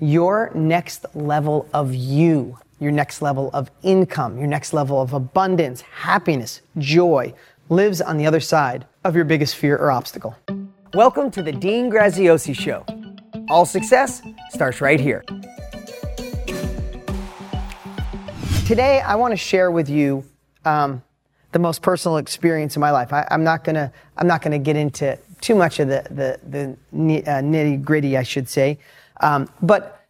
your 0.00 0.52
next 0.54 1.06
level 1.14 1.68
of 1.74 1.92
you, 1.92 2.56
your 2.78 2.92
next 2.92 3.20
level 3.20 3.50
of 3.52 3.68
income, 3.82 4.38
your 4.38 4.46
next 4.46 4.72
level 4.72 5.02
of 5.02 5.12
abundance, 5.12 5.80
happiness, 5.80 6.60
joy 6.78 7.34
lives 7.68 8.00
on 8.00 8.16
the 8.16 8.24
other 8.24 8.38
side 8.38 8.86
of 9.02 9.16
your 9.16 9.24
biggest 9.24 9.56
fear 9.56 9.76
or 9.76 9.90
obstacle. 9.90 10.36
Welcome 10.94 11.32
to 11.32 11.42
the 11.42 11.50
Dean 11.50 11.90
Graziosi 11.90 12.54
Show. 12.54 12.84
All 13.50 13.66
success 13.66 14.22
starts 14.50 14.80
right 14.80 15.00
here. 15.00 15.24
Today, 18.66 19.00
I 19.00 19.16
want 19.16 19.32
to 19.32 19.36
share 19.36 19.72
with 19.72 19.88
you 19.88 20.24
um, 20.64 21.02
the 21.50 21.58
most 21.58 21.82
personal 21.82 22.18
experience 22.18 22.76
in 22.76 22.80
my 22.80 22.92
life. 22.92 23.12
I, 23.12 23.26
am 23.30 23.42
not 23.42 23.64
gonna 23.64 23.90
I'm 24.16 24.28
not 24.28 24.42
gonna 24.42 24.58
get 24.58 24.76
into 24.76 25.18
too 25.40 25.56
much 25.56 25.80
of 25.80 25.88
the 25.88 26.06
the, 26.10 26.76
the 26.92 27.22
uh, 27.22 27.42
nitty 27.42 27.82
gritty, 27.82 28.16
I 28.16 28.22
should 28.22 28.48
say, 28.48 28.78
um, 29.20 29.48
but 29.60 30.06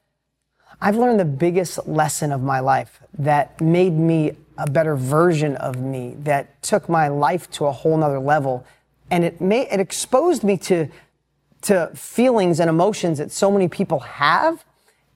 I've 0.80 0.96
learned 0.96 1.18
the 1.18 1.24
biggest 1.24 1.86
lesson 1.88 2.32
of 2.32 2.42
my 2.42 2.60
life 2.60 3.00
that 3.18 3.60
made 3.60 3.92
me 3.92 4.36
a 4.56 4.70
better 4.70 4.96
version 4.96 5.56
of 5.56 5.80
me, 5.80 6.14
that 6.20 6.62
took 6.62 6.88
my 6.88 7.08
life 7.08 7.50
to 7.52 7.66
a 7.66 7.72
whole 7.72 7.96
nother 7.96 8.18
level, 8.18 8.64
and 9.10 9.24
it 9.24 9.40
made 9.40 9.68
it 9.70 9.80
exposed 9.80 10.44
me 10.44 10.56
to 10.58 10.88
to 11.60 11.90
feelings 11.94 12.60
and 12.60 12.70
emotions 12.70 13.18
that 13.18 13.32
so 13.32 13.50
many 13.50 13.66
people 13.66 13.98
have, 14.00 14.64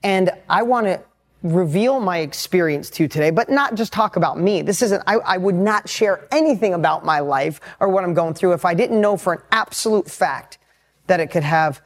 and 0.02 0.30
I 0.48 0.62
want 0.62 0.86
to 0.86 1.00
reveal 1.42 2.00
my 2.00 2.18
experience 2.18 2.88
to 2.90 3.02
you 3.02 3.08
today, 3.08 3.30
but 3.30 3.50
not 3.50 3.74
just 3.74 3.92
talk 3.92 4.16
about 4.16 4.38
me. 4.38 4.62
This 4.62 4.80
isn't, 4.82 5.02
I, 5.06 5.14
I, 5.14 5.36
would 5.38 5.56
not 5.56 5.88
share 5.88 6.26
anything 6.30 6.74
about 6.74 7.04
my 7.04 7.18
life 7.18 7.60
or 7.80 7.88
what 7.88 8.04
I'm 8.04 8.14
going 8.14 8.34
through 8.34 8.52
if 8.52 8.64
I 8.64 8.74
didn't 8.74 9.00
know 9.00 9.16
for 9.16 9.32
an 9.34 9.42
absolute 9.50 10.08
fact 10.08 10.58
that 11.08 11.18
it 11.18 11.28
could 11.28 11.42
have 11.42 11.82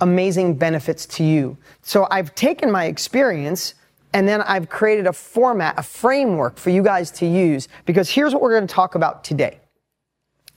amazing 0.00 0.54
benefits 0.54 1.06
to 1.06 1.24
you. 1.24 1.56
So 1.82 2.06
I've 2.10 2.34
taken 2.34 2.70
my 2.70 2.84
experience 2.84 3.74
and 4.12 4.26
then 4.26 4.40
I've 4.42 4.68
created 4.68 5.06
a 5.06 5.12
format, 5.12 5.78
a 5.78 5.82
framework 5.82 6.56
for 6.56 6.70
you 6.70 6.82
guys 6.82 7.10
to 7.12 7.26
use 7.26 7.68
because 7.84 8.10
here's 8.10 8.32
what 8.32 8.42
we're 8.42 8.54
going 8.54 8.66
to 8.66 8.74
talk 8.74 8.94
about 8.94 9.24
today. 9.24 9.60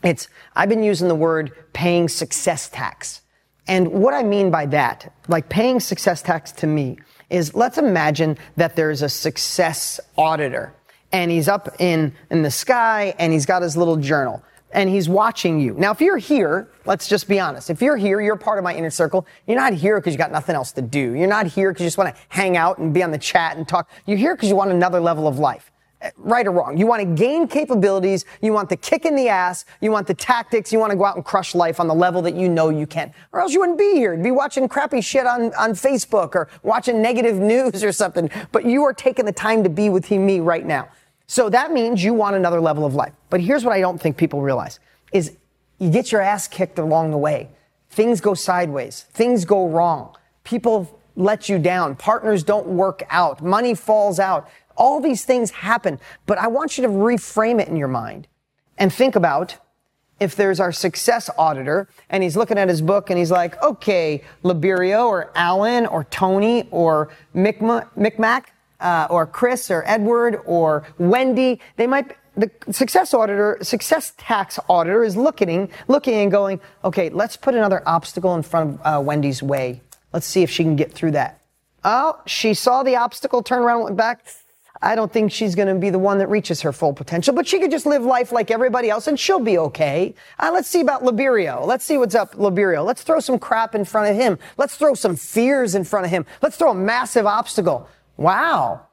It's, 0.03 0.29
I've 0.55 0.69
been 0.69 0.83
using 0.83 1.07
the 1.07 1.15
word 1.15 1.51
paying 1.73 2.07
success 2.07 2.69
tax. 2.69 3.21
And 3.67 3.89
what 3.89 4.13
I 4.13 4.23
mean 4.23 4.51
by 4.51 4.65
that, 4.67 5.13
like 5.27 5.49
paying 5.49 5.79
success 5.79 6.21
tax 6.21 6.51
to 6.53 6.67
me, 6.67 6.97
is 7.29 7.53
let's 7.53 7.77
imagine 7.77 8.37
that 8.57 8.75
there's 8.75 9.01
a 9.01 9.09
success 9.09 9.99
auditor 10.17 10.73
and 11.11 11.29
he's 11.29 11.47
up 11.47 11.75
in, 11.79 12.13
in 12.29 12.41
the 12.41 12.51
sky 12.51 13.13
and 13.19 13.33
he's 13.33 13.45
got 13.45 13.61
his 13.61 13.77
little 13.77 13.97
journal 13.97 14.43
and 14.73 14.89
he's 14.89 15.09
watching 15.09 15.59
you. 15.59 15.73
Now, 15.73 15.91
if 15.91 16.01
you're 16.01 16.17
here, 16.17 16.69
let's 16.85 17.07
just 17.07 17.27
be 17.27 17.39
honest. 17.39 17.69
If 17.69 17.81
you're 17.81 17.97
here, 17.97 18.21
you're 18.21 18.35
part 18.35 18.57
of 18.57 18.63
my 18.63 18.73
inner 18.73 18.89
circle. 18.89 19.27
You're 19.47 19.57
not 19.57 19.73
here 19.73 19.99
because 19.99 20.13
you 20.13 20.17
got 20.17 20.31
nothing 20.31 20.55
else 20.55 20.71
to 20.73 20.81
do. 20.81 21.13
You're 21.13 21.27
not 21.27 21.47
here 21.47 21.71
because 21.71 21.83
you 21.83 21.87
just 21.87 21.97
want 21.97 22.15
to 22.15 22.21
hang 22.29 22.57
out 22.57 22.77
and 22.77 22.93
be 22.93 23.03
on 23.03 23.11
the 23.11 23.17
chat 23.17 23.57
and 23.57 23.67
talk. 23.67 23.89
You're 24.05 24.17
here 24.17 24.35
because 24.35 24.49
you 24.49 24.55
want 24.55 24.71
another 24.71 24.99
level 24.99 25.27
of 25.27 25.39
life 25.39 25.71
eh, 26.01 26.11
right 26.17 26.47
or 26.47 26.51
wrong. 26.51 26.77
You 26.77 26.87
want 26.87 27.01
to 27.01 27.21
gain 27.21 27.47
capabilities. 27.47 28.25
You 28.41 28.53
want 28.53 28.69
the 28.69 28.77
kick 28.77 29.05
in 29.05 29.15
the 29.15 29.29
ass. 29.29 29.65
You 29.81 29.91
want 29.91 30.07
the 30.07 30.13
tactics. 30.13 30.71
You 30.71 30.79
want 30.79 30.91
to 30.91 30.97
go 30.97 31.05
out 31.05 31.15
and 31.15 31.25
crush 31.25 31.53
life 31.53 31.79
on 31.79 31.87
the 31.87 31.95
level 31.95 32.21
that 32.23 32.35
you 32.35 32.47
know 32.47 32.69
you 32.69 32.87
can. 32.87 33.13
Or 33.33 33.41
else 33.41 33.53
you 33.53 33.59
wouldn't 33.59 33.77
be 33.77 33.93
here. 33.93 34.13
You'd 34.13 34.23
be 34.23 34.31
watching 34.31 34.67
crappy 34.67 35.01
shit 35.01 35.27
on, 35.27 35.53
on 35.55 35.71
Facebook 35.71 36.35
or 36.35 36.47
watching 36.63 37.01
negative 37.01 37.35
news 37.37 37.83
or 37.83 37.91
something. 37.91 38.29
But 38.51 38.65
you 38.65 38.83
are 38.83 38.93
taking 38.93 39.25
the 39.25 39.33
time 39.33 39.63
to 39.63 39.69
be 39.69 39.89
with 39.89 40.09
me 40.11 40.39
right 40.39 40.65
now. 40.65 40.89
So 41.31 41.47
that 41.47 41.71
means 41.71 42.03
you 42.03 42.13
want 42.13 42.35
another 42.35 42.59
level 42.59 42.85
of 42.85 42.93
life. 42.93 43.13
But 43.29 43.39
here's 43.39 43.63
what 43.63 43.71
I 43.71 43.79
don't 43.79 43.97
think 43.97 44.17
people 44.17 44.41
realize 44.41 44.81
is 45.13 45.37
you 45.77 45.89
get 45.89 46.11
your 46.11 46.19
ass 46.19 46.45
kicked 46.45 46.77
along 46.77 47.11
the 47.11 47.17
way. 47.17 47.47
Things 47.89 48.19
go 48.19 48.33
sideways. 48.33 49.05
Things 49.13 49.45
go 49.45 49.69
wrong. 49.69 50.13
People 50.43 50.99
let 51.15 51.47
you 51.47 51.57
down. 51.57 51.95
Partners 51.95 52.43
don't 52.43 52.67
work 52.67 53.03
out. 53.09 53.41
Money 53.41 53.75
falls 53.75 54.19
out. 54.19 54.49
All 54.75 54.99
these 54.99 55.23
things 55.23 55.51
happen, 55.51 56.01
but 56.25 56.37
I 56.37 56.47
want 56.47 56.77
you 56.77 56.81
to 56.81 56.89
reframe 56.89 57.61
it 57.61 57.69
in 57.69 57.77
your 57.77 57.87
mind 57.87 58.27
and 58.77 58.91
think 58.91 59.15
about 59.15 59.55
if 60.19 60.35
there's 60.35 60.59
our 60.59 60.73
success 60.73 61.29
auditor 61.37 61.87
and 62.09 62.23
he's 62.23 62.35
looking 62.35 62.57
at 62.57 62.67
his 62.67 62.81
book 62.81 63.09
and 63.09 63.17
he's 63.17 63.31
like, 63.31 63.61
okay, 63.63 64.21
Liberio 64.43 65.07
or 65.07 65.31
Alan 65.33 65.85
or 65.85 66.03
Tony 66.03 66.67
or 66.71 67.07
Micmac 67.33 68.53
uh, 68.81 69.07
or 69.09 69.25
Chris 69.25 69.71
or 69.71 69.83
Edward 69.85 70.41
or 70.45 70.85
Wendy, 70.97 71.59
they 71.77 71.87
might, 71.87 72.15
the 72.35 72.49
success 72.71 73.13
auditor, 73.13 73.57
success 73.61 74.13
tax 74.17 74.59
auditor 74.67 75.03
is 75.03 75.15
looking, 75.15 75.69
looking 75.87 76.15
and 76.15 76.31
going, 76.31 76.59
okay, 76.83 77.09
let's 77.09 77.37
put 77.37 77.55
another 77.55 77.81
obstacle 77.85 78.35
in 78.35 78.43
front 78.43 78.79
of 78.81 78.99
uh, 78.99 79.01
Wendy's 79.01 79.41
way. 79.41 79.81
Let's 80.13 80.25
see 80.25 80.43
if 80.43 80.49
she 80.49 80.63
can 80.63 80.75
get 80.75 80.91
through 80.91 81.11
that. 81.11 81.39
Oh, 81.83 82.19
she 82.25 82.53
saw 82.53 82.83
the 82.83 82.95
obstacle, 82.95 83.41
turned 83.41 83.63
around, 83.63 83.83
went 83.83 83.97
back. 83.97 84.25
I 84.83 84.95
don't 84.95 85.13
think 85.13 85.31
she's 85.31 85.53
going 85.53 85.67
to 85.67 85.75
be 85.75 85.91
the 85.91 85.99
one 85.99 86.17
that 86.19 86.27
reaches 86.27 86.61
her 86.61 86.73
full 86.73 86.93
potential, 86.93 87.35
but 87.35 87.47
she 87.47 87.59
could 87.59 87.69
just 87.69 87.85
live 87.85 88.03
life 88.03 88.31
like 88.31 88.49
everybody 88.49 88.89
else 88.89 89.05
and 89.05 89.19
she'll 89.19 89.39
be 89.39 89.57
okay. 89.57 90.15
Uh, 90.39 90.49
let's 90.51 90.67
see 90.67 90.81
about 90.81 91.03
Liberio. 91.03 91.65
Let's 91.65 91.85
see 91.85 91.97
what's 91.97 92.15
up, 92.15 92.33
Liberio. 92.33 92.83
Let's 92.83 93.03
throw 93.03 93.19
some 93.19 93.37
crap 93.37 93.75
in 93.75 93.85
front 93.85 94.09
of 94.09 94.15
him. 94.15 94.39
Let's 94.57 94.75
throw 94.75 94.95
some 94.95 95.15
fears 95.15 95.75
in 95.75 95.83
front 95.83 96.05
of 96.05 96.11
him. 96.11 96.25
Let's 96.41 96.57
throw 96.57 96.71
a 96.71 96.75
massive 96.75 97.27
obstacle. 97.27 97.87
Wow. 98.21 98.85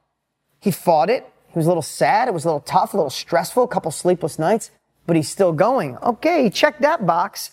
He 0.58 0.70
fought 0.70 1.10
it. 1.10 1.30
He 1.48 1.58
was 1.58 1.66
a 1.66 1.68
little 1.68 1.82
sad. 1.82 2.28
It 2.28 2.34
was 2.34 2.44
a 2.44 2.48
little 2.48 2.60
tough, 2.60 2.94
a 2.94 2.96
little 2.96 3.10
stressful, 3.10 3.64
a 3.64 3.68
couple 3.68 3.90
sleepless 3.90 4.38
nights, 4.38 4.70
but 5.06 5.16
he's 5.16 5.28
still 5.28 5.52
going. 5.52 5.98
Okay, 5.98 6.44
he 6.44 6.50
checked 6.50 6.80
that 6.80 7.06
box. 7.06 7.52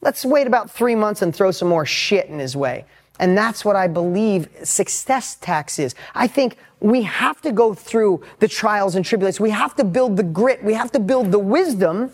Let's 0.00 0.24
wait 0.24 0.46
about 0.46 0.70
three 0.70 0.94
months 0.94 1.20
and 1.20 1.34
throw 1.34 1.50
some 1.50 1.68
more 1.68 1.84
shit 1.84 2.26
in 2.26 2.38
his 2.38 2.56
way. 2.56 2.86
And 3.20 3.36
that's 3.36 3.62
what 3.62 3.76
I 3.76 3.88
believe 3.88 4.48
success 4.64 5.36
tax 5.36 5.78
is. 5.78 5.94
I 6.14 6.26
think 6.26 6.56
we 6.80 7.02
have 7.02 7.42
to 7.42 7.52
go 7.52 7.74
through 7.74 8.22
the 8.38 8.48
trials 8.48 8.94
and 8.94 9.04
tribulations. 9.04 9.38
We 9.38 9.50
have 9.50 9.76
to 9.76 9.84
build 9.84 10.16
the 10.16 10.22
grit. 10.22 10.64
We 10.64 10.72
have 10.74 10.90
to 10.92 10.98
build 10.98 11.30
the 11.30 11.38
wisdom 11.38 12.10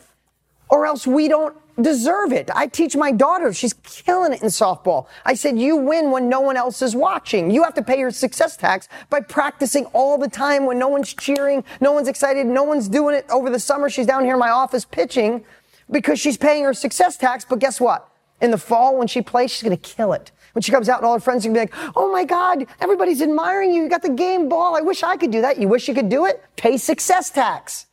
or 0.68 0.86
else 0.86 1.06
we 1.06 1.28
don't 1.28 1.56
deserve 1.80 2.32
it. 2.32 2.50
I 2.54 2.66
teach 2.66 2.96
my 2.96 3.12
daughter. 3.12 3.52
She's 3.52 3.72
killing 3.72 4.32
it 4.32 4.42
in 4.42 4.48
softball. 4.48 5.06
I 5.24 5.34
said, 5.34 5.58
you 5.58 5.76
win 5.76 6.10
when 6.10 6.28
no 6.28 6.40
one 6.40 6.56
else 6.56 6.82
is 6.82 6.96
watching. 6.96 7.50
You 7.50 7.62
have 7.64 7.74
to 7.74 7.82
pay 7.82 7.98
your 7.98 8.10
success 8.10 8.56
tax 8.56 8.88
by 9.10 9.20
practicing 9.20 9.84
all 9.86 10.18
the 10.18 10.28
time 10.28 10.66
when 10.66 10.78
no 10.78 10.88
one's 10.88 11.14
cheering, 11.14 11.64
no 11.80 11.92
one's 11.92 12.08
excited, 12.08 12.46
no 12.46 12.64
one's 12.64 12.88
doing 12.88 13.14
it 13.14 13.26
over 13.30 13.50
the 13.50 13.60
summer. 13.60 13.88
She's 13.88 14.06
down 14.06 14.24
here 14.24 14.34
in 14.34 14.40
my 14.40 14.50
office 14.50 14.84
pitching 14.84 15.44
because 15.90 16.20
she's 16.20 16.36
paying 16.36 16.64
her 16.64 16.74
success 16.74 17.16
tax. 17.16 17.44
But 17.44 17.58
guess 17.58 17.80
what? 17.80 18.08
In 18.40 18.50
the 18.50 18.58
fall, 18.58 18.96
when 18.96 19.08
she 19.08 19.22
plays, 19.22 19.50
she's 19.50 19.62
going 19.62 19.76
to 19.76 19.82
kill 19.82 20.12
it. 20.12 20.30
When 20.52 20.62
she 20.62 20.72
comes 20.72 20.88
out 20.88 20.98
and 20.98 21.06
all 21.06 21.14
her 21.14 21.20
friends 21.20 21.44
are 21.44 21.50
going 21.50 21.66
to 21.66 21.72
be 21.72 21.78
like, 21.78 21.92
oh 21.96 22.10
my 22.10 22.24
God, 22.24 22.66
everybody's 22.80 23.22
admiring 23.22 23.72
you. 23.72 23.82
You 23.84 23.88
got 23.88 24.02
the 24.02 24.10
game 24.10 24.48
ball. 24.48 24.76
I 24.76 24.80
wish 24.80 25.02
I 25.02 25.16
could 25.16 25.30
do 25.30 25.40
that. 25.42 25.58
You 25.58 25.68
wish 25.68 25.88
you 25.88 25.94
could 25.94 26.08
do 26.08 26.26
it? 26.26 26.42
Pay 26.56 26.76
success 26.78 27.30
tax. 27.30 27.86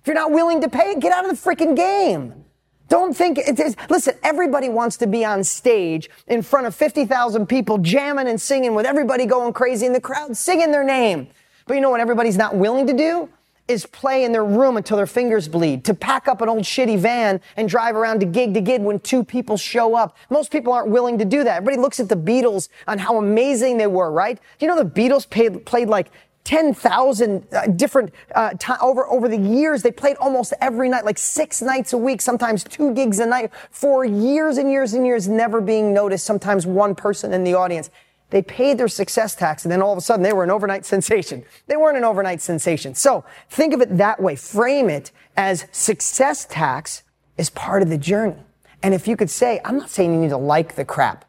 If 0.00 0.06
you're 0.06 0.14
not 0.14 0.30
willing 0.30 0.60
to 0.60 0.68
pay 0.68 0.92
it, 0.92 1.00
get 1.00 1.12
out 1.12 1.28
of 1.28 1.30
the 1.30 1.36
freaking 1.36 1.74
game. 1.74 2.45
Don't 2.88 3.16
think 3.16 3.38
it 3.38 3.58
is. 3.58 3.76
Listen, 3.90 4.14
everybody 4.22 4.68
wants 4.68 4.96
to 4.98 5.06
be 5.06 5.24
on 5.24 5.42
stage 5.42 6.08
in 6.28 6.42
front 6.42 6.66
of 6.66 6.74
50,000 6.74 7.46
people 7.46 7.78
jamming 7.78 8.28
and 8.28 8.40
singing 8.40 8.74
with 8.74 8.86
everybody 8.86 9.26
going 9.26 9.52
crazy 9.52 9.86
in 9.86 9.92
the 9.92 10.00
crowd 10.00 10.36
singing 10.36 10.70
their 10.70 10.84
name. 10.84 11.28
But 11.66 11.74
you 11.74 11.80
know 11.80 11.90
what 11.90 12.00
everybody's 12.00 12.36
not 12.36 12.54
willing 12.54 12.86
to 12.86 12.92
do? 12.92 13.28
Is 13.66 13.84
play 13.84 14.22
in 14.22 14.30
their 14.30 14.44
room 14.44 14.76
until 14.76 14.96
their 14.96 15.08
fingers 15.08 15.48
bleed, 15.48 15.84
to 15.86 15.94
pack 15.94 16.28
up 16.28 16.40
an 16.40 16.48
old 16.48 16.62
shitty 16.62 17.00
van 17.00 17.40
and 17.56 17.68
drive 17.68 17.96
around 17.96 18.20
to 18.20 18.26
gig 18.26 18.54
to 18.54 18.60
gig 18.60 18.80
when 18.80 19.00
two 19.00 19.24
people 19.24 19.56
show 19.56 19.96
up. 19.96 20.16
Most 20.30 20.52
people 20.52 20.72
aren't 20.72 20.88
willing 20.88 21.18
to 21.18 21.24
do 21.24 21.42
that. 21.42 21.56
Everybody 21.56 21.82
looks 21.82 21.98
at 21.98 22.08
the 22.08 22.14
Beatles 22.14 22.68
and 22.86 23.00
how 23.00 23.18
amazing 23.18 23.78
they 23.78 23.88
were, 23.88 24.12
right? 24.12 24.38
You 24.60 24.68
know 24.68 24.76
the 24.76 24.88
Beatles 24.88 25.28
played, 25.28 25.66
played 25.66 25.88
like 25.88 26.12
10,000 26.46 27.44
uh, 27.52 27.66
different 27.66 28.12
uh, 28.36 28.50
t- 28.50 28.72
over 28.80 29.04
over 29.08 29.28
the 29.28 29.36
years. 29.36 29.82
They 29.82 29.90
played 29.90 30.16
almost 30.18 30.54
every 30.60 30.88
night, 30.88 31.04
like 31.04 31.18
six 31.18 31.60
nights 31.60 31.92
a 31.92 31.98
week, 31.98 32.22
sometimes 32.22 32.62
two 32.62 32.94
gigs 32.94 33.18
a 33.18 33.26
night 33.26 33.50
for 33.72 34.04
years 34.04 34.56
and 34.56 34.70
years 34.70 34.94
and 34.94 35.04
years, 35.04 35.26
never 35.26 35.60
being 35.60 35.92
noticed. 35.92 36.24
Sometimes 36.24 36.64
one 36.64 36.94
person 36.94 37.32
in 37.32 37.42
the 37.42 37.54
audience. 37.54 37.90
They 38.30 38.42
paid 38.42 38.78
their 38.78 38.86
success 38.86 39.34
tax, 39.34 39.64
and 39.64 39.72
then 39.72 39.82
all 39.82 39.90
of 39.90 39.98
a 39.98 40.00
sudden 40.00 40.22
they 40.22 40.32
were 40.32 40.44
an 40.44 40.52
overnight 40.52 40.86
sensation. 40.94 41.44
They 41.66 41.76
weren't 41.76 41.98
an 41.98 42.04
overnight 42.04 42.40
sensation. 42.40 42.94
So 42.94 43.24
think 43.50 43.74
of 43.74 43.80
it 43.80 43.96
that 43.96 44.22
way. 44.22 44.36
Frame 44.36 44.88
it 44.88 45.10
as 45.36 45.66
success 45.72 46.46
tax 46.48 47.02
is 47.36 47.50
part 47.50 47.82
of 47.82 47.88
the 47.88 47.98
journey. 47.98 48.36
And 48.84 48.94
if 48.94 49.08
you 49.08 49.16
could 49.16 49.30
say, 49.30 49.60
I'm 49.64 49.78
not 49.78 49.90
saying 49.90 50.14
you 50.14 50.20
need 50.20 50.30
to 50.30 50.36
like 50.36 50.76
the 50.76 50.84
crap. 50.84 51.24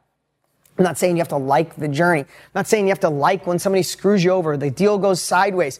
I'm 0.77 0.83
not 0.83 0.97
saying 0.97 1.15
you 1.15 1.21
have 1.21 1.29
to 1.29 1.37
like 1.37 1.75
the 1.75 1.87
journey. 1.87 2.21
I'm 2.21 2.27
not 2.53 2.67
saying 2.67 2.85
you 2.85 2.91
have 2.91 2.99
to 3.01 3.09
like 3.09 3.47
when 3.47 3.59
somebody 3.59 3.83
screws 3.83 4.23
you 4.23 4.31
over, 4.31 4.57
the 4.57 4.69
deal 4.69 4.97
goes 4.97 5.21
sideways. 5.21 5.79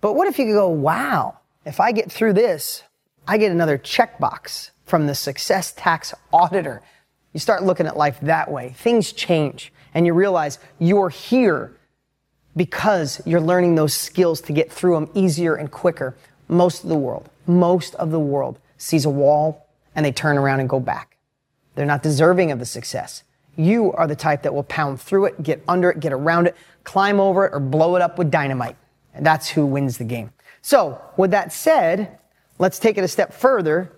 But 0.00 0.14
what 0.14 0.28
if 0.28 0.38
you 0.38 0.46
could 0.46 0.54
go, 0.54 0.68
wow, 0.68 1.38
if 1.64 1.80
I 1.80 1.92
get 1.92 2.10
through 2.10 2.34
this, 2.34 2.82
I 3.26 3.38
get 3.38 3.52
another 3.52 3.78
checkbox 3.78 4.70
from 4.84 5.06
the 5.06 5.14
success 5.14 5.72
tax 5.72 6.14
auditor. 6.32 6.82
You 7.32 7.40
start 7.40 7.64
looking 7.64 7.86
at 7.86 7.96
life 7.96 8.18
that 8.20 8.50
way. 8.50 8.74
Things 8.78 9.12
change 9.12 9.72
and 9.92 10.06
you 10.06 10.14
realize 10.14 10.58
you're 10.78 11.08
here 11.08 11.76
because 12.56 13.20
you're 13.26 13.40
learning 13.40 13.74
those 13.74 13.92
skills 13.92 14.40
to 14.42 14.52
get 14.52 14.72
through 14.72 14.94
them 14.94 15.10
easier 15.14 15.54
and 15.54 15.70
quicker. 15.70 16.16
Most 16.48 16.84
of 16.84 16.88
the 16.88 16.96
world, 16.96 17.28
most 17.46 17.94
of 17.96 18.10
the 18.10 18.20
world 18.20 18.58
sees 18.78 19.04
a 19.04 19.10
wall 19.10 19.66
and 19.94 20.04
they 20.04 20.12
turn 20.12 20.38
around 20.38 20.60
and 20.60 20.68
go 20.68 20.80
back. 20.80 21.16
They're 21.74 21.86
not 21.86 22.02
deserving 22.02 22.52
of 22.52 22.58
the 22.58 22.66
success. 22.66 23.23
You 23.56 23.92
are 23.92 24.06
the 24.06 24.16
type 24.16 24.42
that 24.42 24.54
will 24.54 24.64
pound 24.64 25.00
through 25.00 25.26
it, 25.26 25.42
get 25.42 25.62
under 25.68 25.90
it, 25.90 26.00
get 26.00 26.12
around 26.12 26.46
it, 26.46 26.56
climb 26.84 27.20
over 27.20 27.46
it, 27.46 27.54
or 27.54 27.60
blow 27.60 27.96
it 27.96 28.02
up 28.02 28.18
with 28.18 28.30
dynamite. 28.30 28.76
And 29.14 29.24
that's 29.24 29.48
who 29.48 29.64
wins 29.66 29.98
the 29.98 30.04
game. 30.04 30.32
So, 30.62 31.00
with 31.16 31.30
that 31.32 31.52
said, 31.52 32.18
let's 32.58 32.78
take 32.78 32.98
it 32.98 33.04
a 33.04 33.08
step 33.08 33.32
further 33.32 33.92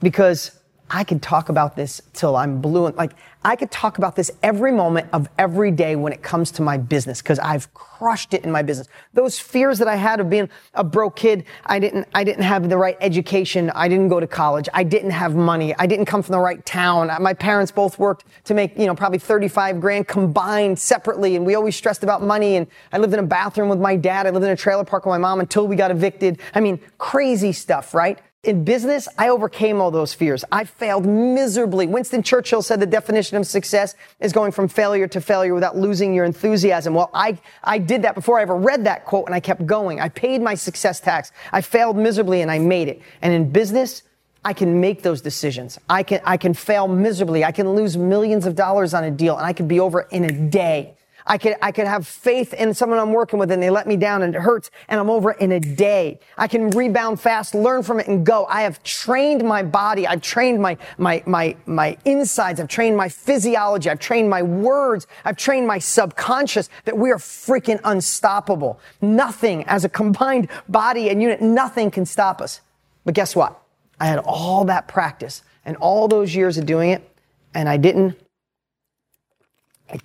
because 0.00 0.58
I 0.94 1.04
could 1.04 1.22
talk 1.22 1.48
about 1.48 1.74
this 1.74 2.02
till 2.12 2.36
I'm 2.36 2.60
blue. 2.60 2.84
And 2.84 2.94
like, 2.96 3.12
I 3.42 3.56
could 3.56 3.70
talk 3.70 3.96
about 3.96 4.14
this 4.14 4.30
every 4.42 4.70
moment 4.70 5.08
of 5.14 5.26
every 5.38 5.70
day 5.70 5.96
when 5.96 6.12
it 6.12 6.22
comes 6.22 6.50
to 6.52 6.62
my 6.62 6.76
business 6.76 7.22
because 7.22 7.38
I've 7.38 7.72
crushed 7.72 8.34
it 8.34 8.44
in 8.44 8.52
my 8.52 8.62
business. 8.62 8.88
Those 9.14 9.38
fears 9.38 9.78
that 9.78 9.88
I 9.88 9.96
had 9.96 10.20
of 10.20 10.28
being 10.28 10.50
a 10.74 10.84
broke 10.84 11.16
kid, 11.16 11.44
I 11.64 11.78
didn't, 11.78 12.06
I 12.14 12.24
didn't 12.24 12.44
have 12.44 12.68
the 12.68 12.76
right 12.76 12.98
education. 13.00 13.70
I 13.70 13.88
didn't 13.88 14.08
go 14.08 14.20
to 14.20 14.26
college. 14.26 14.68
I 14.74 14.84
didn't 14.84 15.12
have 15.12 15.34
money. 15.34 15.74
I 15.78 15.86
didn't 15.86 16.06
come 16.06 16.22
from 16.22 16.32
the 16.32 16.40
right 16.40 16.64
town. 16.66 17.08
Uh, 17.08 17.18
my 17.20 17.32
parents 17.32 17.72
both 17.72 17.98
worked 17.98 18.26
to 18.44 18.54
make, 18.54 18.78
you 18.78 18.86
know, 18.86 18.94
probably 18.94 19.18
35 19.18 19.80
grand 19.80 20.06
combined 20.06 20.78
separately. 20.78 21.36
And 21.36 21.46
we 21.46 21.54
always 21.54 21.74
stressed 21.74 22.02
about 22.02 22.22
money. 22.22 22.56
And 22.56 22.66
I 22.92 22.98
lived 22.98 23.14
in 23.14 23.18
a 23.18 23.26
bathroom 23.26 23.70
with 23.70 23.80
my 23.80 23.96
dad. 23.96 24.26
I 24.26 24.30
lived 24.30 24.44
in 24.44 24.52
a 24.52 24.56
trailer 24.56 24.84
park 24.84 25.06
with 25.06 25.12
my 25.12 25.18
mom 25.18 25.40
until 25.40 25.66
we 25.66 25.74
got 25.74 25.90
evicted. 25.90 26.38
I 26.54 26.60
mean, 26.60 26.78
crazy 26.98 27.52
stuff, 27.52 27.94
right? 27.94 28.18
In 28.44 28.64
business, 28.64 29.06
I 29.16 29.28
overcame 29.28 29.80
all 29.80 29.92
those 29.92 30.14
fears. 30.14 30.44
I 30.50 30.64
failed 30.64 31.06
miserably. 31.06 31.86
Winston 31.86 32.24
Churchill 32.24 32.60
said 32.60 32.80
the 32.80 32.86
definition 32.86 33.36
of 33.36 33.46
success 33.46 33.94
is 34.18 34.32
going 34.32 34.50
from 34.50 34.66
failure 34.66 35.06
to 35.06 35.20
failure 35.20 35.54
without 35.54 35.76
losing 35.76 36.12
your 36.12 36.24
enthusiasm. 36.24 36.92
Well, 36.92 37.08
I, 37.14 37.38
I 37.62 37.78
did 37.78 38.02
that 38.02 38.16
before 38.16 38.40
I 38.40 38.42
ever 38.42 38.56
read 38.56 38.84
that 38.86 39.04
quote 39.04 39.26
and 39.26 39.34
I 39.34 39.38
kept 39.38 39.64
going. 39.64 40.00
I 40.00 40.08
paid 40.08 40.42
my 40.42 40.56
success 40.56 40.98
tax. 40.98 41.30
I 41.52 41.60
failed 41.60 41.96
miserably 41.96 42.42
and 42.42 42.50
I 42.50 42.58
made 42.58 42.88
it. 42.88 43.00
And 43.22 43.32
in 43.32 43.52
business, 43.52 44.02
I 44.44 44.54
can 44.54 44.80
make 44.80 45.02
those 45.02 45.20
decisions. 45.20 45.78
I 45.88 46.02
can, 46.02 46.20
I 46.24 46.36
can 46.36 46.52
fail 46.52 46.88
miserably. 46.88 47.44
I 47.44 47.52
can 47.52 47.76
lose 47.76 47.96
millions 47.96 48.44
of 48.44 48.56
dollars 48.56 48.92
on 48.92 49.04
a 49.04 49.10
deal 49.12 49.36
and 49.36 49.46
I 49.46 49.52
can 49.52 49.68
be 49.68 49.78
over 49.78 50.00
in 50.10 50.24
a 50.24 50.32
day. 50.32 50.96
I 51.26 51.38
could, 51.38 51.56
I 51.62 51.72
could 51.72 51.86
have 51.86 52.06
faith 52.06 52.52
in 52.54 52.74
someone 52.74 52.98
I'm 52.98 53.12
working 53.12 53.38
with 53.38 53.50
and 53.50 53.62
they 53.62 53.70
let 53.70 53.86
me 53.86 53.96
down 53.96 54.22
and 54.22 54.34
it 54.34 54.40
hurts 54.40 54.70
and 54.88 54.98
I'm 54.98 55.10
over 55.10 55.32
it 55.32 55.40
in 55.40 55.52
a 55.52 55.60
day. 55.60 56.18
I 56.36 56.48
can 56.48 56.70
rebound 56.70 57.20
fast, 57.20 57.54
learn 57.54 57.82
from 57.82 58.00
it 58.00 58.08
and 58.08 58.24
go. 58.26 58.46
I 58.46 58.62
have 58.62 58.82
trained 58.82 59.44
my 59.44 59.62
body. 59.62 60.06
I've 60.06 60.22
trained 60.22 60.60
my, 60.60 60.76
my, 60.98 61.22
my, 61.26 61.56
my 61.66 61.96
insides. 62.04 62.60
I've 62.60 62.68
trained 62.68 62.96
my 62.96 63.08
physiology. 63.08 63.88
I've 63.90 64.00
trained 64.00 64.28
my 64.28 64.42
words. 64.42 65.06
I've 65.24 65.36
trained 65.36 65.66
my 65.66 65.78
subconscious 65.78 66.68
that 66.84 66.96
we 66.96 67.10
are 67.10 67.18
freaking 67.18 67.80
unstoppable. 67.84 68.80
Nothing 69.00 69.64
as 69.64 69.84
a 69.84 69.88
combined 69.88 70.48
body 70.68 71.08
and 71.08 71.22
unit, 71.22 71.40
nothing 71.40 71.90
can 71.90 72.06
stop 72.06 72.40
us. 72.40 72.60
But 73.04 73.14
guess 73.14 73.36
what? 73.36 73.60
I 74.00 74.06
had 74.06 74.18
all 74.18 74.64
that 74.64 74.88
practice 74.88 75.42
and 75.64 75.76
all 75.76 76.08
those 76.08 76.34
years 76.34 76.58
of 76.58 76.66
doing 76.66 76.90
it 76.90 77.08
and 77.54 77.68
I 77.68 77.76
didn't 77.76 78.18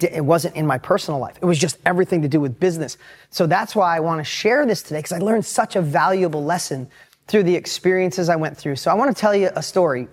it, 0.02 0.26
wasn't 0.26 0.56
in 0.56 0.68
my 0.68 0.78
personal 0.78 1.20
life. 1.20 1.38
It 1.42 1.46
was 1.46 1.58
just 1.58 1.78
everything 1.86 2.22
to 2.22 2.28
do 2.28 2.42
with 2.42 2.60
business. 2.60 2.98
So 3.30 3.48
that's 3.48 3.76
why 3.76 3.96
I 3.96 4.00
want 4.00 4.20
to 4.20 4.24
share 4.24 4.66
this 4.66 4.82
today 4.82 5.00
because 5.00 5.14
I 5.14 5.20
learned 5.20 5.46
such 5.46 5.76
a 5.76 5.82
valuable 5.82 6.44
lesson 6.44 6.90
through 7.28 7.44
the 7.44 7.56
experiences 7.56 8.30
I 8.30 8.36
went 8.36 8.58
through. 8.58 8.78
So 8.78 8.92
I 8.92 8.94
want 8.96 9.16
to 9.16 9.20
tell 9.20 9.36
you 9.36 9.50
a 9.56 9.64
story. 9.64 10.08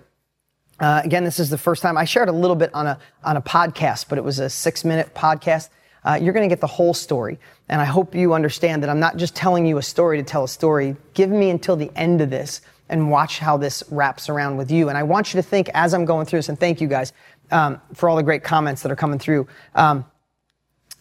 Uh, 0.79 1.01
again, 1.03 1.23
this 1.23 1.39
is 1.39 1.49
the 1.49 1.57
first 1.57 1.81
time 1.81 1.97
I 1.97 2.05
shared 2.05 2.29
a 2.29 2.33
little 2.33 2.55
bit 2.55 2.73
on 2.73 2.87
a 2.87 2.99
on 3.23 3.37
a 3.37 3.41
podcast, 3.41 4.07
but 4.09 4.17
it 4.17 4.23
was 4.23 4.39
a 4.39 4.49
six 4.49 4.83
minute 4.83 5.13
podcast. 5.13 5.69
Uh, 6.03 6.19
you're 6.21 6.33
going 6.33 6.47
to 6.47 6.53
get 6.53 6.61
the 6.61 6.67
whole 6.67 6.93
story, 6.93 7.39
and 7.69 7.81
I 7.81 7.85
hope 7.85 8.13
you 8.13 8.33
understand 8.33 8.83
that 8.83 8.89
I'm 8.89 8.99
not 8.99 9.17
just 9.17 9.35
telling 9.35 9.65
you 9.65 9.77
a 9.77 9.81
story 9.81 10.17
to 10.17 10.23
tell 10.23 10.43
a 10.43 10.47
story. 10.47 10.95
Give 11.13 11.29
me 11.29 11.49
until 11.49 11.75
the 11.75 11.91
end 11.95 12.21
of 12.21 12.29
this 12.29 12.61
and 12.89 13.09
watch 13.09 13.39
how 13.39 13.57
this 13.57 13.83
wraps 13.89 14.29
around 14.29 14.57
with 14.57 14.69
you. 14.69 14.89
And 14.89 14.97
I 14.97 15.03
want 15.03 15.33
you 15.33 15.41
to 15.41 15.47
think 15.47 15.69
as 15.73 15.93
I'm 15.93 16.05
going 16.05 16.25
through 16.25 16.39
this, 16.39 16.49
and 16.49 16.59
thank 16.59 16.81
you 16.81 16.87
guys 16.87 17.13
um, 17.51 17.81
for 17.93 18.09
all 18.09 18.15
the 18.15 18.23
great 18.23 18.43
comments 18.43 18.81
that 18.83 18.91
are 18.91 18.95
coming 18.95 19.19
through. 19.19 19.47
Um, 19.73 20.05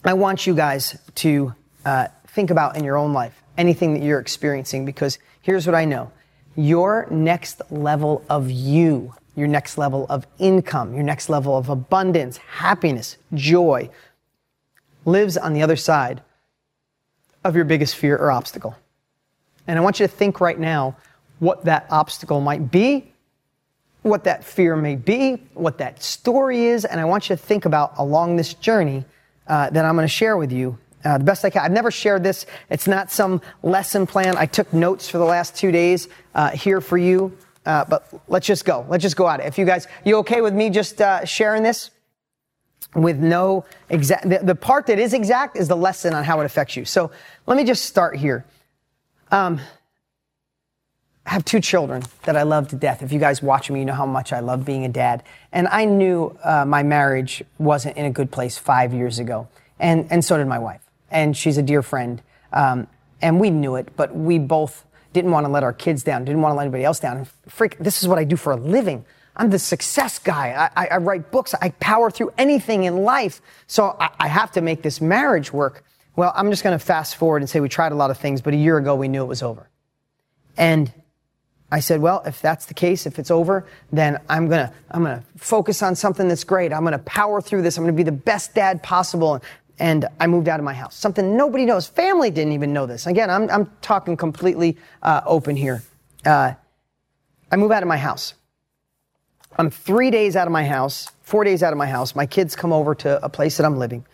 I 0.04 0.12
want 0.14 0.46
you 0.46 0.54
guys 0.54 0.98
to 1.16 1.54
uh, 1.84 2.08
think 2.28 2.50
about 2.50 2.76
in 2.76 2.84
your 2.84 2.96
own 2.96 3.12
life 3.12 3.42
anything 3.56 3.94
that 3.94 4.02
you're 4.02 4.18
experiencing 4.18 4.84
because 4.84 5.18
here's 5.40 5.66
what 5.66 5.74
I 5.74 5.84
know 5.84 6.10
your 6.56 7.08
next 7.10 7.62
level 7.70 8.24
of 8.28 8.50
you, 8.50 9.14
your 9.34 9.48
next 9.48 9.76
level 9.76 10.06
of 10.08 10.26
income, 10.38 10.94
your 10.94 11.02
next 11.02 11.28
level 11.28 11.56
of 11.56 11.68
abundance, 11.68 12.36
happiness, 12.36 13.16
joy 13.32 13.90
lives 15.04 15.36
on 15.36 15.52
the 15.52 15.62
other 15.62 15.76
side 15.76 16.22
of 17.42 17.56
your 17.56 17.64
biggest 17.64 17.96
fear 17.96 18.16
or 18.16 18.30
obstacle. 18.30 18.76
And 19.66 19.78
I 19.78 19.82
want 19.82 20.00
you 20.00 20.06
to 20.06 20.12
think 20.12 20.40
right 20.40 20.58
now 20.58 20.96
what 21.38 21.64
that 21.64 21.86
obstacle 21.90 22.40
might 22.40 22.70
be 22.70 23.12
what 24.04 24.24
that 24.24 24.44
fear 24.44 24.76
may 24.76 24.96
be, 24.96 25.36
what 25.54 25.78
that 25.78 26.02
story 26.02 26.66
is, 26.66 26.84
and 26.84 27.00
I 27.00 27.06
want 27.06 27.30
you 27.30 27.36
to 27.36 27.42
think 27.42 27.64
about 27.64 27.94
along 27.96 28.36
this 28.36 28.52
journey 28.52 29.06
uh, 29.46 29.70
that 29.70 29.84
I'm 29.84 29.94
going 29.94 30.04
to 30.04 30.08
share 30.08 30.36
with 30.36 30.52
you 30.52 30.78
uh, 31.06 31.16
the 31.16 31.24
best 31.24 31.42
I 31.42 31.48
can. 31.48 31.62
I've 31.62 31.72
never 31.72 31.90
shared 31.90 32.22
this. 32.22 32.44
It's 32.68 32.86
not 32.86 33.10
some 33.10 33.40
lesson 33.62 34.06
plan. 34.06 34.36
I 34.36 34.44
took 34.44 34.70
notes 34.74 35.08
for 35.08 35.16
the 35.16 35.24
last 35.24 35.56
two 35.56 35.72
days 35.72 36.08
uh, 36.34 36.50
here 36.50 36.82
for 36.82 36.98
you, 36.98 37.36
uh, 37.64 37.86
but 37.86 38.06
let's 38.28 38.46
just 38.46 38.66
go. 38.66 38.84
Let's 38.90 39.02
just 39.02 39.16
go 39.16 39.26
at 39.26 39.40
it. 39.40 39.46
If 39.46 39.56
you 39.56 39.64
guys, 39.64 39.86
you 40.04 40.18
okay 40.18 40.42
with 40.42 40.52
me 40.52 40.68
just 40.68 41.00
uh, 41.00 41.24
sharing 41.24 41.62
this? 41.62 41.90
With 42.94 43.18
no 43.18 43.64
exact, 43.88 44.28
the, 44.28 44.40
the, 44.42 44.54
part 44.54 44.86
that 44.86 44.98
is 44.98 45.14
exact 45.14 45.56
is 45.56 45.66
the 45.66 45.76
lesson 45.76 46.12
on 46.12 46.24
how 46.24 46.40
it 46.40 46.44
affects 46.44 46.76
you. 46.76 46.84
So 46.84 47.10
let 47.46 47.56
me 47.56 47.64
just 47.64 47.86
start 47.86 48.16
here. 48.16 48.44
Um, 49.30 49.60
I 51.26 51.30
have 51.30 51.44
two 51.44 51.60
children 51.60 52.02
that 52.24 52.36
I 52.36 52.42
love 52.42 52.68
to 52.68 52.76
death. 52.76 53.02
If 53.02 53.10
you 53.12 53.18
guys 53.18 53.42
watch 53.42 53.70
me, 53.70 53.80
you 53.80 53.86
know 53.86 53.94
how 53.94 54.06
much 54.06 54.32
I 54.32 54.40
love 54.40 54.64
being 54.64 54.84
a 54.84 54.88
dad. 54.88 55.22
And 55.52 55.66
I 55.68 55.86
knew 55.86 56.36
uh, 56.44 56.64
my 56.66 56.82
marriage 56.82 57.42
wasn't 57.58 57.96
in 57.96 58.04
a 58.04 58.10
good 58.10 58.30
place 58.30 58.58
five 58.58 58.92
years 58.92 59.18
ago. 59.18 59.48
And, 59.78 60.06
and 60.10 60.24
so 60.24 60.36
did 60.36 60.46
my 60.46 60.58
wife. 60.58 60.82
And 61.10 61.36
she's 61.36 61.56
a 61.56 61.62
dear 61.62 61.82
friend. 61.82 62.20
Um, 62.52 62.88
and 63.22 63.40
we 63.40 63.50
knew 63.50 63.76
it, 63.76 63.96
but 63.96 64.14
we 64.14 64.38
both 64.38 64.84
didn't 65.14 65.30
want 65.30 65.46
to 65.46 65.52
let 65.52 65.62
our 65.62 65.72
kids 65.72 66.02
down, 66.02 66.24
didn't 66.24 66.42
want 66.42 66.52
to 66.52 66.56
let 66.56 66.64
anybody 66.64 66.84
else 66.84 67.00
down. 67.00 67.16
And 67.16 67.28
freak, 67.48 67.78
this 67.78 68.02
is 68.02 68.08
what 68.08 68.18
I 68.18 68.24
do 68.24 68.36
for 68.36 68.52
a 68.52 68.56
living. 68.56 69.04
I'm 69.36 69.50
the 69.50 69.58
success 69.58 70.18
guy. 70.18 70.70
I, 70.76 70.84
I, 70.84 70.86
I 70.88 70.96
write 70.98 71.30
books. 71.30 71.54
I 71.60 71.70
power 71.70 72.10
through 72.10 72.32
anything 72.36 72.84
in 72.84 72.98
life. 72.98 73.40
So 73.66 73.96
I, 73.98 74.10
I 74.20 74.28
have 74.28 74.52
to 74.52 74.60
make 74.60 74.82
this 74.82 75.00
marriage 75.00 75.52
work. 75.52 75.84
Well, 76.16 76.32
I'm 76.36 76.50
just 76.50 76.62
going 76.62 76.78
to 76.78 76.84
fast 76.84 77.16
forward 77.16 77.42
and 77.42 77.48
say 77.48 77.60
we 77.60 77.68
tried 77.68 77.92
a 77.92 77.96
lot 77.96 78.10
of 78.10 78.18
things, 78.18 78.40
but 78.40 78.54
a 78.54 78.56
year 78.56 78.76
ago 78.76 78.94
we 78.94 79.08
knew 79.08 79.22
it 79.22 79.26
was 79.26 79.42
over. 79.42 79.68
And 80.56 80.92
I 81.70 81.80
said, 81.80 82.00
well, 82.00 82.22
if 82.24 82.40
that's 82.40 82.66
the 82.66 82.74
case, 82.74 83.06
if 83.06 83.18
it's 83.18 83.30
over, 83.30 83.66
then 83.92 84.20
I'm 84.28 84.48
gonna, 84.48 84.72
I'm 84.90 85.02
gonna 85.02 85.24
focus 85.36 85.82
on 85.82 85.96
something 85.96 86.28
that's 86.28 86.44
great. 86.44 86.72
I'm 86.72 86.84
gonna 86.84 86.98
power 87.00 87.40
through 87.40 87.62
this. 87.62 87.76
I'm 87.76 87.84
gonna 87.84 87.92
be 87.92 88.02
the 88.02 88.12
best 88.12 88.54
dad 88.54 88.82
possible. 88.82 89.42
And 89.78 90.06
I 90.20 90.28
moved 90.28 90.48
out 90.48 90.60
of 90.60 90.64
my 90.64 90.74
house. 90.74 90.94
Something 90.94 91.36
nobody 91.36 91.64
knows. 91.64 91.86
Family 91.86 92.30
didn't 92.30 92.52
even 92.52 92.72
know 92.72 92.86
this. 92.86 93.06
Again, 93.06 93.28
I'm, 93.28 93.50
I'm 93.50 93.70
talking 93.82 94.16
completely 94.16 94.76
uh, 95.02 95.22
open 95.26 95.56
here. 95.56 95.82
Uh, 96.24 96.54
I 97.50 97.56
move 97.56 97.72
out 97.72 97.82
of 97.82 97.88
my 97.88 97.96
house. 97.96 98.34
I'm 99.56 99.70
three 99.70 100.10
days 100.10 100.36
out 100.36 100.46
of 100.46 100.52
my 100.52 100.64
house, 100.64 101.10
four 101.22 101.44
days 101.44 101.62
out 101.62 101.72
of 101.72 101.78
my 101.78 101.86
house. 101.86 102.14
My 102.14 102.26
kids 102.26 102.54
come 102.54 102.72
over 102.72 102.94
to 102.96 103.24
a 103.24 103.28
place 103.28 103.56
that 103.56 103.66
I'm 103.66 103.78
living 103.78 104.04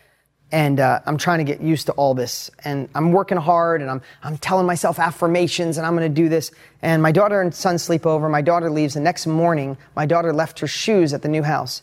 and 0.52 0.80
uh, 0.80 1.00
I'm 1.06 1.16
trying 1.16 1.38
to 1.38 1.44
get 1.44 1.60
used 1.60 1.86
to 1.86 1.92
all 1.92 2.14
this. 2.14 2.50
And 2.64 2.88
I'm 2.94 3.12
working 3.12 3.38
hard, 3.38 3.80
and 3.80 3.90
I'm 3.90 4.02
I'm 4.22 4.36
telling 4.38 4.66
myself 4.66 4.98
affirmations, 4.98 5.78
and 5.78 5.86
I'm 5.86 5.96
going 5.96 6.12
to 6.12 6.22
do 6.22 6.28
this. 6.28 6.50
And 6.82 7.02
my 7.02 7.12
daughter 7.12 7.40
and 7.40 7.54
son 7.54 7.78
sleep 7.78 8.06
over. 8.06 8.28
My 8.28 8.42
daughter 8.42 8.70
leaves. 8.70 8.94
The 8.94 9.00
next 9.00 9.26
morning, 9.26 9.76
my 9.94 10.06
daughter 10.06 10.32
left 10.32 10.58
her 10.60 10.66
shoes 10.66 11.12
at 11.12 11.22
the 11.22 11.28
new 11.28 11.42
house, 11.42 11.82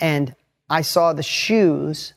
and 0.00 0.34
I 0.68 0.82
saw 0.82 1.12
the 1.12 1.22
shoes, 1.22 2.14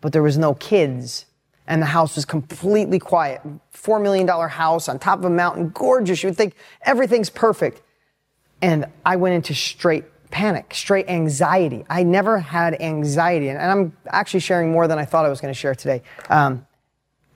but 0.00 0.12
there 0.12 0.22
was 0.22 0.38
no 0.38 0.54
kids, 0.54 1.26
and 1.66 1.82
the 1.82 1.86
house 1.86 2.14
was 2.16 2.24
completely 2.24 2.98
quiet. 2.98 3.40
Four 3.70 3.98
million 3.98 4.26
dollar 4.26 4.48
house 4.48 4.88
on 4.88 4.98
top 4.98 5.18
of 5.18 5.24
a 5.24 5.30
mountain, 5.30 5.70
gorgeous. 5.70 6.22
You 6.22 6.28
would 6.28 6.36
think 6.36 6.54
everything's 6.82 7.30
perfect, 7.30 7.82
and 8.60 8.86
I 9.04 9.16
went 9.16 9.34
into 9.34 9.54
straight 9.54 10.04
panic, 10.32 10.74
straight 10.74 11.08
anxiety. 11.08 11.84
I 11.88 12.02
never 12.02 12.40
had 12.40 12.80
anxiety, 12.80 13.50
and 13.50 13.60
I'm 13.60 13.96
actually 14.08 14.40
sharing 14.40 14.72
more 14.72 14.88
than 14.88 14.98
I 14.98 15.04
thought 15.04 15.24
I 15.24 15.28
was 15.28 15.40
going 15.40 15.54
to 15.54 15.58
share 15.58 15.76
today. 15.76 16.02
Um, 16.28 16.66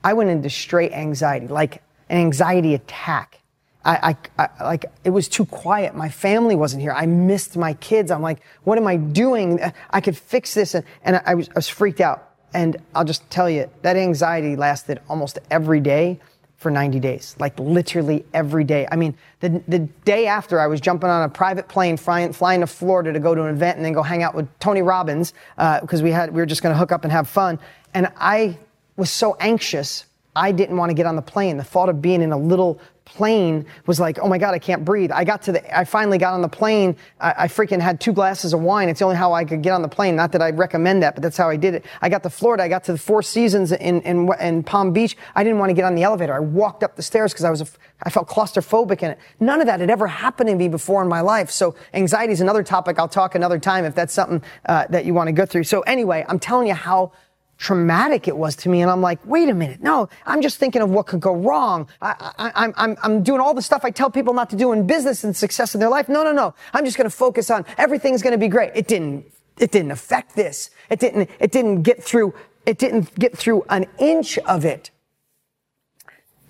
I 0.03 0.15
went 0.15 0.31
into 0.31 0.51
straight 0.51 0.93
anxiety, 0.93 1.47
like 1.47 1.83
an 2.09 2.19
anxiety 2.19 2.75
attack. 2.75 3.41
I, 3.85 4.17
I, 4.39 4.49
I, 4.59 4.65
like 4.65 4.87
it 5.05 5.11
was 5.11 5.29
too 5.29 5.45
quiet. 5.45 5.95
My 5.95 6.09
family 6.09 6.57
wasn't 6.57 6.83
here. 6.83 6.93
I 6.93 7.07
missed 7.07 7.57
my 7.57 7.75
kids. 7.75 8.11
I'm 8.11 8.23
like, 8.23 8.41
what 8.65 8.79
am 8.79 8.87
I 8.89 8.97
doing? 8.97 9.61
I 9.91 10.01
could 10.01 10.17
fix 10.17 10.55
this, 10.55 10.75
and, 10.75 10.85
and 11.05 11.23
I, 11.25 11.35
was, 11.35 11.49
I 11.51 11.53
was 11.55 11.69
freaked 11.69 12.01
out. 12.01 12.33
And 12.55 12.79
I'll 12.95 13.05
just 13.05 13.29
tell 13.29 13.51
you 13.51 13.69
that 13.83 13.97
anxiety 13.97 14.57
lasted 14.57 15.01
almost 15.09 15.39
every 15.51 15.81
day 15.81 16.19
for 16.57 16.71
90 16.71 17.01
days, 17.01 17.37
like 17.39 17.59
literally 17.59 18.25
every 18.33 18.65
day. 18.65 18.89
I 18.91 18.97
mean, 18.97 19.15
the, 19.41 19.63
the 19.69 19.81
day 20.05 20.27
after 20.27 20.59
I 20.59 20.67
was 20.67 20.81
jumping 20.81 21.11
on 21.11 21.23
a 21.23 21.29
private 21.29 21.69
plane 21.69 21.97
flying, 21.97 22.33
flying 22.33 22.61
to 22.61 22.67
Florida 22.67 23.13
to 23.13 23.21
go 23.21 23.35
to 23.35 23.43
an 23.45 23.55
event 23.55 23.77
and 23.77 23.85
then 23.85 23.93
go 23.93 24.03
hang 24.03 24.23
out 24.23 24.35
with 24.35 24.49
Tony 24.59 24.83
Robbins 24.83 25.35
because 25.57 26.01
uh, 26.01 26.05
we 26.05 26.11
had 26.11 26.33
we 26.33 26.41
were 26.41 26.47
just 26.47 26.63
going 26.63 26.73
to 26.73 26.79
hook 26.79 26.93
up 26.93 27.05
and 27.05 27.13
have 27.13 27.29
fun. 27.29 27.59
And 27.93 28.11
I 28.17 28.59
was 28.97 29.11
so 29.11 29.37
anxious, 29.39 30.07
I 30.35 30.53
didn't 30.53 30.77
want 30.77 30.91
to 30.91 30.95
get 30.95 31.07
on 31.07 31.17
the 31.17 31.23
plane. 31.23 31.59
The 31.59 31.65
thought 31.65 31.91
of 31.91 32.01
being 32.01 32.23
in 32.23 32.33
a 32.33 32.39
little 32.39 32.81
plane 33.07 33.65
was 33.87 33.99
like, 33.99 34.19
oh 34.19 34.29
my 34.29 34.37
God, 34.37 34.53
I 34.53 34.59
can't 34.59 34.85
breathe. 34.85 35.11
I 35.11 35.25
got 35.25 35.41
to 35.43 35.53
the, 35.53 35.79
I 35.79 35.85
finally 35.85 36.19
got 36.19 36.35
on 36.35 36.43
the 36.43 36.49
plane. 36.49 36.97
I, 37.19 37.35
I, 37.39 37.49
freaking 37.49 37.81
had 37.81 38.01
two 38.01 38.13
glasses 38.13 38.53
of 38.53 38.61
wine. 38.61 38.89
It's 38.89 38.99
the 38.99 39.05
only 39.07 39.17
how 39.17 39.33
I 39.33 39.45
could 39.45 39.63
get 39.63 39.73
on 39.73 39.81
the 39.81 39.89
plane. 39.89 40.17
Not 40.17 40.33
that 40.33 40.43
I 40.43 40.51
recommend 40.51 41.03
that, 41.03 41.15
but 41.15 41.23
that's 41.23 41.37
how 41.37 41.49
I 41.49 41.57
did 41.57 41.75
it. 41.75 41.87
I 42.03 42.09
got 42.09 42.23
to 42.25 42.31
Florida. 42.31 42.65
I 42.65 42.69
got 42.69 42.85
to 42.85 42.93
the 42.93 42.99
Four 42.99 43.23
Seasons 43.23 43.73
in, 43.73 44.03
in, 44.03 44.31
in 44.41 44.63
Palm 44.65 44.93
Beach. 44.93 45.17
I 45.35 45.45
didn't 45.45 45.59
want 45.59 45.71
to 45.71 45.75
get 45.75 45.85
on 45.85 45.95
the 45.95 46.03
elevator. 46.03 46.35
I 46.35 46.41
walked 46.41 46.83
up 46.83 46.97
the 46.97 47.03
stairs 47.03 47.33
because 47.33 47.45
I 47.45 47.51
was, 47.51 47.61
a, 47.63 47.67
I 48.03 48.11
felt 48.11 48.29
claustrophobic 48.29 49.03
in 49.03 49.13
it. 49.13 49.19
None 49.41 49.61
of 49.61 49.67
that 49.67 49.81
had 49.81 49.89
ever 49.89 50.09
happened 50.09 50.49
to 50.51 50.57
me 50.57 50.69
before 50.69 51.01
in 51.01 51.09
my 51.09 51.21
life. 51.21 51.51
So 51.51 51.77
anxiety 51.95 52.33
is 52.33 52.41
another 52.41 52.65
topic. 52.65 52.99
I'll 52.99 53.09
talk 53.09 53.35
another 53.35 53.59
time 53.59 53.85
if 53.85 53.95
that's 53.95 54.13
something 54.13 54.43
uh, 54.67 54.87
that 54.91 55.05
you 55.07 55.15
want 55.15 55.29
to 55.29 55.33
go 55.33 55.47
through. 55.47 55.65
So 55.65 55.81
anyway, 55.83 56.25
I'm 56.29 56.41
telling 56.41 56.67
you 56.67 56.75
how 56.75 57.13
traumatic 57.59 58.29
it 58.29 58.37
was 58.37 58.55
to 58.57 58.69
me. 58.69 58.83
And 58.83 58.91
I'm 58.91 59.01
like, 59.01 59.19
wait 59.25 59.49
a 59.49 59.55
minute. 59.55 59.83
No, 59.83 60.09
I'm 60.27 60.43
just 60.43 60.59
thinking 60.59 60.83
of 60.83 60.91
what 60.91 61.07
could 61.07 61.21
go 61.21 61.35
wrong. 61.35 61.89
I, 62.03 62.53
I'm, 62.55 62.75
I'm, 62.77 62.97
I'm 63.03 63.23
doing 63.23 63.41
all 63.41 63.55
the 63.55 63.63
stuff 63.63 63.85
I 63.85 63.91
tell 63.91 64.11
people 64.11 64.35
not 64.35 64.51
to 64.51 64.57
do 64.57 64.73
in 64.73 64.87
business 64.87 65.25
and 65.25 65.35
success 65.35 65.75
in 65.75 65.81
their 65.81 65.89
life. 65.89 66.09
No, 66.09 66.23
no, 66.23 66.33
no. 66.33 66.55
I'm 66.75 66.85
just 66.85 66.97
going 66.97 67.09
to 67.09 67.17
focus 67.17 67.51
on 67.51 67.65
everything's 67.79 68.23
going 68.23 68.33
to 68.33 68.39
be 68.39 68.49
great. 68.49 68.73
It 68.75 68.89
didn't, 68.89 69.25
it 69.59 69.71
didn't 69.71 69.91
affect 69.91 70.37
this. 70.37 70.71
It 70.91 71.01
didn't, 71.01 71.31
it 71.41 71.51
didn't 71.51 71.83
get 71.83 72.03
through, 72.03 72.35
it 72.67 72.79
didn't 72.79 73.15
get 73.19 73.37
through 73.37 73.65
an 73.71 73.87
inch 73.99 74.39
of 74.39 74.65
it. 74.65 74.91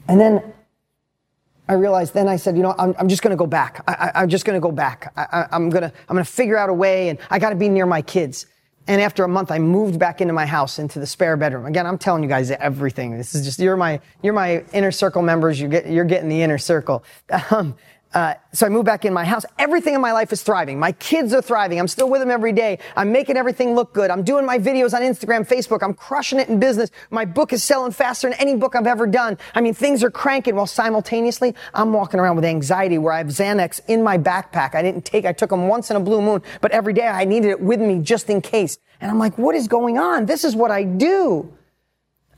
And 0.09 0.21
then 0.21 0.53
I 1.69 1.75
realized 1.75 2.15
then 2.15 2.29
I 2.29 2.37
said, 2.37 2.57
you 2.57 2.63
know, 2.63 2.75
I'm, 2.79 2.95
I'm 2.99 3.09
just 3.09 3.23
going 3.23 3.33
to 3.33 3.37
go 3.37 3.47
back. 3.47 3.83
I, 3.89 4.23
am 4.23 4.29
just 4.29 4.45
going 4.45 4.57
to 4.57 4.61
go 4.61 4.71
back. 4.71 5.13
I, 5.17 5.47
am 5.51 5.69
going 5.69 5.83
to, 5.83 5.93
I'm 6.09 6.15
going 6.15 6.25
to 6.25 6.31
figure 6.31 6.57
out 6.57 6.69
a 6.69 6.75
way 6.75 7.09
and 7.09 7.19
I 7.31 7.39
got 7.39 7.51
to 7.51 7.57
be 7.57 7.69
near 7.69 7.87
my 7.87 8.03
kids. 8.03 8.47
And 8.89 9.01
after 9.01 9.25
a 9.25 9.29
month, 9.29 9.51
I 9.51 9.59
moved 9.59 9.99
back 9.99 10.21
into 10.21 10.33
my 10.33 10.47
house, 10.47 10.79
into 10.79 11.01
the 11.01 11.07
spare 11.07 11.37
bedroom. 11.37 11.67
Again, 11.67 11.87
I'm 11.87 11.99
telling 11.99 12.23
you 12.23 12.29
guys 12.29 12.51
everything. 12.51 13.17
This 13.17 13.35
is 13.35 13.45
just, 13.45 13.59
you're 13.59 13.77
my, 13.77 14.01
you're 14.23 14.33
my 14.33 14.65
inner 14.73 14.93
circle 14.93 15.23
members. 15.23 15.61
You 15.61 15.69
get, 15.69 15.89
you're 15.89 16.05
getting 16.05 16.29
the 16.29 16.43
inner 16.43 16.59
circle. 16.59 17.05
Um, 17.51 17.77
uh, 18.17 18.33
so 18.55 18.65
I 18.65 18.71
moved 18.71 18.87
back 18.87 19.05
in 19.05 19.13
my 19.13 19.27
house. 19.27 19.45
Everything 19.59 19.93
in 19.93 20.01
my 20.01 20.13
life 20.13 20.33
is 20.33 20.43
thriving. 20.43 20.79
My 20.79 20.93
kids 20.93 21.35
are 21.35 21.43
thriving. 21.43 21.79
I'm 21.79 21.87
still 21.87 22.09
with 22.09 22.23
them 22.23 22.31
every 22.31 22.55
day. 22.55 22.79
I'm 22.97 23.13
making 23.13 23.37
everything 23.37 23.75
look 23.75 23.93
good. 23.93 24.11
I'm 24.11 24.23
doing 24.23 24.47
my 24.47 24.59
videos 24.59 24.95
on 24.95 25.03
Instagram, 25.03 25.47
Facebook. 25.47 25.83
I'm 25.83 25.93
crushing 25.93 26.39
it 26.39 26.49
in 26.49 26.59
business. 26.59 26.91
My 27.11 27.27
book 27.27 27.53
is 27.53 27.63
selling 27.63 27.93
faster 27.93 28.31
than 28.31 28.41
any 28.41 28.57
book 28.57 28.75
I've 28.75 28.87
ever 28.87 29.07
done. 29.07 29.37
I 29.55 29.61
mean, 29.61 29.75
things 29.75 30.03
are 30.03 30.11
cranking 30.11 30.55
while 30.55 30.67
simultaneously 30.67 31.55
I'm 31.75 31.93
walking 31.93 32.19
around 32.19 32.37
with 32.37 32.47
anxiety 32.47 32.97
where 32.97 33.13
I 33.13 33.19
have 33.19 33.27
Xanax 33.27 33.83
in 33.87 34.03
my 34.03 34.17
backpack. 34.17 34.75
I 34.75 34.81
didn't 34.81 35.05
take, 35.05 35.27
I 35.27 35.35
took 35.35 35.51
them 35.51 35.69
once 35.69 35.91
in 35.91 35.97
a 35.99 36.01
blue 36.01 36.23
moon, 36.23 36.41
but 36.63 36.73
every 36.73 36.95
day 36.95 37.07
I 37.07 37.27
needed 37.27 37.51
it 37.51 37.61
with 37.61 37.83
me 37.83 37.99
just 37.99 38.31
in 38.31 38.41
case. 38.41 38.79
And 38.99 39.11
I'm 39.11 39.19
like, 39.19 39.37
what 39.37 39.55
is 39.55 39.69
going 39.69 39.99
on? 39.99 40.25
This 40.25 40.43
is 40.43 40.57
what 40.57 40.71
I 40.71 40.85
do. 40.85 41.55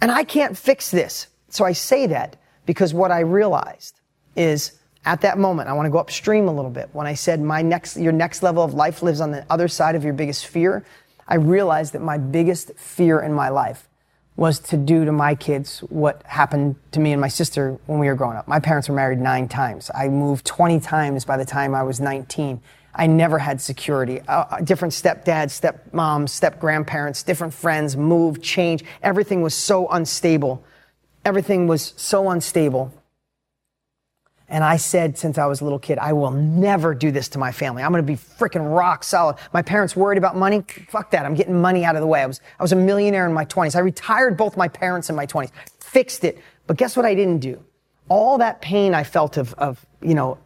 And 0.00 0.10
I 0.10 0.24
can't 0.24 0.58
fix 0.58 0.90
this. 0.90 1.28
So 1.50 1.64
I 1.64 1.70
say 1.70 2.08
that 2.08 2.34
because 2.66 2.92
what 2.92 3.12
I 3.12 3.20
realized 3.20 4.00
is 4.34 4.77
at 5.04 5.22
that 5.22 5.38
moment, 5.38 5.68
I 5.68 5.72
want 5.72 5.86
to 5.86 5.90
go 5.90 5.98
upstream 5.98 6.48
a 6.48 6.52
little 6.52 6.70
bit. 6.70 6.90
When 6.92 7.06
I 7.06 7.14
said 7.14 7.40
my 7.40 7.62
next, 7.62 7.96
your 7.96 8.12
next 8.12 8.42
level 8.42 8.62
of 8.62 8.74
life 8.74 9.02
lives 9.02 9.20
on 9.20 9.30
the 9.30 9.46
other 9.48 9.68
side 9.68 9.94
of 9.94 10.04
your 10.04 10.12
biggest 10.12 10.46
fear, 10.46 10.84
I 11.26 11.36
realized 11.36 11.92
that 11.94 12.02
my 12.02 12.18
biggest 12.18 12.72
fear 12.76 13.20
in 13.20 13.32
my 13.32 13.48
life 13.48 13.88
was 14.36 14.60
to 14.60 14.76
do 14.76 15.04
to 15.04 15.10
my 15.10 15.34
kids 15.34 15.80
what 15.88 16.22
happened 16.22 16.76
to 16.92 17.00
me 17.00 17.12
and 17.12 17.20
my 17.20 17.28
sister 17.28 17.76
when 17.86 17.98
we 17.98 18.06
were 18.06 18.14
growing 18.14 18.36
up. 18.36 18.46
My 18.46 18.60
parents 18.60 18.88
were 18.88 18.94
married 18.94 19.18
nine 19.18 19.48
times. 19.48 19.90
I 19.94 20.08
moved 20.08 20.46
20 20.46 20.78
times 20.78 21.24
by 21.24 21.36
the 21.36 21.44
time 21.44 21.74
I 21.74 21.82
was 21.82 22.00
19. 22.00 22.60
I 22.94 23.06
never 23.06 23.38
had 23.38 23.60
security. 23.60 24.20
Uh, 24.26 24.60
different 24.60 24.94
stepdads, 24.94 25.60
stepmoms, 25.60 26.30
step 26.30 26.60
grandparents, 26.60 27.22
different 27.22 27.52
friends, 27.52 27.96
moved, 27.96 28.42
changed. 28.42 28.84
Everything 29.02 29.42
was 29.42 29.54
so 29.54 29.88
unstable. 29.88 30.64
Everything 31.24 31.66
was 31.66 31.94
so 31.96 32.30
unstable. 32.30 32.92
And 34.50 34.64
I 34.64 34.78
said 34.78 35.18
since 35.18 35.36
I 35.36 35.44
was 35.46 35.60
a 35.60 35.64
little 35.64 35.78
kid, 35.78 35.98
I 35.98 36.14
will 36.14 36.30
never 36.30 36.94
do 36.94 37.10
this 37.10 37.28
to 37.30 37.38
my 37.38 37.52
family. 37.52 37.82
I'm 37.82 37.92
going 37.92 38.04
to 38.04 38.12
be 38.12 38.16
freaking 38.16 38.74
rock 38.74 39.04
solid. 39.04 39.36
My 39.52 39.60
parents 39.60 39.94
worried 39.94 40.16
about 40.16 40.36
money. 40.36 40.64
Fuck 40.88 41.10
that. 41.10 41.26
I'm 41.26 41.34
getting 41.34 41.60
money 41.60 41.84
out 41.84 41.96
of 41.96 42.00
the 42.00 42.06
way. 42.06 42.22
I 42.22 42.26
was, 42.26 42.40
I 42.58 42.62
was 42.62 42.72
a 42.72 42.76
millionaire 42.76 43.26
in 43.26 43.34
my 43.34 43.44
20s. 43.44 43.76
I 43.76 43.80
retired 43.80 44.38
both 44.38 44.56
my 44.56 44.68
parents 44.68 45.10
in 45.10 45.16
my 45.16 45.26
20s. 45.26 45.50
Fixed 45.80 46.24
it. 46.24 46.38
But 46.66 46.78
guess 46.78 46.96
what 46.96 47.04
I 47.04 47.14
didn't 47.14 47.40
do? 47.40 47.62
All 48.08 48.38
that 48.38 48.62
pain 48.62 48.94
I 48.94 49.04
felt 49.04 49.36
of, 49.36 49.52
of, 49.54 49.84
you 50.00 50.14
know, 50.14 50.38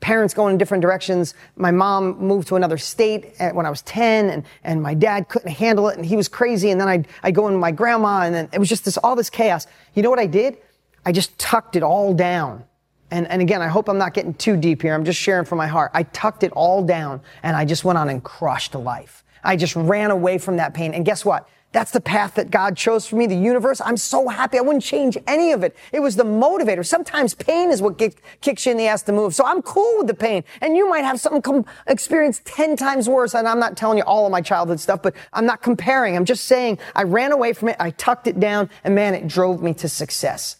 parents 0.00 0.34
going 0.34 0.52
in 0.52 0.58
different 0.58 0.82
directions. 0.82 1.32
My 1.56 1.70
mom 1.70 2.18
moved 2.18 2.48
to 2.48 2.56
another 2.56 2.76
state 2.76 3.34
when 3.52 3.64
I 3.64 3.70
was 3.70 3.80
10 3.82 4.28
and, 4.28 4.44
and 4.62 4.82
my 4.82 4.92
dad 4.92 5.30
couldn't 5.30 5.52
handle 5.52 5.88
it 5.88 5.96
and 5.96 6.04
he 6.04 6.16
was 6.16 6.28
crazy. 6.28 6.70
And 6.70 6.78
then 6.78 6.88
I'd, 6.88 7.08
I'd 7.22 7.34
go 7.34 7.46
in 7.46 7.54
with 7.54 7.60
my 7.60 7.70
grandma 7.70 8.22
and 8.22 8.34
then 8.34 8.48
it 8.52 8.58
was 8.58 8.68
just 8.68 8.84
this, 8.84 8.98
all 8.98 9.16
this 9.16 9.30
chaos. 9.30 9.66
You 9.94 10.02
know 10.02 10.10
what 10.10 10.18
I 10.18 10.26
did? 10.26 10.58
I 11.06 11.12
just 11.12 11.38
tucked 11.38 11.76
it 11.76 11.82
all 11.82 12.12
down 12.12 12.64
and, 13.12 13.28
and 13.28 13.42
again, 13.42 13.60
I 13.60 13.68
hope 13.68 13.88
I'm 13.88 13.98
not 13.98 14.14
getting 14.14 14.32
too 14.32 14.56
deep 14.56 14.80
here. 14.80 14.94
I'm 14.94 15.04
just 15.04 15.20
sharing 15.20 15.44
from 15.44 15.58
my 15.58 15.66
heart. 15.66 15.90
I 15.92 16.04
tucked 16.04 16.42
it 16.42 16.52
all 16.52 16.82
down 16.82 17.20
and 17.42 17.54
I 17.54 17.66
just 17.66 17.84
went 17.84 17.98
on 17.98 18.08
and 18.08 18.24
crushed 18.24 18.74
life. 18.74 19.22
I 19.44 19.56
just 19.56 19.76
ran 19.76 20.10
away 20.10 20.38
from 20.38 20.56
that 20.56 20.72
pain. 20.72 20.94
And 20.94 21.04
guess 21.04 21.22
what? 21.22 21.46
That's 21.72 21.90
the 21.90 22.00
path 22.00 22.34
that 22.34 22.50
God 22.50 22.76
chose 22.76 23.06
for 23.06 23.16
me, 23.16 23.26
the 23.26 23.36
universe. 23.36 23.80
I'm 23.84 23.96
so 23.96 24.28
happy. 24.28 24.58
I 24.58 24.60
wouldn't 24.62 24.84
change 24.84 25.18
any 25.26 25.52
of 25.52 25.62
it. 25.62 25.76
It 25.90 26.00
was 26.00 26.16
the 26.16 26.24
motivator. 26.24 26.84
Sometimes 26.84 27.34
pain 27.34 27.70
is 27.70 27.82
what 27.82 27.98
get, 27.98 28.14
kicks 28.40 28.64
you 28.64 28.72
in 28.72 28.78
the 28.78 28.86
ass 28.86 29.02
to 29.02 29.12
move. 29.12 29.34
So 29.34 29.44
I'm 29.44 29.62
cool 29.62 29.98
with 29.98 30.06
the 30.06 30.14
pain. 30.14 30.44
And 30.60 30.76
you 30.76 30.88
might 30.88 31.04
have 31.04 31.20
something 31.20 31.42
come 31.42 31.64
experience 31.86 32.40
10 32.44 32.76
times 32.76 33.08
worse. 33.08 33.34
And 33.34 33.48
I'm 33.48 33.58
not 33.58 33.76
telling 33.76 33.98
you 33.98 34.04
all 34.04 34.24
of 34.26 34.32
my 34.32 34.40
childhood 34.42 34.80
stuff, 34.80 35.02
but 35.02 35.14
I'm 35.32 35.46
not 35.46 35.62
comparing. 35.62 36.16
I'm 36.16 36.26
just 36.26 36.44
saying 36.44 36.78
I 36.94 37.02
ran 37.04 37.32
away 37.32 37.52
from 37.52 37.68
it. 37.68 37.76
I 37.80 37.90
tucked 37.90 38.26
it 38.26 38.38
down 38.38 38.70
and 38.84 38.94
man, 38.94 39.14
it 39.14 39.26
drove 39.26 39.62
me 39.62 39.72
to 39.74 39.88
success. 39.88 40.56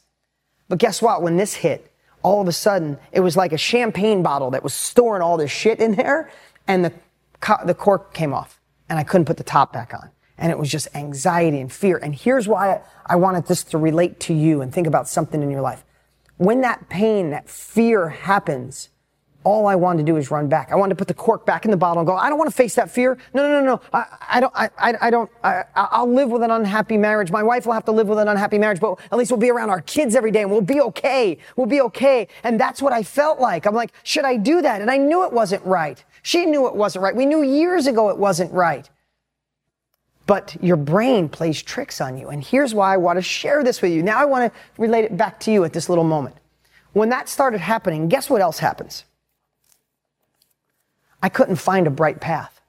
But 0.68 0.78
guess 0.78 1.02
what? 1.02 1.22
When 1.22 1.36
this 1.36 1.54
hit, 1.54 1.91
all 2.22 2.40
of 2.40 2.48
a 2.48 2.52
sudden 2.52 2.98
it 3.12 3.20
was 3.20 3.36
like 3.36 3.52
a 3.52 3.58
champagne 3.58 4.22
bottle 4.22 4.50
that 4.50 4.62
was 4.62 4.74
storing 4.74 5.22
all 5.22 5.36
this 5.36 5.50
shit 5.50 5.80
in 5.80 5.94
there 5.94 6.30
and 6.66 6.84
the, 6.84 6.92
the 7.64 7.74
cork 7.74 8.14
came 8.14 8.32
off 8.32 8.60
and 8.88 8.98
I 8.98 9.04
couldn't 9.04 9.24
put 9.24 9.36
the 9.36 9.44
top 9.44 9.72
back 9.72 9.94
on. 9.94 10.10
And 10.38 10.50
it 10.50 10.58
was 10.58 10.70
just 10.70 10.88
anxiety 10.94 11.60
and 11.60 11.72
fear. 11.72 11.98
And 11.98 12.14
here's 12.14 12.48
why 12.48 12.80
I 13.06 13.16
wanted 13.16 13.46
this 13.46 13.62
to 13.64 13.78
relate 13.78 14.18
to 14.20 14.34
you 14.34 14.60
and 14.60 14.72
think 14.72 14.86
about 14.86 15.08
something 15.08 15.42
in 15.42 15.50
your 15.50 15.60
life. 15.60 15.84
When 16.36 16.62
that 16.62 16.88
pain, 16.88 17.30
that 17.30 17.48
fear 17.48 18.08
happens, 18.08 18.88
all 19.44 19.66
I 19.66 19.74
wanted 19.74 20.06
to 20.06 20.12
do 20.12 20.16
is 20.16 20.30
run 20.30 20.48
back. 20.48 20.70
I 20.72 20.76
wanted 20.76 20.90
to 20.90 20.96
put 20.96 21.08
the 21.08 21.14
cork 21.14 21.44
back 21.44 21.64
in 21.64 21.70
the 21.70 21.76
bottle 21.76 22.00
and 22.00 22.06
go, 22.06 22.16
I 22.16 22.28
don't 22.28 22.38
want 22.38 22.50
to 22.50 22.56
face 22.56 22.74
that 22.76 22.90
fear. 22.90 23.18
No, 23.34 23.48
no, 23.48 23.60
no, 23.60 23.66
no. 23.74 23.80
I, 23.92 24.06
I 24.28 24.40
don't, 24.40 24.52
I, 24.56 24.70
I 25.00 25.10
don't, 25.10 25.30
I, 25.42 25.64
I'll 25.74 26.12
live 26.12 26.30
with 26.30 26.42
an 26.42 26.50
unhappy 26.50 26.96
marriage. 26.96 27.30
My 27.30 27.42
wife 27.42 27.66
will 27.66 27.72
have 27.72 27.84
to 27.86 27.92
live 27.92 28.08
with 28.08 28.18
an 28.18 28.28
unhappy 28.28 28.58
marriage, 28.58 28.80
but 28.80 28.98
at 29.10 29.18
least 29.18 29.30
we'll 29.30 29.40
be 29.40 29.50
around 29.50 29.70
our 29.70 29.82
kids 29.82 30.14
every 30.14 30.30
day 30.30 30.42
and 30.42 30.50
we'll 30.50 30.60
be 30.60 30.80
okay. 30.80 31.38
We'll 31.56 31.66
be 31.66 31.80
okay. 31.82 32.28
And 32.44 32.58
that's 32.60 32.80
what 32.80 32.92
I 32.92 33.02
felt 33.02 33.40
like. 33.40 33.66
I'm 33.66 33.74
like, 33.74 33.92
should 34.02 34.24
I 34.24 34.36
do 34.36 34.62
that? 34.62 34.80
And 34.80 34.90
I 34.90 34.96
knew 34.96 35.24
it 35.24 35.32
wasn't 35.32 35.64
right. 35.64 36.02
She 36.22 36.46
knew 36.46 36.66
it 36.66 36.74
wasn't 36.74 37.02
right. 37.02 37.14
We 37.14 37.26
knew 37.26 37.42
years 37.42 37.86
ago 37.86 38.08
it 38.10 38.18
wasn't 38.18 38.52
right. 38.52 38.88
But 40.26 40.56
your 40.62 40.76
brain 40.76 41.28
plays 41.28 41.60
tricks 41.62 42.00
on 42.00 42.16
you. 42.16 42.28
And 42.28 42.44
here's 42.44 42.74
why 42.74 42.94
I 42.94 42.96
want 42.96 43.16
to 43.18 43.22
share 43.22 43.64
this 43.64 43.82
with 43.82 43.92
you. 43.92 44.02
Now 44.02 44.18
I 44.18 44.24
want 44.24 44.52
to 44.52 44.60
relate 44.80 45.04
it 45.04 45.16
back 45.16 45.40
to 45.40 45.52
you 45.52 45.64
at 45.64 45.72
this 45.72 45.88
little 45.88 46.04
moment. 46.04 46.36
When 46.92 47.08
that 47.08 47.28
started 47.28 47.60
happening, 47.60 48.08
guess 48.08 48.30
what 48.30 48.40
else 48.40 48.58
happens? 48.58 49.04
I 51.22 51.28
couldn't 51.28 51.56
find 51.56 51.86
a 51.86 51.90
bright 51.90 52.20
path. 52.20 52.60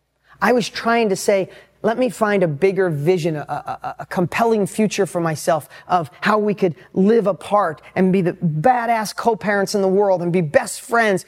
I 0.42 0.54
was 0.54 0.70
trying 0.70 1.10
to 1.10 1.16
say, 1.16 1.50
let 1.84 1.98
me 1.98 2.10
find 2.10 2.44
a 2.44 2.48
bigger 2.48 2.90
vision, 2.90 3.36
a, 3.36 3.42
a, 3.42 3.96
a, 4.00 4.06
compelling 4.06 4.66
future 4.66 5.06
for 5.06 5.20
myself 5.20 5.68
of 5.88 6.10
how 6.22 6.38
we 6.38 6.54
could 6.54 6.76
live 6.94 7.28
apart 7.28 7.82
and 7.96 8.14
be 8.14 8.22
the 8.22 8.34
badass 8.34 9.14
co-parents 9.16 9.76
in 9.76 9.82
the 9.82 9.88
world 9.88 10.22
and 10.22 10.32
be 10.32 10.42
best 10.42 10.82
friends. 10.82 11.26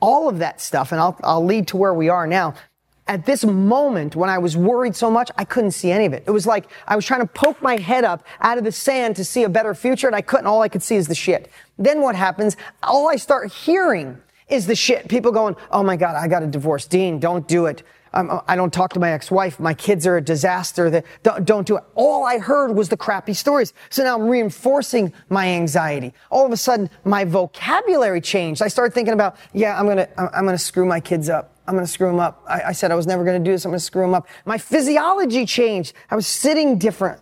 All 0.00 0.28
of 0.28 0.38
that 0.38 0.60
stuff, 0.60 0.92
and 0.92 1.00
I'll, 1.00 1.18
I'll 1.22 1.44
lead 1.44 1.66
to 1.68 1.76
where 1.76 1.92
we 1.92 2.08
are 2.08 2.26
now. 2.26 2.54
At 3.08 3.26
this 3.26 3.44
moment, 3.44 4.14
when 4.14 4.30
I 4.30 4.38
was 4.38 4.56
worried 4.56 4.94
so 4.94 5.10
much, 5.10 5.30
I 5.36 5.44
couldn't 5.44 5.72
see 5.72 5.90
any 5.90 6.06
of 6.06 6.12
it. 6.12 6.22
It 6.26 6.30
was 6.30 6.46
like 6.46 6.70
I 6.86 6.94
was 6.94 7.04
trying 7.04 7.22
to 7.22 7.26
poke 7.26 7.60
my 7.60 7.76
head 7.76 8.04
up 8.04 8.24
out 8.40 8.58
of 8.58 8.64
the 8.64 8.70
sand 8.70 9.16
to 9.16 9.24
see 9.24 9.42
a 9.42 9.48
better 9.48 9.74
future, 9.74 10.06
and 10.06 10.14
I 10.14 10.20
couldn't. 10.20 10.46
All 10.46 10.62
I 10.62 10.68
could 10.68 10.82
see 10.82 10.94
is 10.94 11.08
the 11.08 11.14
shit. 11.16 11.50
Then 11.76 12.00
what 12.00 12.14
happens? 12.14 12.56
All 12.84 13.08
I 13.08 13.16
start 13.16 13.50
hearing 13.52 14.22
is 14.50 14.66
the 14.66 14.74
shit. 14.74 15.08
People 15.08 15.32
going, 15.32 15.56
oh 15.70 15.82
my 15.82 15.96
God, 15.96 16.16
I 16.16 16.28
got 16.28 16.42
a 16.42 16.46
divorce. 16.46 16.86
Dean, 16.86 17.18
don't 17.18 17.46
do 17.46 17.66
it. 17.66 17.82
Um, 18.12 18.40
I 18.48 18.56
don't 18.56 18.72
talk 18.72 18.92
to 18.94 19.00
my 19.00 19.12
ex-wife. 19.12 19.60
My 19.60 19.72
kids 19.74 20.06
are 20.06 20.16
a 20.16 20.20
disaster. 20.20 21.04
Don't, 21.22 21.44
don't, 21.44 21.66
do 21.66 21.76
it. 21.76 21.84
All 21.94 22.24
I 22.24 22.38
heard 22.38 22.74
was 22.74 22.88
the 22.88 22.96
crappy 22.96 23.34
stories. 23.34 23.72
So 23.88 24.02
now 24.02 24.16
I'm 24.16 24.28
reinforcing 24.28 25.12
my 25.28 25.46
anxiety. 25.46 26.12
All 26.30 26.44
of 26.44 26.50
a 26.52 26.56
sudden, 26.56 26.90
my 27.04 27.24
vocabulary 27.24 28.20
changed. 28.20 28.62
I 28.62 28.68
started 28.68 28.94
thinking 28.94 29.14
about, 29.14 29.36
yeah, 29.52 29.78
I'm 29.78 29.86
gonna, 29.86 30.08
I'm 30.18 30.44
gonna 30.44 30.58
screw 30.58 30.86
my 30.86 30.98
kids 30.98 31.28
up. 31.28 31.56
I'm 31.68 31.74
gonna 31.74 31.86
screw 31.86 32.08
them 32.08 32.18
up. 32.18 32.42
I, 32.48 32.62
I 32.62 32.72
said 32.72 32.90
I 32.90 32.96
was 32.96 33.06
never 33.06 33.24
gonna 33.24 33.38
do 33.38 33.52
this. 33.52 33.64
I'm 33.64 33.70
gonna 33.70 33.78
screw 33.78 34.02
them 34.02 34.14
up. 34.14 34.26
My 34.44 34.58
physiology 34.58 35.46
changed. 35.46 35.94
I 36.10 36.16
was 36.16 36.26
sitting 36.26 36.78
different. 36.78 37.20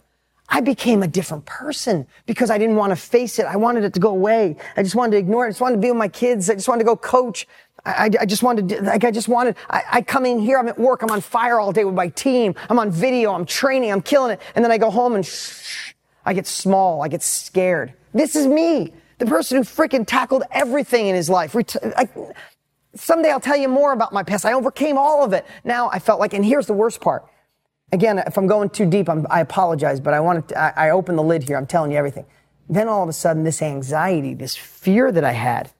I 0.50 0.60
became 0.60 1.02
a 1.02 1.06
different 1.06 1.44
person 1.44 2.06
because 2.26 2.50
I 2.50 2.56
didn't 2.56 2.76
want 2.76 2.90
to 2.90 2.96
face 2.96 3.38
it. 3.38 3.44
I 3.44 3.56
wanted 3.56 3.84
it 3.84 3.92
to 3.94 4.00
go 4.00 4.10
away. 4.10 4.56
I 4.76 4.82
just 4.82 4.94
wanted 4.94 5.12
to 5.12 5.18
ignore 5.18 5.44
it. 5.44 5.48
I 5.48 5.50
just 5.50 5.60
wanted 5.60 5.76
to 5.76 5.82
be 5.82 5.90
with 5.90 5.98
my 5.98 6.08
kids. 6.08 6.48
I 6.48 6.54
just 6.54 6.68
wanted 6.68 6.80
to 6.80 6.86
go 6.86 6.96
coach. 6.96 7.46
I, 7.84 8.10
I, 8.20 8.26
just 8.26 8.42
wanted 8.42 8.68
to, 8.70 8.82
like, 8.82 9.04
I 9.04 9.10
just 9.10 9.28
wanted, 9.28 9.56
I, 9.70 9.82
I, 9.90 10.02
come 10.02 10.26
in 10.26 10.38
here, 10.40 10.58
I'm 10.58 10.68
at 10.68 10.78
work, 10.78 11.02
I'm 11.02 11.10
on 11.10 11.20
fire 11.20 11.60
all 11.60 11.72
day 11.72 11.84
with 11.84 11.94
my 11.94 12.08
team. 12.08 12.54
I'm 12.68 12.78
on 12.78 12.90
video, 12.90 13.32
I'm 13.32 13.46
training, 13.46 13.92
I'm 13.92 14.02
killing 14.02 14.32
it. 14.32 14.40
And 14.54 14.64
then 14.64 14.72
I 14.72 14.78
go 14.78 14.90
home 14.90 15.14
and 15.14 15.24
shh, 15.24 15.94
I 16.24 16.34
get 16.34 16.46
small, 16.46 17.02
I 17.02 17.08
get 17.08 17.22
scared. 17.22 17.94
This 18.12 18.34
is 18.34 18.46
me. 18.46 18.92
The 19.18 19.26
person 19.26 19.58
who 19.58 19.64
freaking 19.64 20.06
tackled 20.06 20.42
everything 20.50 21.06
in 21.06 21.14
his 21.14 21.30
life. 21.30 21.56
I, 21.56 22.08
someday 22.94 23.30
I'll 23.30 23.40
tell 23.40 23.56
you 23.56 23.68
more 23.68 23.92
about 23.92 24.12
my 24.12 24.22
past. 24.22 24.44
I 24.44 24.52
overcame 24.52 24.98
all 24.98 25.24
of 25.24 25.32
it. 25.32 25.46
Now 25.64 25.88
I 25.90 25.98
felt 25.98 26.20
like, 26.20 26.34
and 26.34 26.44
here's 26.44 26.66
the 26.66 26.74
worst 26.74 27.00
part. 27.00 27.26
Again, 27.90 28.18
if 28.18 28.36
I'm 28.36 28.46
going 28.46 28.70
too 28.70 28.84
deep, 28.84 29.08
I'm, 29.08 29.26
i 29.30 29.40
apologize, 29.40 30.00
but 30.00 30.12
I 30.12 30.20
want 30.20 30.48
to, 30.48 30.58
I, 30.58 30.88
I 30.88 30.90
open 30.90 31.16
the 31.16 31.22
lid 31.22 31.44
here. 31.44 31.56
I'm 31.56 31.66
telling 31.66 31.90
you 31.90 31.96
everything. 31.96 32.26
Then 32.68 32.88
all 32.88 33.02
of 33.02 33.08
a 33.08 33.14
sudden, 33.14 33.44
this 33.44 33.62
anxiety, 33.62 34.34
this 34.34 34.54
fear 34.54 35.10
that 35.10 35.24
I 35.24 35.32
had, 35.32 35.70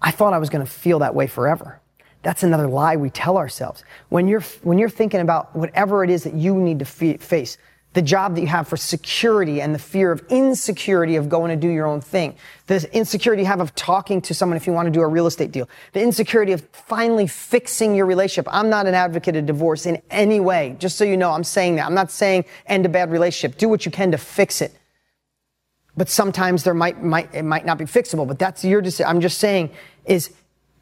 I 0.00 0.12
thought 0.12 0.32
I 0.32 0.38
was 0.38 0.50
going 0.50 0.64
to 0.64 0.70
feel 0.70 1.00
that 1.00 1.14
way 1.14 1.26
forever. 1.26 1.80
That's 2.22 2.42
another 2.42 2.68
lie 2.68 2.96
we 2.96 3.10
tell 3.10 3.36
ourselves. 3.36 3.84
When 4.08 4.28
you're, 4.28 4.42
when 4.62 4.78
you're 4.78 4.88
thinking 4.88 5.20
about 5.20 5.54
whatever 5.56 6.04
it 6.04 6.10
is 6.10 6.24
that 6.24 6.34
you 6.34 6.54
need 6.54 6.78
to 6.78 6.84
face, 6.84 7.58
the 7.94 8.02
job 8.02 8.34
that 8.34 8.40
you 8.42 8.46
have 8.46 8.68
for 8.68 8.76
security 8.76 9.60
and 9.60 9.74
the 9.74 9.78
fear 9.78 10.12
of 10.12 10.22
insecurity 10.28 11.16
of 11.16 11.28
going 11.28 11.50
to 11.50 11.56
do 11.56 11.68
your 11.68 11.86
own 11.86 12.00
thing, 12.00 12.34
the 12.66 12.88
insecurity 12.94 13.42
you 13.42 13.46
have 13.46 13.60
of 13.60 13.74
talking 13.74 14.20
to 14.20 14.34
someone 14.34 14.56
if 14.56 14.66
you 14.66 14.72
want 14.72 14.86
to 14.86 14.90
do 14.90 15.00
a 15.00 15.06
real 15.06 15.26
estate 15.26 15.50
deal, 15.50 15.68
the 15.94 16.02
insecurity 16.02 16.52
of 16.52 16.60
finally 16.72 17.26
fixing 17.26 17.94
your 17.94 18.06
relationship. 18.06 18.46
I'm 18.52 18.68
not 18.68 18.86
an 18.86 18.94
advocate 18.94 19.36
of 19.36 19.46
divorce 19.46 19.86
in 19.86 20.02
any 20.10 20.38
way. 20.38 20.76
Just 20.78 20.96
so 20.96 21.04
you 21.04 21.16
know, 21.16 21.32
I'm 21.32 21.44
saying 21.44 21.76
that. 21.76 21.86
I'm 21.86 21.94
not 21.94 22.10
saying 22.10 22.44
end 22.66 22.84
a 22.84 22.88
bad 22.88 23.10
relationship. 23.10 23.58
Do 23.58 23.68
what 23.68 23.86
you 23.86 23.90
can 23.90 24.10
to 24.12 24.18
fix 24.18 24.60
it. 24.60 24.74
But 25.96 26.08
sometimes 26.08 26.62
there 26.62 26.74
might, 26.74 27.02
might, 27.02 27.34
it 27.34 27.42
might 27.42 27.66
not 27.66 27.78
be 27.78 27.84
fixable, 27.84 28.28
but 28.28 28.38
that's 28.38 28.64
your 28.64 28.80
decision. 28.80 29.06
I'm 29.06 29.20
just 29.20 29.38
saying 29.38 29.70
is 30.04 30.32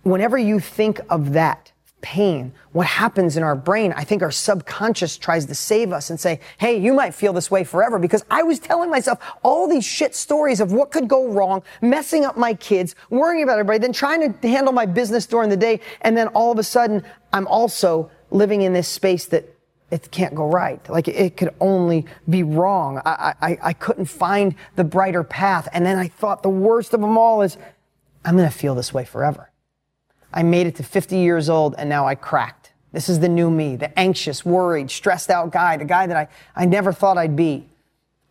whenever 0.02 0.36
you 0.36 0.60
think 0.60 1.00
of 1.08 1.32
that, 1.32 1.72
pain, 2.00 2.52
what 2.72 2.86
happens 2.86 3.36
in 3.36 3.42
our 3.42 3.56
brain, 3.56 3.92
I 3.96 4.04
think 4.04 4.22
our 4.22 4.30
subconscious 4.30 5.16
tries 5.16 5.46
to 5.46 5.54
save 5.54 5.92
us 5.92 6.10
and 6.10 6.20
say, 6.20 6.40
hey, 6.58 6.78
you 6.78 6.92
might 6.92 7.14
feel 7.14 7.32
this 7.32 7.50
way 7.50 7.64
forever 7.64 7.98
because 7.98 8.24
I 8.30 8.42
was 8.42 8.58
telling 8.58 8.90
myself 8.90 9.18
all 9.42 9.68
these 9.68 9.84
shit 9.84 10.14
stories 10.14 10.60
of 10.60 10.72
what 10.72 10.92
could 10.92 11.08
go 11.08 11.28
wrong, 11.28 11.62
messing 11.80 12.24
up 12.24 12.36
my 12.36 12.54
kids, 12.54 12.94
worrying 13.10 13.42
about 13.42 13.58
everybody, 13.58 13.78
then 13.78 13.92
trying 13.92 14.32
to 14.32 14.48
handle 14.48 14.72
my 14.72 14.86
business 14.86 15.26
during 15.26 15.50
the 15.50 15.56
day. 15.56 15.80
And 16.02 16.16
then 16.16 16.28
all 16.28 16.52
of 16.52 16.58
a 16.58 16.62
sudden, 16.62 17.02
I'm 17.32 17.46
also 17.48 18.10
living 18.30 18.62
in 18.62 18.72
this 18.72 18.88
space 18.88 19.26
that 19.26 19.52
it 19.90 20.10
can't 20.10 20.34
go 20.34 20.46
right. 20.46 20.86
Like 20.88 21.08
it 21.08 21.36
could 21.36 21.54
only 21.60 22.06
be 22.28 22.42
wrong. 22.42 23.00
I, 23.04 23.34
I, 23.40 23.58
I 23.62 23.72
couldn't 23.72 24.06
find 24.06 24.54
the 24.74 24.84
brighter 24.84 25.24
path. 25.24 25.68
And 25.72 25.86
then 25.86 25.96
I 25.96 26.08
thought 26.08 26.42
the 26.42 26.48
worst 26.50 26.92
of 26.92 27.00
them 27.00 27.16
all 27.16 27.42
is 27.42 27.56
I'm 28.24 28.36
going 28.36 28.48
to 28.48 28.56
feel 28.56 28.74
this 28.74 28.92
way 28.92 29.04
forever. 29.04 29.50
I 30.36 30.42
made 30.42 30.66
it 30.66 30.76
to 30.76 30.82
50 30.82 31.16
years 31.16 31.48
old 31.48 31.74
and 31.78 31.88
now 31.88 32.06
I 32.06 32.14
cracked. 32.14 32.74
This 32.92 33.08
is 33.08 33.20
the 33.20 33.28
new 33.28 33.50
me, 33.50 33.74
the 33.74 33.98
anxious, 33.98 34.44
worried, 34.44 34.90
stressed 34.90 35.30
out 35.30 35.50
guy, 35.50 35.78
the 35.78 35.86
guy 35.86 36.06
that 36.06 36.16
I, 36.16 36.28
I 36.54 36.66
never 36.66 36.92
thought 36.92 37.16
I'd 37.16 37.34
be. 37.34 37.66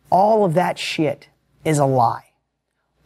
All 0.08 0.44
of 0.44 0.54
that 0.54 0.78
shit 0.78 1.28
is 1.64 1.78
a 1.78 1.84
lie. 1.84 2.30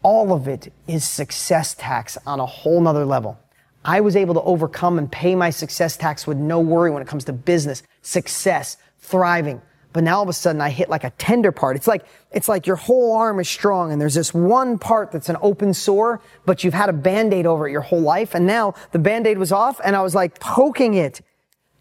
All 0.02 0.34
of 0.34 0.46
it 0.46 0.70
is 0.86 1.08
success 1.08 1.74
tax 1.74 2.18
on 2.26 2.40
a 2.40 2.46
whole 2.46 2.78
nother 2.82 3.06
level. 3.06 3.38
I 3.86 4.02
was 4.02 4.16
able 4.16 4.34
to 4.34 4.42
overcome 4.42 4.98
and 4.98 5.10
pay 5.10 5.34
my 5.34 5.48
success 5.48 5.96
tax 5.96 6.26
with 6.26 6.36
no 6.36 6.60
worry 6.60 6.90
when 6.90 7.00
it 7.00 7.08
comes 7.08 7.24
to 7.24 7.32
business, 7.32 7.82
success, 8.02 8.76
thriving. 8.98 9.62
But 9.92 10.04
now 10.04 10.18
all 10.18 10.22
of 10.22 10.28
a 10.28 10.32
sudden 10.32 10.60
I 10.60 10.70
hit 10.70 10.88
like 10.88 11.02
a 11.02 11.10
tender 11.10 11.50
part. 11.50 11.76
It's 11.76 11.88
like, 11.88 12.04
it's 12.30 12.48
like 12.48 12.66
your 12.66 12.76
whole 12.76 13.16
arm 13.16 13.40
is 13.40 13.48
strong 13.48 13.90
and 13.90 14.00
there's 14.00 14.14
this 14.14 14.32
one 14.32 14.78
part 14.78 15.10
that's 15.10 15.28
an 15.28 15.36
open 15.42 15.74
sore, 15.74 16.20
but 16.46 16.62
you've 16.62 16.74
had 16.74 16.88
a 16.88 16.92
band-aid 16.92 17.44
over 17.44 17.66
it 17.66 17.72
your 17.72 17.80
whole 17.80 18.00
life. 18.00 18.34
And 18.34 18.46
now 18.46 18.74
the 18.92 19.00
band-aid 19.00 19.38
was 19.38 19.50
off 19.50 19.80
and 19.84 19.96
I 19.96 20.02
was 20.02 20.14
like 20.14 20.38
poking 20.38 20.94
it. 20.94 21.20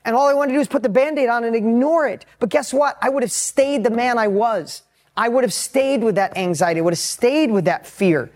And 0.06 0.16
all 0.16 0.28
I 0.28 0.34
wanted 0.34 0.54
to 0.54 0.58
do 0.58 0.62
is 0.62 0.68
put 0.68 0.82
the 0.82 0.90
band-aid 0.90 1.30
on 1.30 1.44
and 1.44 1.56
ignore 1.56 2.08
it. 2.08 2.26
But 2.40 2.50
guess 2.50 2.74
what? 2.74 2.98
I 3.02 3.10
would 3.10 3.22
have 3.22 3.32
stayed 3.32 3.84
the 3.84 3.92
man 3.92 4.18
I 4.18 4.28
was. 4.28 4.82
I 5.16 5.30
would 5.30 5.44
have 5.44 5.54
stayed 5.54 6.04
with 6.04 6.16
that 6.16 6.36
anxiety. 6.36 6.80
I 6.80 6.84
would 6.84 6.94
have 6.94 7.00
stayed 7.00 7.52
with 7.52 7.66
that 7.66 7.86
fear. 7.86 8.32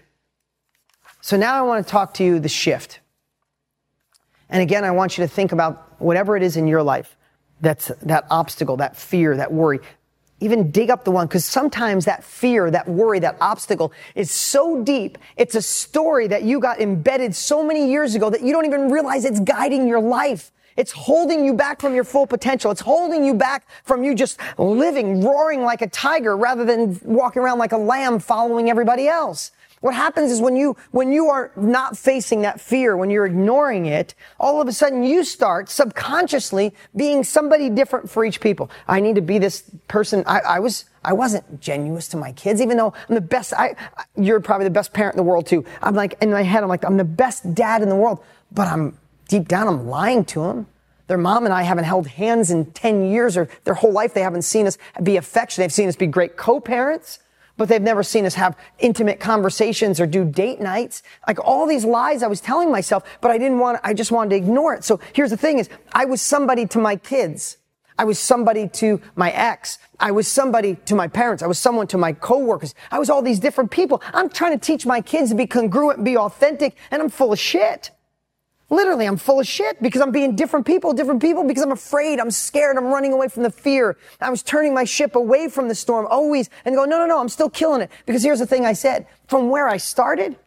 So 1.21 1.35
now 1.35 1.55
I 1.55 1.61
want 1.61 1.83
to 1.83 1.89
talk 1.89 2.13
to 2.15 2.23
you 2.23 2.39
the 2.39 2.49
shift. 2.49 2.99
And 4.49 4.61
again, 4.61 4.83
I 4.83 4.91
want 4.91 5.17
you 5.17 5.23
to 5.23 5.27
think 5.27 5.51
about 5.51 5.99
whatever 5.99 6.37
it 6.37 6.43
is 6.43 6.57
in 6.57 6.67
your 6.67 6.83
life 6.83 7.15
that's 7.63 7.87
that 8.03 8.25
obstacle, 8.29 8.77
that 8.77 8.95
fear, 8.95 9.37
that 9.37 9.51
worry. 9.51 9.79
Even 10.41 10.71
dig 10.71 10.89
up 10.89 11.05
the 11.05 11.11
one, 11.11 11.25
because 11.25 11.45
sometimes 11.45 12.05
that 12.05 12.23
fear, 12.23 12.69
that 12.69 12.87
worry, 12.87 13.19
that 13.19 13.37
obstacle 13.39 13.93
is 14.13 14.29
so 14.29 14.83
deep. 14.83 15.17
It's 15.37 15.55
a 15.55 15.61
story 15.61 16.27
that 16.27 16.43
you 16.43 16.59
got 16.59 16.81
embedded 16.81 17.33
so 17.33 17.63
many 17.63 17.89
years 17.89 18.13
ago 18.13 18.29
that 18.29 18.41
you 18.41 18.51
don't 18.51 18.65
even 18.65 18.91
realize 18.91 19.23
it's 19.23 19.39
guiding 19.39 19.87
your 19.87 20.01
life. 20.01 20.51
It's 20.77 20.91
holding 20.91 21.45
you 21.45 21.53
back 21.53 21.81
from 21.81 21.93
your 21.93 22.03
full 22.03 22.27
potential. 22.27 22.71
It's 22.71 22.81
holding 22.81 23.23
you 23.23 23.33
back 23.33 23.67
from 23.83 24.03
you 24.03 24.15
just 24.15 24.39
living, 24.57 25.23
roaring 25.23 25.63
like 25.63 25.81
a 25.81 25.89
tiger 25.89 26.35
rather 26.35 26.65
than 26.65 26.99
walking 27.03 27.41
around 27.41 27.59
like 27.59 27.71
a 27.71 27.77
lamb 27.77 28.19
following 28.19 28.69
everybody 28.69 29.07
else. 29.07 29.51
What 29.83 29.95
happens 29.95 30.31
is 30.31 30.39
when 30.39 30.55
you, 30.55 30.77
when 30.91 31.11
you 31.11 31.25
are 31.27 31.51
not 31.57 31.97
facing 31.97 32.43
that 32.43 32.61
fear, 32.61 32.95
when 32.95 33.09
you're 33.09 33.25
ignoring 33.25 33.85
it, 33.85 34.15
all 34.39 34.61
of 34.61 34.69
a 34.69 34.71
sudden 34.71 35.03
you 35.03 35.25
start 35.25 35.67
subconsciously 35.67 36.73
being 36.95 37.21
somebody 37.25 37.69
different 37.69 38.09
for 38.09 38.23
each 38.23 38.39
people. 38.39 38.71
I 38.87 39.01
need 39.01 39.15
to 39.15 39.21
be 39.21 39.39
this 39.39 39.69
person. 39.89 40.23
I, 40.25 40.39
I 40.39 40.59
was, 40.59 40.85
I 41.03 41.11
wasn't 41.11 41.59
genuine 41.59 42.01
to 42.01 42.15
my 42.15 42.31
kids, 42.31 42.61
even 42.61 42.77
though 42.77 42.93
I'm 43.09 43.15
the 43.15 43.19
best. 43.19 43.51
I, 43.51 43.75
you're 44.15 44.39
probably 44.39 44.63
the 44.63 44.69
best 44.69 44.93
parent 44.93 45.15
in 45.15 45.17
the 45.17 45.23
world 45.23 45.47
too. 45.47 45.65
I'm 45.81 45.95
like, 45.95 46.15
in 46.21 46.31
my 46.31 46.43
head, 46.43 46.63
I'm 46.63 46.69
like, 46.69 46.85
I'm 46.85 46.95
the 46.95 47.03
best 47.03 47.53
dad 47.53 47.81
in 47.81 47.89
the 47.89 47.95
world, 47.97 48.23
but 48.53 48.69
I'm 48.69 48.97
deep 49.33 49.47
down, 49.47 49.67
I'm 49.67 49.87
lying 49.87 50.25
to 50.25 50.43
them. 50.43 50.67
Their 51.07 51.17
mom 51.17 51.45
and 51.45 51.53
I 51.53 51.63
haven't 51.63 51.85
held 51.85 52.05
hands 52.05 52.51
in 52.51 52.71
10 52.71 53.11
years 53.11 53.35
or 53.35 53.49
their 53.63 53.73
whole 53.73 53.91
life. 53.91 54.13
They 54.13 54.21
haven't 54.21 54.43
seen 54.43 54.67
us 54.67 54.77
be 55.01 55.17
affectionate. 55.17 55.65
They've 55.65 55.73
seen 55.73 55.89
us 55.89 55.95
be 55.95 56.07
great 56.07 56.37
co-parents 56.37 57.19
but 57.55 57.69
they've 57.69 57.83
never 57.83 58.01
seen 58.01 58.25
us 58.25 58.33
have 58.33 58.57
intimate 58.79 59.19
conversations 59.19 59.99
or 59.99 60.07
do 60.07 60.25
date 60.25 60.59
nights. 60.59 61.03
Like 61.27 61.37
all 61.39 61.67
these 61.67 61.85
lies 61.85 62.23
I 62.23 62.27
was 62.27 62.41
telling 62.41 62.71
myself, 62.71 63.03
but 63.21 63.29
I 63.29 63.37
didn't 63.37 63.59
want, 63.59 63.79
I 63.83 63.93
just 63.93 64.11
wanted 64.11 64.31
to 64.31 64.35
ignore 64.37 64.73
it. 64.73 64.83
So 64.83 64.99
here's 65.13 65.29
the 65.29 65.37
thing 65.37 65.59
is, 65.59 65.69
I 65.91 66.05
was 66.05 66.19
somebody 66.19 66.65
to 66.65 66.79
my 66.79 66.95
kids. 66.95 67.57
I 67.95 68.05
was 68.05 68.17
somebody 68.17 68.67
to 68.69 68.99
my 69.15 69.29
ex. 69.29 69.77
I 69.99 70.09
was 70.09 70.27
somebody 70.27 70.77
to 70.85 70.95
my 70.95 71.07
parents. 71.07 71.43
I 71.43 71.47
was 71.47 71.59
someone 71.59 71.85
to 71.87 71.97
my 71.97 72.11
coworkers. 72.11 72.73
I 72.91 72.97
was 72.97 73.11
all 73.11 73.21
these 73.21 73.39
different 73.39 73.69
people. 73.69 74.01
I'm 74.15 74.29
trying 74.29 74.57
to 74.57 74.65
teach 74.65 74.87
my 74.87 74.99
kids 74.99 75.29
to 75.29 75.35
be 75.35 75.45
congruent 75.45 76.03
be 76.03 76.17
authentic, 76.17 76.75
and 76.89 77.03
I'm 77.03 77.09
full 77.09 77.31
of 77.31 77.37
shit. 77.37 77.91
Literally, 78.73 79.05
I'm 79.05 79.17
full 79.17 79.39
of 79.39 79.45
shit 79.45 79.79
because 79.83 80.01
I'm 80.01 80.09
being 80.09 80.35
different 80.35 80.65
people, 80.65 80.93
different 80.93 81.21
people 81.21 81.43
because 81.43 81.61
I'm 81.61 81.71
afraid, 81.71 82.19
I'm 82.19 82.31
scared, 82.31 82.75
I'm 82.75 82.87
running 82.87 83.13
away 83.13 83.27
from 83.27 83.43
the 83.43 83.51
fear. 83.51 83.97
I 84.19 84.31
was 84.31 84.41
turning 84.41 84.73
my 84.73 84.83
ship 84.83 85.15
away 85.15 85.47
from 85.47 85.67
the 85.67 85.75
storm 85.75 86.07
always 86.09 86.49
and 86.65 86.75
go, 86.75 86.83
no, 86.83 86.97
no, 86.97 87.05
no, 87.05 87.19
I'm 87.19 87.29
still 87.29 87.51
killing 87.51 87.81
it. 87.81 87.91
Because 88.07 88.23
here's 88.23 88.39
the 88.39 88.47
thing 88.47 88.65
I 88.65 88.73
said, 88.73 89.05
from 89.27 89.49
where 89.49 89.67
I 89.67 89.77
started, 89.77 90.37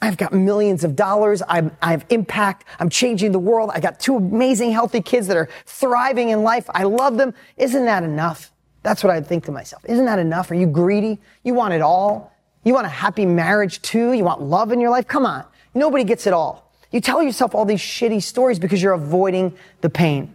I've 0.00 0.16
got 0.16 0.32
millions 0.32 0.82
of 0.82 0.96
dollars. 0.96 1.42
I'm, 1.46 1.76
I 1.82 1.90
have 1.90 2.06
impact. 2.08 2.64
I'm 2.80 2.88
changing 2.88 3.32
the 3.32 3.38
world. 3.38 3.70
I 3.74 3.80
got 3.80 4.00
two 4.00 4.16
amazing, 4.16 4.72
healthy 4.72 5.02
kids 5.02 5.26
that 5.26 5.36
are 5.36 5.50
thriving 5.66 6.30
in 6.30 6.42
life. 6.42 6.64
I 6.70 6.84
love 6.84 7.18
them. 7.18 7.34
Isn't 7.58 7.84
that 7.84 8.02
enough? 8.02 8.50
That's 8.82 9.04
what 9.04 9.12
I'd 9.12 9.26
think 9.26 9.44
to 9.44 9.52
myself. 9.52 9.84
Isn't 9.84 10.06
that 10.06 10.18
enough? 10.18 10.50
Are 10.50 10.54
you 10.54 10.66
greedy? 10.66 11.18
You 11.44 11.52
want 11.52 11.74
it 11.74 11.82
all? 11.82 12.32
You 12.64 12.72
want 12.72 12.86
a 12.86 12.90
happy 12.90 13.26
marriage 13.26 13.82
too? 13.82 14.14
You 14.14 14.24
want 14.24 14.40
love 14.40 14.72
in 14.72 14.80
your 14.80 14.90
life? 14.90 15.06
Come 15.06 15.26
on. 15.26 15.44
Nobody 15.74 16.02
gets 16.02 16.26
it 16.26 16.32
all. 16.32 16.65
You 16.96 17.02
tell 17.02 17.22
yourself 17.22 17.54
all 17.54 17.66
these 17.66 17.82
shitty 17.82 18.22
stories 18.22 18.58
because 18.58 18.82
you're 18.82 18.94
avoiding 18.94 19.54
the 19.82 19.90
pain. 19.90 20.34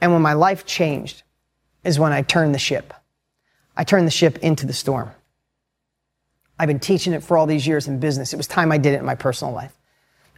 And 0.00 0.10
when 0.10 0.22
my 0.22 0.32
life 0.32 0.64
changed 0.64 1.22
is 1.84 1.98
when 1.98 2.14
I 2.14 2.22
turned 2.22 2.54
the 2.54 2.58
ship. 2.58 2.94
I 3.76 3.84
turned 3.84 4.06
the 4.06 4.10
ship 4.10 4.38
into 4.38 4.64
the 4.66 4.72
storm. 4.72 5.10
I've 6.58 6.68
been 6.68 6.80
teaching 6.80 7.12
it 7.12 7.22
for 7.22 7.36
all 7.36 7.44
these 7.44 7.66
years 7.66 7.88
in 7.88 8.00
business. 8.00 8.32
It 8.32 8.38
was 8.38 8.46
time 8.46 8.72
I 8.72 8.78
did 8.78 8.94
it 8.94 9.00
in 9.00 9.04
my 9.04 9.16
personal 9.16 9.52
life. 9.52 9.76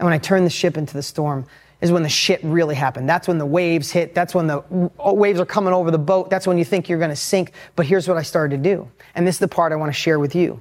And 0.00 0.06
when 0.06 0.12
I 0.12 0.18
turned 0.18 0.44
the 0.44 0.50
ship 0.50 0.76
into 0.76 0.94
the 0.94 1.04
storm 1.04 1.46
is 1.80 1.92
when 1.92 2.02
the 2.02 2.08
shit 2.08 2.42
really 2.42 2.74
happened. 2.74 3.08
That's 3.08 3.28
when 3.28 3.38
the 3.38 3.46
waves 3.46 3.92
hit. 3.92 4.16
That's 4.16 4.34
when 4.34 4.48
the 4.48 4.64
waves 4.98 5.38
are 5.38 5.46
coming 5.46 5.72
over 5.72 5.92
the 5.92 5.98
boat. 5.98 6.30
That's 6.30 6.48
when 6.48 6.58
you 6.58 6.64
think 6.64 6.88
you're 6.88 6.98
going 6.98 7.10
to 7.10 7.16
sink. 7.16 7.52
But 7.76 7.86
here's 7.86 8.08
what 8.08 8.16
I 8.16 8.22
started 8.22 8.56
to 8.56 8.62
do. 8.74 8.90
And 9.14 9.24
this 9.24 9.36
is 9.36 9.38
the 9.38 9.46
part 9.46 9.70
I 9.70 9.76
want 9.76 9.90
to 9.90 9.96
share 9.96 10.18
with 10.18 10.34
you. 10.34 10.60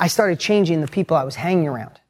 I 0.00 0.06
started 0.06 0.40
changing 0.40 0.80
the 0.80 0.88
people 0.88 1.14
I 1.14 1.24
was 1.24 1.34
hanging 1.34 1.68
around. 1.68 2.00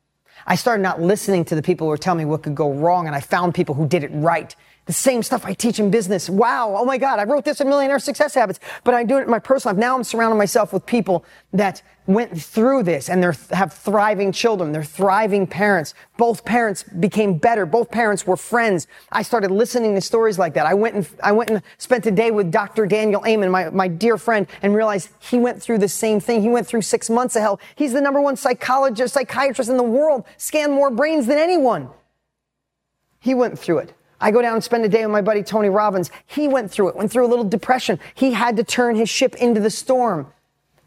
I 0.50 0.54
started 0.54 0.82
not 0.82 0.98
listening 0.98 1.44
to 1.44 1.54
the 1.54 1.60
people 1.60 1.86
who 1.86 1.90
were 1.90 1.98
telling 1.98 2.20
me 2.20 2.24
what 2.24 2.42
could 2.42 2.54
go 2.54 2.72
wrong, 2.72 3.06
and 3.06 3.14
I 3.14 3.20
found 3.20 3.54
people 3.54 3.74
who 3.74 3.86
did 3.86 4.02
it 4.02 4.10
right. 4.14 4.56
The 4.88 4.94
same 4.94 5.22
stuff 5.22 5.44
I 5.44 5.52
teach 5.52 5.78
in 5.78 5.90
business. 5.90 6.30
Wow. 6.30 6.74
Oh 6.74 6.84
my 6.86 6.96
God. 6.96 7.18
I 7.18 7.24
wrote 7.24 7.44
this 7.44 7.60
in 7.60 7.68
Millionaire 7.68 7.98
Success 7.98 8.32
Habits, 8.32 8.58
but 8.84 8.94
I 8.94 9.04
do 9.04 9.18
it 9.18 9.24
in 9.24 9.30
my 9.30 9.38
personal 9.38 9.74
life. 9.74 9.80
Now 9.80 9.94
I'm 9.94 10.02
surrounding 10.02 10.38
myself 10.38 10.72
with 10.72 10.86
people 10.86 11.26
that 11.52 11.82
went 12.06 12.40
through 12.40 12.84
this 12.84 13.10
and 13.10 13.22
they 13.22 13.30
have 13.54 13.70
thriving 13.70 14.32
children. 14.32 14.72
They're 14.72 14.82
thriving 14.82 15.46
parents. 15.46 15.92
Both 16.16 16.46
parents 16.46 16.84
became 16.84 17.36
better. 17.36 17.66
Both 17.66 17.90
parents 17.90 18.26
were 18.26 18.38
friends. 18.38 18.86
I 19.12 19.20
started 19.20 19.50
listening 19.50 19.94
to 19.94 20.00
stories 20.00 20.38
like 20.38 20.54
that. 20.54 20.64
I 20.64 20.72
went 20.72 20.94
and, 20.94 21.08
I 21.22 21.32
went 21.32 21.50
and 21.50 21.62
spent 21.76 22.06
a 22.06 22.10
day 22.10 22.30
with 22.30 22.50
Dr. 22.50 22.86
Daniel 22.86 23.22
Amen, 23.26 23.50
my, 23.50 23.68
my 23.68 23.88
dear 23.88 24.16
friend, 24.16 24.46
and 24.62 24.74
realized 24.74 25.10
he 25.18 25.38
went 25.38 25.62
through 25.62 25.78
the 25.78 25.88
same 25.88 26.18
thing. 26.18 26.40
He 26.40 26.48
went 26.48 26.66
through 26.66 26.80
six 26.80 27.10
months 27.10 27.36
of 27.36 27.42
hell. 27.42 27.60
He's 27.76 27.92
the 27.92 28.00
number 28.00 28.22
one 28.22 28.36
psychologist, 28.36 29.12
psychiatrist 29.12 29.68
in 29.68 29.76
the 29.76 29.82
world, 29.82 30.24
scanned 30.38 30.72
more 30.72 30.90
brains 30.90 31.26
than 31.26 31.36
anyone. 31.36 31.90
He 33.20 33.34
went 33.34 33.58
through 33.58 33.80
it. 33.80 33.97
I 34.20 34.30
go 34.30 34.42
down 34.42 34.54
and 34.54 34.64
spend 34.64 34.84
a 34.84 34.88
day 34.88 35.02
with 35.02 35.12
my 35.12 35.22
buddy 35.22 35.42
Tony 35.42 35.68
Robbins. 35.68 36.10
He 36.26 36.48
went 36.48 36.70
through 36.70 36.88
it, 36.88 36.96
went 36.96 37.10
through 37.12 37.26
a 37.26 37.28
little 37.28 37.44
depression. 37.44 38.00
He 38.14 38.32
had 38.32 38.56
to 38.56 38.64
turn 38.64 38.96
his 38.96 39.08
ship 39.08 39.36
into 39.36 39.60
the 39.60 39.70
storm. 39.70 40.32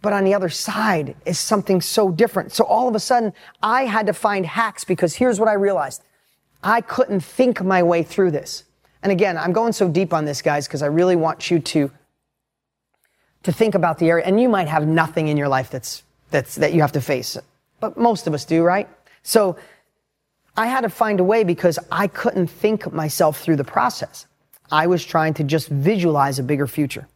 But 0.02 0.14
on 0.14 0.24
the 0.24 0.34
other 0.34 0.50
side 0.50 1.16
is 1.26 1.40
something 1.40 1.80
so 1.80 2.10
different. 2.12 2.52
So 2.52 2.64
all 2.64 2.88
of 2.88 2.96
a 2.96 3.00
sudden, 3.00 3.34
I 3.62 3.84
had 3.84 4.08
to 4.08 4.14
find 4.14 4.46
hacks 4.46 4.84
because 4.84 5.16
here's 5.16 5.40
what 5.40 5.48
I 5.48 5.54
realized. 5.54 6.02
I 6.64 6.82
couldn't 6.82 7.22
think 7.22 7.64
my 7.64 7.84
way 7.84 8.04
through 8.04 8.32
this. 8.32 8.64
And 9.04 9.12
again, 9.12 9.38
I'm 9.38 9.54
going 9.54 9.74
so 9.74 9.90
deep 9.90 10.14
on 10.14 10.26
this, 10.26 10.42
guys, 10.42 10.68
because 10.68 10.82
I 10.82 10.88
really 10.88 11.16
want 11.16 11.50
you 11.50 11.60
to, 11.60 11.92
to 13.44 13.52
think 13.52 13.76
about 13.76 14.00
the 14.00 14.10
area. 14.10 14.26
And 14.26 14.40
you 14.40 14.50
might 14.50 14.68
have 14.68 14.88
nothing 14.88 15.28
in 15.28 15.38
your 15.38 15.48
life 15.48 15.70
that's, 15.70 16.04
that's, 16.32 16.56
that 16.56 16.74
you 16.74 16.82
have 16.82 16.92
to 16.94 17.02
face. 17.02 17.38
But 17.80 17.98
most 17.98 18.28
of 18.28 18.34
us 18.34 18.46
do, 18.46 18.64
right? 18.64 18.90
So 19.24 19.56
I 20.58 20.68
had 20.68 20.82
to 20.82 20.90
find 20.90 21.20
a 21.20 21.24
way 21.24 21.44
because 21.44 21.80
I 21.92 22.08
couldn't 22.08 22.48
think 22.48 22.92
myself 22.92 23.40
through 23.40 23.56
the 23.56 23.64
process. 23.64 24.26
I 24.72 24.88
was 24.88 25.04
trying 25.04 25.34
to 25.36 25.44
just 25.44 25.70
visualize 25.70 26.40
a 26.40 26.44
bigger 26.44 26.68
future. 26.68 27.08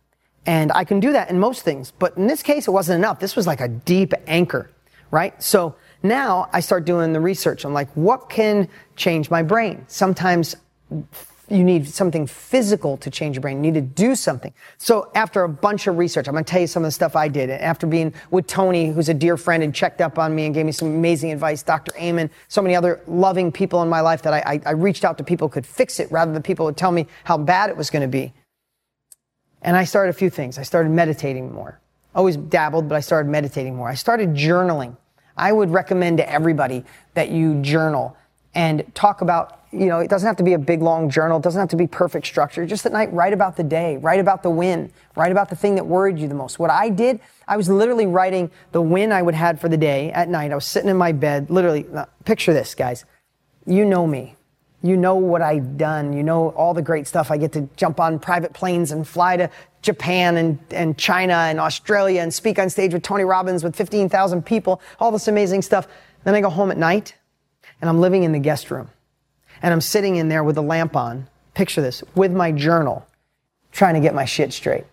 And 0.46 0.72
I 0.72 0.84
can 0.84 1.00
do 1.00 1.12
that 1.14 1.30
in 1.30 1.40
most 1.40 1.64
things, 1.64 1.92
but 1.92 2.16
in 2.18 2.28
this 2.28 2.44
case, 2.44 2.68
it 2.68 2.72
wasn't 2.72 3.00
enough. 3.00 3.20
This 3.20 3.36
was 3.36 3.48
like 3.48 3.62
a 3.62 3.68
deep 3.68 4.14
anchor, 4.28 4.70
right? 5.10 5.42
So 5.42 5.76
now 6.04 6.50
I 6.54 6.60
start 6.60 6.86
doing 6.86 7.14
the 7.14 7.20
research. 7.20 7.66
I'm 7.66 7.74
like, 7.74 7.90
what 7.96 8.30
can 8.30 8.68
change 8.96 9.32
my 9.32 9.42
brain? 9.42 9.86
Sometimes 9.88 10.56
you 11.48 11.64
need 11.64 11.88
something 11.88 12.26
physical 12.26 12.98
to 12.98 13.10
change 13.12 13.36
your 13.36 13.42
brain. 13.42 13.64
You 13.64 13.72
need 13.72 13.80
to 13.80 14.04
do 14.04 14.16
something. 14.16 14.54
So 14.78 15.12
after 15.14 15.44
a 15.44 15.50
bunch 15.50 15.86
of 15.86 15.98
research, 15.98 16.28
I'm 16.28 16.34
going 16.34 16.44
to 16.44 16.52
tell 16.52 16.62
you 16.62 16.68
some 16.68 16.84
of 16.84 16.88
the 16.88 16.92
stuff 16.92 17.16
I 17.16 17.28
did. 17.28 17.50
After 17.50 17.86
being 17.86 18.14
with 18.32 18.48
Tony, 18.48 18.90
who's 18.90 19.10
a 19.10 19.14
dear 19.14 19.38
friend 19.38 19.62
and 19.62 19.74
checked 19.74 20.02
up 20.02 20.18
on 20.18 20.34
me 20.34 20.46
and 20.46 20.56
gave 20.56 20.66
me 20.66 20.72
some 20.72 20.88
amazing 20.88 21.32
advice, 21.32 21.62
Dr. 21.62 21.92
Amen, 21.98 22.32
so 22.48 22.62
many 22.62 22.76
other 22.76 23.02
loving 23.08 23.52
people 23.52 23.84
in 23.84 23.90
my 23.90 24.02
life 24.02 24.24
that 24.24 24.34
I, 24.34 24.54
I, 24.54 24.62
I 24.66 24.72
reached 24.72 25.06
out 25.06 25.18
to 25.20 25.24
people 25.24 25.48
could 25.48 25.66
fix 25.66 26.00
it 26.00 26.12
rather 26.12 26.34
than 26.34 26.42
people 26.42 26.66
would 26.66 26.78
tell 26.78 26.92
me 26.92 27.06
how 27.24 27.38
bad 27.38 27.70
it 27.70 27.78
was 27.78 27.90
going 27.90 28.02
to 28.02 28.08
be. 28.08 28.34
And 29.62 29.78
I 29.78 29.84
started 29.84 30.12
a 30.12 30.14
few 30.14 30.30
things. 30.30 30.58
I 30.58 30.64
started 30.64 30.90
meditating 30.92 31.54
more. 31.54 31.80
Always 32.16 32.38
dabbled, 32.38 32.90
but 32.90 32.96
I 32.96 33.02
started 33.02 33.30
meditating 33.30 33.76
more. 33.76 33.90
I 33.90 33.96
started 33.96 34.30
journaling. 34.34 34.98
I 35.38 35.52
would 35.52 35.70
recommend 35.70 36.18
to 36.20 36.32
everybody 36.32 36.86
that 37.14 37.30
you 37.30 37.62
journal 37.62 38.16
and 38.54 38.84
talk 38.96 39.22
about 39.22 39.65
you 39.76 39.88
know, 39.88 40.00
it 40.00 40.10
doesn't 40.10 40.26
have 40.26 40.38
to 40.38 40.44
be 40.44 40.54
a 40.54 40.60
big 40.60 40.82
long 40.82 41.10
journal. 41.10 41.38
It 41.38 41.44
doesn't 41.44 41.60
have 41.60 41.70
to 41.70 41.76
be 41.76 41.88
perfect 41.88 42.26
structure. 42.26 42.66
Just 42.66 42.86
at 42.86 42.94
night, 42.94 43.12
write 43.14 43.34
about 43.34 43.58
the 43.58 43.64
day, 43.64 43.98
write 43.98 44.20
about 44.20 44.44
the 44.44 44.50
win, 44.50 44.92
write 45.16 45.32
about 45.32 45.50
the 45.50 45.56
thing 45.56 45.76
that 45.76 45.86
worried 45.86 46.18
you 46.18 46.28
the 46.28 46.36
most. 46.36 46.58
What 46.60 46.70
I 46.70 46.90
did, 46.90 47.20
I 47.48 47.58
was 47.58 47.70
literally 47.70 48.06
writing 48.06 48.50
the 48.72 48.82
win 48.82 49.12
I 49.12 49.22
would 49.22 49.36
had 49.36 49.60
for 49.60 49.70
the 49.70 49.78
day 49.78 50.12
at 50.12 50.30
night. 50.30 50.52
I 50.52 50.56
was 50.56 50.66
sitting 50.66 50.90
in 50.90 50.98
my 50.98 51.12
bed, 51.12 51.50
literally, 51.50 51.86
uh, 51.94 52.06
picture 52.24 52.54
this, 52.54 52.74
guys. 52.74 53.06
You 53.66 53.86
know 53.86 54.08
me. 54.08 54.36
You 54.82 54.98
know 54.98 55.16
what 55.16 55.42
I've 55.42 55.78
done. 55.78 56.14
You 56.14 56.24
know 56.24 56.50
all 56.50 56.74
the 56.74 56.82
great 56.82 57.08
stuff. 57.08 57.32
I 57.32 57.38
get 57.38 57.52
to 57.54 57.68
jump 57.76 58.00
on 58.00 58.20
private 58.20 58.54
planes 58.54 58.92
and 58.92 59.08
fly 59.08 59.38
to 59.38 59.50
Japan 59.82 60.38
and, 60.38 60.60
and 60.72 60.98
China 60.98 61.34
and 61.34 61.60
Australia 61.60 62.22
and 62.22 62.34
speak 62.34 62.60
on 62.60 62.70
stage 62.70 62.94
with 62.94 63.04
Tony 63.04 63.24
Robbins 63.24 63.64
with 63.64 63.76
15,000 63.76 64.46
people, 64.46 64.82
all 65.00 65.12
this 65.12 65.28
amazing 65.28 65.64
stuff. 65.64 65.88
Then 66.24 66.36
I 66.36 66.42
go 66.42 66.50
home 66.50 66.72
at 66.72 66.78
night 66.78 67.16
and 67.82 67.90
I'm 67.90 68.00
living 68.00 68.24
in 68.24 68.32
the 68.32 68.40
guest 68.40 68.72
room 68.72 68.90
and 69.66 69.74
I'm 69.74 69.82
sitting 69.82 70.18
in 70.18 70.30
there 70.30 70.44
with 70.44 70.60
a 70.60 70.62
lamp 70.62 70.96
on, 70.96 71.28
picture 71.56 71.82
this, 71.82 72.04
with 72.14 72.32
my 72.32 72.52
journal, 72.52 73.04
trying 73.72 73.96
to 73.96 74.00
get 74.00 74.14
my 74.14 74.24
shit 74.24 74.54
straight. 74.54 74.84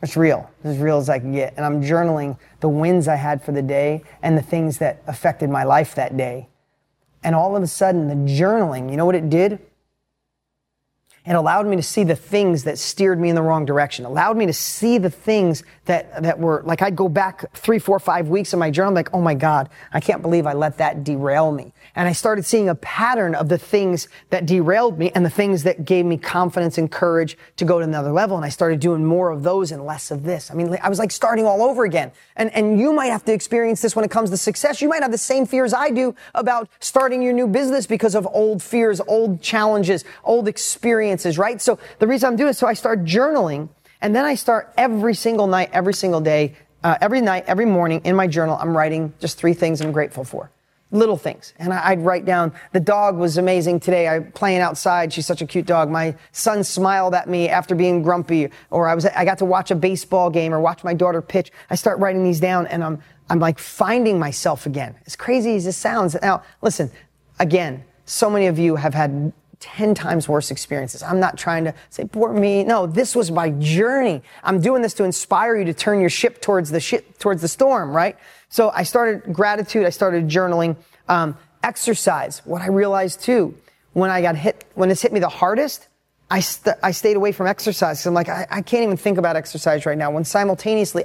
It's 0.00 0.16
real, 0.16 0.48
as 0.62 0.78
real 0.78 0.98
as 0.98 1.08
I 1.08 1.18
can 1.18 1.32
get. 1.32 1.52
And 1.56 1.66
I'm 1.66 1.82
journaling 1.82 2.38
the 2.60 2.68
wins 2.68 3.08
I 3.08 3.16
had 3.16 3.42
for 3.42 3.50
the 3.50 3.60
day 3.60 4.04
and 4.22 4.38
the 4.38 4.42
things 4.42 4.78
that 4.78 5.02
affected 5.08 5.50
my 5.50 5.64
life 5.64 5.96
that 5.96 6.16
day. 6.16 6.46
And 7.24 7.34
all 7.34 7.56
of 7.56 7.62
a 7.64 7.66
sudden, 7.66 8.06
the 8.06 8.14
journaling, 8.14 8.88
you 8.88 8.96
know 8.96 9.04
what 9.04 9.16
it 9.16 9.28
did? 9.28 9.58
It 11.28 11.34
allowed 11.34 11.66
me 11.66 11.76
to 11.76 11.82
see 11.82 12.04
the 12.04 12.16
things 12.16 12.64
that 12.64 12.78
steered 12.78 13.20
me 13.20 13.28
in 13.28 13.34
the 13.34 13.42
wrong 13.42 13.66
direction. 13.66 14.06
Allowed 14.06 14.38
me 14.38 14.46
to 14.46 14.52
see 14.54 14.96
the 14.96 15.10
things 15.10 15.62
that, 15.84 16.22
that 16.22 16.38
were 16.38 16.62
like 16.64 16.80
I'd 16.80 16.96
go 16.96 17.06
back 17.06 17.44
three, 17.54 17.78
four, 17.78 17.98
five 17.98 18.28
weeks 18.28 18.54
in 18.54 18.58
my 18.58 18.70
journal, 18.70 18.94
like, 18.94 19.12
oh 19.12 19.20
my 19.20 19.34
God, 19.34 19.68
I 19.92 20.00
can't 20.00 20.22
believe 20.22 20.46
I 20.46 20.54
let 20.54 20.78
that 20.78 21.04
derail 21.04 21.52
me. 21.52 21.74
And 21.94 22.08
I 22.08 22.12
started 22.12 22.46
seeing 22.46 22.70
a 22.70 22.74
pattern 22.76 23.34
of 23.34 23.50
the 23.50 23.58
things 23.58 24.08
that 24.30 24.46
derailed 24.46 24.98
me 24.98 25.10
and 25.14 25.24
the 25.24 25.30
things 25.30 25.64
that 25.64 25.84
gave 25.84 26.06
me 26.06 26.16
confidence 26.16 26.78
and 26.78 26.90
courage 26.90 27.36
to 27.56 27.66
go 27.66 27.78
to 27.78 27.84
another 27.84 28.12
level. 28.12 28.36
And 28.36 28.44
I 28.44 28.48
started 28.48 28.80
doing 28.80 29.04
more 29.04 29.30
of 29.30 29.42
those 29.42 29.70
and 29.70 29.84
less 29.84 30.10
of 30.10 30.22
this. 30.22 30.50
I 30.50 30.54
mean, 30.54 30.78
I 30.82 30.88
was 30.88 30.98
like 30.98 31.10
starting 31.10 31.44
all 31.44 31.60
over 31.60 31.84
again. 31.84 32.10
And, 32.36 32.54
and 32.54 32.80
you 32.80 32.92
might 32.92 33.08
have 33.08 33.24
to 33.26 33.32
experience 33.34 33.82
this 33.82 33.94
when 33.94 34.04
it 34.04 34.10
comes 34.10 34.30
to 34.30 34.38
success. 34.38 34.80
You 34.80 34.88
might 34.88 35.02
have 35.02 35.12
the 35.12 35.18
same 35.18 35.44
fears 35.44 35.74
I 35.74 35.90
do 35.90 36.14
about 36.34 36.70
starting 36.80 37.20
your 37.20 37.32
new 37.34 37.48
business 37.48 37.86
because 37.86 38.14
of 38.14 38.26
old 38.32 38.62
fears, 38.62 39.00
old 39.08 39.42
challenges, 39.42 40.04
old 40.24 40.48
experiences, 40.48 41.17
right? 41.38 41.60
So 41.60 41.78
the 41.98 42.06
reason 42.06 42.28
I'm 42.28 42.36
doing 42.36 42.50
it, 42.50 42.54
so 42.54 42.66
I 42.66 42.74
start 42.74 43.04
journaling 43.04 43.68
and 44.00 44.14
then 44.14 44.24
I 44.24 44.34
start 44.34 44.72
every 44.76 45.14
single 45.14 45.46
night, 45.46 45.70
every 45.72 45.94
single 45.94 46.20
day, 46.20 46.54
uh, 46.84 46.96
every 47.00 47.20
night, 47.20 47.44
every 47.46 47.66
morning 47.66 48.00
in 48.04 48.14
my 48.14 48.26
journal, 48.26 48.56
I'm 48.60 48.76
writing 48.76 49.12
just 49.18 49.38
three 49.38 49.54
things 49.54 49.80
I'm 49.80 49.92
grateful 49.92 50.24
for 50.24 50.50
little 50.90 51.16
things. 51.16 51.52
And 51.58 51.72
I'd 51.72 52.00
write 52.00 52.24
down, 52.24 52.52
the 52.72 52.80
dog 52.80 53.16
was 53.16 53.36
amazing 53.36 53.80
today. 53.80 54.08
I 54.08 54.20
playing 54.20 54.60
outside. 54.60 55.12
She's 55.12 55.26
such 55.26 55.42
a 55.42 55.46
cute 55.46 55.66
dog. 55.66 55.90
My 55.90 56.16
son 56.32 56.64
smiled 56.64 57.14
at 57.14 57.28
me 57.28 57.48
after 57.48 57.74
being 57.74 58.02
grumpy, 58.02 58.50
or 58.70 58.88
I 58.88 58.94
was, 58.94 59.04
I 59.04 59.24
got 59.24 59.38
to 59.38 59.44
watch 59.44 59.70
a 59.70 59.74
baseball 59.74 60.30
game 60.30 60.54
or 60.54 60.60
watch 60.60 60.84
my 60.84 60.94
daughter 60.94 61.20
pitch. 61.20 61.52
I 61.68 61.74
start 61.74 61.98
writing 61.98 62.24
these 62.24 62.40
down 62.40 62.66
and 62.68 62.82
I'm, 62.82 63.02
I'm 63.28 63.38
like 63.38 63.58
finding 63.58 64.18
myself 64.18 64.64
again. 64.64 64.94
As 65.06 65.14
crazy 65.14 65.56
as 65.56 65.64
this 65.64 65.76
sounds. 65.76 66.16
Now, 66.22 66.42
listen, 66.62 66.90
again, 67.38 67.84
so 68.06 68.30
many 68.30 68.46
of 68.46 68.58
you 68.58 68.76
have 68.76 68.94
had 68.94 69.32
10 69.60 69.94
times 69.94 70.28
worse 70.28 70.50
experiences. 70.50 71.02
I'm 71.02 71.20
not 71.20 71.36
trying 71.36 71.64
to 71.64 71.74
say, 71.90 72.04
poor 72.04 72.32
me. 72.32 72.64
No, 72.64 72.86
this 72.86 73.16
was 73.16 73.30
my 73.30 73.50
journey. 73.50 74.22
I'm 74.44 74.60
doing 74.60 74.82
this 74.82 74.94
to 74.94 75.04
inspire 75.04 75.56
you 75.56 75.64
to 75.64 75.74
turn 75.74 76.00
your 76.00 76.10
ship 76.10 76.40
towards 76.40 76.70
the 76.70 76.80
ship, 76.80 77.18
towards 77.18 77.42
the 77.42 77.48
storm, 77.48 77.90
right? 77.90 78.16
So 78.48 78.70
I 78.70 78.84
started 78.84 79.32
gratitude. 79.32 79.84
I 79.84 79.90
started 79.90 80.28
journaling. 80.28 80.76
Um, 81.08 81.36
exercise. 81.62 82.42
What 82.44 82.62
I 82.62 82.68
realized 82.68 83.20
too, 83.20 83.54
when 83.92 84.10
I 84.10 84.22
got 84.22 84.36
hit, 84.36 84.64
when 84.74 84.88
this 84.88 85.02
hit 85.02 85.12
me 85.12 85.20
the 85.20 85.28
hardest, 85.28 85.88
I, 86.30 86.40
st- 86.40 86.76
I 86.82 86.90
stayed 86.90 87.16
away 87.16 87.32
from 87.32 87.46
exercise. 87.46 88.04
I'm 88.04 88.12
like, 88.12 88.28
I, 88.28 88.46
I, 88.50 88.60
can't 88.60 88.82
even 88.82 88.98
think 88.98 89.16
about 89.16 89.34
exercise 89.34 89.86
right 89.86 89.96
now. 89.96 90.10
When 90.10 90.24
simultaneously, 90.24 91.04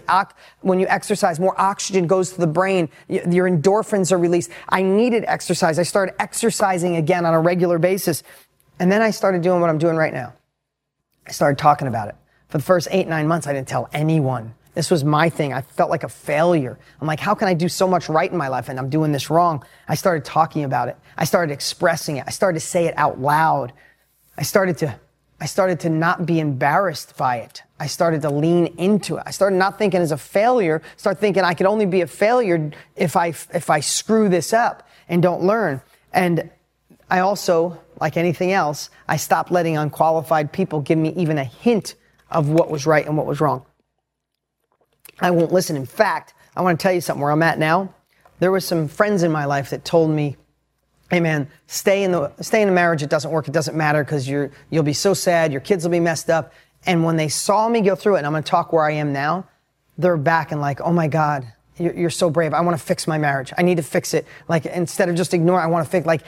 when 0.61 0.81
you 0.81 0.87
exercise, 0.87 1.39
more 1.39 1.59
oxygen 1.59 2.07
goes 2.07 2.33
to 2.33 2.41
the 2.41 2.47
brain, 2.47 2.89
y- 3.07 3.23
your 3.29 3.49
endorphins 3.49 4.11
are 4.11 4.17
released. 4.17 4.51
I 4.67 4.81
needed 4.81 5.23
exercise. 5.25 5.79
I 5.79 5.83
started 5.83 6.21
exercising 6.21 6.97
again 6.97 7.25
on 7.25 7.33
a 7.33 7.39
regular 7.39 7.79
basis. 7.79 8.21
And 8.79 8.91
then 8.91 9.01
I 9.01 9.11
started 9.11 9.41
doing 9.41 9.61
what 9.61 9.69
I'm 9.69 9.77
doing 9.77 9.95
right 9.95 10.13
now. 10.13 10.33
I 11.25 11.31
started 11.31 11.57
talking 11.57 11.87
about 11.87 12.09
it. 12.09 12.15
For 12.49 12.57
the 12.57 12.63
first 12.63 12.89
eight, 12.91 13.07
nine 13.07 13.27
months, 13.27 13.47
I 13.47 13.53
didn't 13.53 13.69
tell 13.69 13.89
anyone. 13.93 14.55
This 14.73 14.91
was 14.91 15.03
my 15.03 15.29
thing. 15.29 15.53
I 15.53 15.61
felt 15.61 15.89
like 15.89 16.03
a 16.03 16.09
failure. 16.09 16.77
I'm 16.99 17.07
like, 17.07 17.19
how 17.19 17.33
can 17.35 17.47
I 17.47 17.53
do 17.53 17.69
so 17.69 17.87
much 17.87 18.09
right 18.09 18.29
in 18.29 18.37
my 18.37 18.47
life 18.47 18.69
and 18.69 18.77
I'm 18.77 18.89
doing 18.89 19.11
this 19.13 19.29
wrong? 19.29 19.63
I 19.87 19.95
started 19.95 20.25
talking 20.25 20.63
about 20.63 20.89
it. 20.89 20.97
I 21.17 21.25
started 21.25 21.53
expressing 21.53 22.17
it. 22.17 22.25
I 22.27 22.31
started 22.31 22.59
to 22.59 22.65
say 22.65 22.87
it 22.87 22.93
out 22.97 23.21
loud. 23.21 23.71
I 24.37 24.43
started 24.43 24.79
to, 24.79 24.99
I 25.43 25.45
started 25.45 25.81
to 25.81 25.89
not 25.89 26.25
be 26.25 26.39
embarrassed 26.39 27.17
by 27.17 27.39
it. 27.39 27.63
I 27.77 27.87
started 27.87 28.21
to 28.21 28.29
lean 28.29 28.67
into 28.77 29.17
it. 29.17 29.23
I 29.25 29.31
started 29.31 29.57
not 29.57 29.77
thinking 29.77 29.99
as 29.99 30.13
a 30.13 30.17
failure, 30.17 30.81
start 30.95 31.19
thinking 31.19 31.43
I 31.43 31.53
could 31.53 31.65
only 31.65 31.85
be 31.85 31.99
a 31.99 32.07
failure 32.07 32.71
if 32.95 33.17
I, 33.17 33.27
if 33.53 33.69
I 33.69 33.81
screw 33.81 34.29
this 34.29 34.53
up 34.53 34.87
and 35.09 35.21
don't 35.21 35.43
learn. 35.43 35.81
And 36.13 36.49
I 37.09 37.19
also, 37.19 37.77
like 37.99 38.15
anything 38.15 38.53
else, 38.53 38.89
I 39.05 39.17
stopped 39.17 39.51
letting 39.51 39.75
unqualified 39.75 40.53
people 40.53 40.79
give 40.79 40.97
me 40.97 41.13
even 41.17 41.37
a 41.37 41.43
hint 41.43 41.95
of 42.31 42.47
what 42.47 42.71
was 42.71 42.85
right 42.85 43.05
and 43.05 43.17
what 43.17 43.25
was 43.25 43.41
wrong. 43.41 43.65
I 45.19 45.31
won't 45.31 45.51
listen. 45.51 45.75
In 45.75 45.85
fact, 45.85 46.33
I 46.55 46.61
want 46.61 46.79
to 46.79 46.83
tell 46.83 46.93
you 46.93 47.01
something 47.01 47.21
where 47.21 47.33
I'm 47.33 47.43
at 47.43 47.59
now. 47.59 47.93
There 48.39 48.49
were 48.49 48.61
some 48.61 48.87
friends 48.87 49.23
in 49.23 49.31
my 49.33 49.43
life 49.43 49.71
that 49.71 49.83
told 49.83 50.09
me, 50.09 50.37
hey 51.13 51.19
man, 51.19 51.47
stay 51.67 52.03
in 52.03 52.11
the, 52.11 52.31
stay 52.41 52.61
in 52.61 52.69
a 52.69 52.71
marriage. 52.71 53.03
It 53.03 53.09
doesn't 53.09 53.29
work. 53.29 53.47
It 53.47 53.53
doesn't 53.53 53.77
matter 53.77 54.03
because 54.03 54.27
you're, 54.27 54.49
you'll 54.71 54.83
be 54.83 54.93
so 54.93 55.13
sad. 55.13 55.51
Your 55.51 55.61
kids 55.61 55.83
will 55.83 55.91
be 55.91 55.99
messed 55.99 56.29
up. 56.29 56.53
And 56.85 57.03
when 57.03 57.17
they 57.17 57.29
saw 57.29 57.69
me 57.69 57.81
go 57.81 57.95
through 57.95 58.15
it, 58.15 58.19
and 58.19 58.27
I'm 58.27 58.33
going 58.33 58.43
to 58.43 58.49
talk 58.49 58.73
where 58.73 58.83
I 58.83 58.93
am 58.93 59.13
now, 59.13 59.47
they're 59.97 60.17
back 60.17 60.51
and 60.51 60.59
like, 60.59 60.81
oh 60.81 60.91
my 60.91 61.07
God, 61.07 61.45
you're, 61.77 61.93
you're 61.93 62.09
so 62.09 62.29
brave. 62.29 62.53
I 62.53 62.61
want 62.61 62.77
to 62.77 62.83
fix 62.83 63.07
my 63.07 63.17
marriage. 63.19 63.53
I 63.57 63.61
need 63.61 63.77
to 63.77 63.83
fix 63.83 64.13
it. 64.13 64.25
Like 64.47 64.65
instead 64.65 65.07
of 65.07 65.15
just 65.15 65.33
ignore, 65.33 65.59
I 65.61 65.67
want 65.67 65.85
to 65.85 65.91
fix, 65.91 66.05
like, 66.07 66.23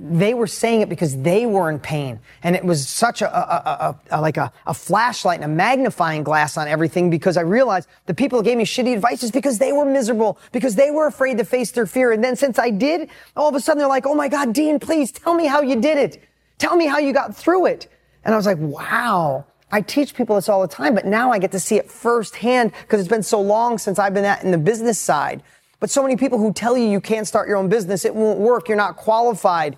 they 0.00 0.34
were 0.34 0.48
saying 0.48 0.80
it 0.80 0.88
because 0.88 1.16
they 1.18 1.46
were 1.46 1.70
in 1.70 1.78
pain. 1.78 2.18
And 2.42 2.56
it 2.56 2.64
was 2.64 2.88
such 2.88 3.22
a, 3.22 3.32
a, 3.32 3.96
a, 4.10 4.18
a 4.18 4.20
like 4.20 4.36
a, 4.36 4.52
flashlight 4.74 5.40
and 5.40 5.44
a 5.44 5.54
magnifying 5.54 6.24
glass 6.24 6.56
on 6.56 6.66
everything 6.66 7.10
because 7.10 7.36
I 7.36 7.42
realized 7.42 7.88
the 8.06 8.14
people 8.14 8.38
who 8.38 8.44
gave 8.44 8.58
me 8.58 8.64
shitty 8.64 8.92
advice 8.92 9.22
is 9.22 9.30
because 9.30 9.58
they 9.58 9.72
were 9.72 9.84
miserable, 9.84 10.38
because 10.50 10.74
they 10.74 10.90
were 10.90 11.06
afraid 11.06 11.38
to 11.38 11.44
face 11.44 11.70
their 11.70 11.86
fear. 11.86 12.10
And 12.10 12.24
then 12.24 12.34
since 12.34 12.58
I 12.58 12.70
did, 12.70 13.08
all 13.36 13.48
of 13.48 13.54
a 13.54 13.60
sudden 13.60 13.78
they're 13.78 13.88
like, 13.88 14.06
oh 14.06 14.14
my 14.14 14.28
God, 14.28 14.52
Dean, 14.52 14.80
please 14.80 15.12
tell 15.12 15.34
me 15.34 15.46
how 15.46 15.62
you 15.62 15.80
did 15.80 15.96
it. 15.96 16.22
Tell 16.58 16.76
me 16.76 16.86
how 16.86 16.98
you 16.98 17.12
got 17.12 17.36
through 17.36 17.66
it. 17.66 17.88
And 18.24 18.34
I 18.34 18.36
was 18.36 18.46
like, 18.46 18.58
wow. 18.58 19.44
I 19.70 19.80
teach 19.80 20.14
people 20.14 20.36
this 20.36 20.48
all 20.48 20.60
the 20.60 20.68
time, 20.68 20.94
but 20.94 21.04
now 21.04 21.32
I 21.32 21.38
get 21.38 21.50
to 21.52 21.60
see 21.60 21.76
it 21.76 21.90
firsthand 21.90 22.72
because 22.82 23.00
it's 23.00 23.08
been 23.08 23.22
so 23.22 23.40
long 23.40 23.78
since 23.78 23.98
I've 23.98 24.14
been 24.14 24.24
at 24.24 24.44
in 24.44 24.50
the 24.50 24.58
business 24.58 25.00
side. 25.00 25.42
But 25.80 25.90
so 25.90 26.02
many 26.02 26.16
people 26.16 26.38
who 26.38 26.52
tell 26.52 26.78
you 26.78 26.86
you 26.88 27.00
can't 27.00 27.26
start 27.26 27.48
your 27.48 27.56
own 27.56 27.68
business, 27.68 28.04
it 28.04 28.14
won't 28.14 28.38
work, 28.38 28.68
you're 28.68 28.76
not 28.76 28.96
qualified. 28.96 29.76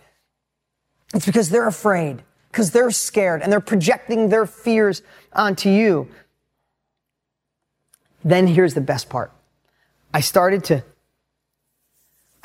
It's 1.14 1.26
because 1.26 1.50
they're 1.50 1.68
afraid, 1.68 2.22
because 2.50 2.72
they're 2.72 2.90
scared, 2.90 3.42
and 3.42 3.52
they're 3.52 3.60
projecting 3.60 4.28
their 4.28 4.46
fears 4.46 5.02
onto 5.32 5.70
you. 5.70 6.08
Then 8.24 8.46
here's 8.46 8.74
the 8.74 8.80
best 8.80 9.08
part. 9.08 9.32
I 10.12 10.20
started 10.20 10.64
to 10.64 10.84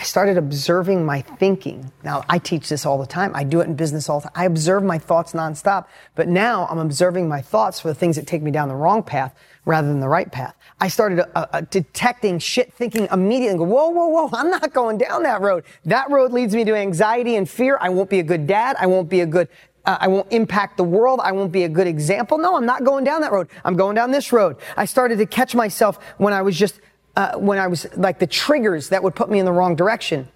I 0.02 0.04
started 0.04 0.36
observing 0.36 1.06
my 1.06 1.22
thinking. 1.22 1.92
Now, 2.04 2.24
I 2.28 2.40
teach 2.40 2.70
this 2.70 2.88
all 2.88 2.98
the 2.98 3.06
time. 3.06 3.36
I 3.36 3.44
do 3.44 3.62
it 3.62 3.66
in 3.66 3.76
business 3.76 4.10
all 4.10 4.20
the 4.20 4.30
time. 4.30 4.34
I 4.34 4.46
observe 4.46 4.84
my 4.84 4.98
thoughts 4.98 5.34
nonstop. 5.34 5.86
But 6.16 6.28
now 6.28 6.66
I'm 6.72 6.80
observing 6.80 7.30
my 7.30 7.44
thoughts 7.44 7.80
for 7.80 7.90
the 7.90 7.94
things 7.94 8.16
that 8.16 8.26
take 8.26 8.42
me 8.42 8.50
down 8.50 8.68
the 8.68 8.74
wrong 8.74 9.04
path 9.04 9.36
rather 9.66 9.88
than 9.88 10.00
the 10.00 10.08
right 10.08 10.32
path. 10.32 10.56
I 10.80 10.88
started 10.88 11.20
uh, 11.20 11.46
uh, 11.54 11.62
detecting 11.70 12.40
shit 12.40 12.74
thinking 12.74 13.08
immediately 13.12 13.60
go, 13.60 13.64
whoa, 13.66 13.90
whoa, 13.90 14.08
whoa, 14.08 14.30
I'm 14.34 14.50
not 14.50 14.74
going 14.74 14.98
down 14.98 15.24
that 15.24 15.42
road. 15.42 15.64
That 15.86 16.10
road 16.10 16.32
leads 16.32 16.56
me 16.56 16.64
to 16.66 16.76
anxiety 16.76 17.36
and 17.36 17.48
fear. 17.50 17.78
I 17.80 17.90
won't 17.90 18.10
be 18.10 18.20
a 18.20 18.24
good 18.24 18.48
dad. 18.48 18.76
I 18.80 18.88
won't 18.88 19.10
be 19.10 19.22
a 19.22 19.26
good 19.26 19.48
uh, 19.86 19.98
I 20.00 20.08
won't 20.08 20.32
impact 20.32 20.78
the 20.78 20.84
world. 20.84 21.20
I 21.24 21.32
won't 21.32 21.52
be 21.52 21.64
a 21.64 21.70
good 21.70 21.88
example. 21.88 22.38
No, 22.38 22.56
I'm 22.56 22.66
not 22.66 22.84
going 22.84 23.04
down 23.04 23.22
that 23.22 23.32
road. 23.32 23.50
I'm 23.66 23.76
going 23.76 23.96
down 23.96 24.12
this 24.12 24.32
road. 24.32 24.58
I 24.78 24.86
started 24.86 25.18
to 25.18 25.26
catch 25.26 25.56
myself 25.56 25.98
when 26.18 26.34
I 26.34 26.42
was 26.42 26.58
just 26.58 26.80
uh, 27.16 27.38
when 27.38 27.58
I 27.58 27.68
was 27.68 27.88
like 27.98 28.20
the 28.20 28.28
triggers 28.28 28.90
that 28.90 29.04
would 29.04 29.16
put 29.16 29.30
me 29.30 29.40
in 29.40 29.46
the 29.46 29.52
wrong 29.52 29.76
direction. 29.76 30.28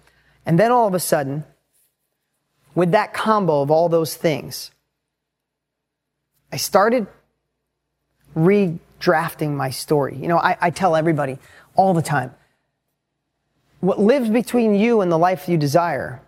And 0.44 0.58
then 0.58 0.72
all 0.72 0.86
of 0.86 0.94
a 0.94 1.00
sudden, 1.00 1.44
with 2.74 2.90
that 2.92 3.14
combo 3.14 3.62
of 3.62 3.70
all 3.70 3.88
those 3.88 4.16
things, 4.16 4.70
I 6.52 6.56
started 6.56 7.06
redrafting 9.00 9.50
my 9.50 9.70
story. 9.70 10.16
You 10.16 10.28
know, 10.28 10.38
I, 10.38 10.56
I 10.60 10.70
tell 10.70 10.96
everybody 10.96 11.38
all 11.74 11.94
the 11.94 12.02
time 12.02 12.34
what 13.80 14.00
lives 14.00 14.28
between 14.30 14.74
you 14.74 15.00
and 15.00 15.12
the 15.12 15.18
life 15.18 15.48
you 15.48 15.56
desire, 15.56 16.20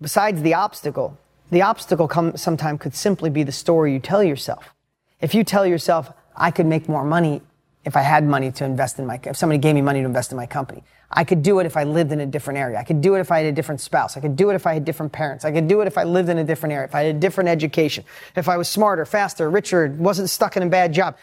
besides 0.00 0.42
the 0.42 0.54
obstacle, 0.54 1.16
the 1.50 1.62
obstacle 1.62 2.08
come, 2.08 2.36
sometimes 2.36 2.80
could 2.80 2.94
simply 2.94 3.30
be 3.30 3.42
the 3.42 3.52
story 3.52 3.92
you 3.92 3.98
tell 3.98 4.22
yourself. 4.22 4.74
If 5.20 5.34
you 5.34 5.44
tell 5.44 5.66
yourself, 5.66 6.12
I 6.36 6.50
could 6.50 6.66
make 6.66 6.88
more 6.88 7.04
money 7.04 7.40
if 7.84 7.96
I 7.96 8.02
had 8.02 8.24
money 8.24 8.50
to 8.52 8.64
invest 8.64 8.98
in 8.98 9.06
my, 9.06 9.18
if 9.24 9.36
somebody 9.36 9.58
gave 9.58 9.74
me 9.74 9.80
money 9.80 10.00
to 10.00 10.06
invest 10.06 10.30
in 10.32 10.36
my 10.36 10.46
company. 10.46 10.82
I 11.10 11.24
could 11.24 11.42
do 11.42 11.58
it 11.60 11.66
if 11.66 11.76
I 11.76 11.84
lived 11.84 12.12
in 12.12 12.20
a 12.20 12.26
different 12.26 12.58
area. 12.58 12.78
I 12.78 12.84
could 12.84 13.00
do 13.00 13.14
it 13.14 13.20
if 13.20 13.32
I 13.32 13.38
had 13.38 13.46
a 13.46 13.52
different 13.52 13.80
spouse. 13.80 14.18
I 14.18 14.20
could 14.20 14.36
do 14.36 14.50
it 14.50 14.54
if 14.54 14.66
I 14.66 14.74
had 14.74 14.84
different 14.84 15.10
parents. 15.12 15.46
I 15.46 15.52
could 15.52 15.66
do 15.66 15.80
it 15.80 15.86
if 15.86 15.96
I 15.96 16.04
lived 16.04 16.28
in 16.28 16.36
a 16.36 16.44
different 16.44 16.74
area, 16.74 16.86
if 16.86 16.94
I 16.94 17.04
had 17.04 17.16
a 17.16 17.18
different 17.18 17.48
education, 17.48 18.04
if 18.36 18.48
I 18.48 18.58
was 18.58 18.68
smarter, 18.68 19.06
faster, 19.06 19.48
richer, 19.48 19.94
wasn't 19.98 20.28
stuck 20.28 20.58
in 20.58 20.62
a 20.62 20.68
bad 20.68 20.92
job. 20.92 21.16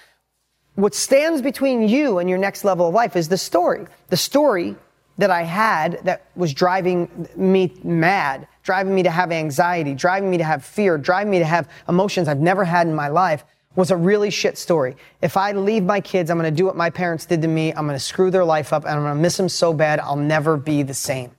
What 0.75 0.93
stands 0.93 1.41
between 1.41 1.87
you 1.87 2.19
and 2.19 2.29
your 2.29 2.37
next 2.37 2.65
level 2.65 2.89
of 2.89 2.93
life 2.93 3.15
is 3.15 3.29
the 3.29 3.37
story. 3.37 3.87
The 4.09 4.17
story 4.17 4.75
that 5.17 5.31
I 5.31 5.43
had 5.43 6.01
that 6.03 6.27
was 6.35 6.53
driving 6.53 7.29
me 7.37 7.73
mad, 7.83 8.47
driving 8.63 8.93
me 8.93 9.03
to 9.03 9.09
have 9.09 9.31
anxiety, 9.31 9.93
driving 9.93 10.29
me 10.29 10.37
to 10.37 10.43
have 10.43 10.65
fear, 10.65 10.97
driving 10.97 11.31
me 11.31 11.39
to 11.39 11.45
have 11.45 11.69
emotions 11.87 12.27
I've 12.27 12.41
never 12.41 12.65
had 12.65 12.87
in 12.87 12.93
my 12.93 13.07
life 13.07 13.45
was 13.75 13.91
a 13.91 13.95
really 13.95 14.29
shit 14.29 14.57
story. 14.57 14.95
If 15.21 15.37
I 15.37 15.53
leave 15.53 15.83
my 15.83 16.01
kids, 16.01 16.29
I'm 16.29 16.37
going 16.37 16.53
to 16.53 16.55
do 16.55 16.65
what 16.65 16.75
my 16.75 16.89
parents 16.89 17.25
did 17.25 17.41
to 17.41 17.47
me. 17.47 17.71
I'm 17.71 17.85
going 17.87 17.97
to 17.97 18.03
screw 18.03 18.29
their 18.31 18.45
life 18.45 18.73
up 18.73 18.83
and 18.83 18.93
I'm 18.93 19.03
going 19.03 19.15
to 19.15 19.21
miss 19.21 19.37
them 19.37 19.49
so 19.49 19.73
bad 19.73 19.99
I'll 19.99 20.15
never 20.15 20.57
be 20.57 20.83
the 20.83 20.93
same. 20.93 21.31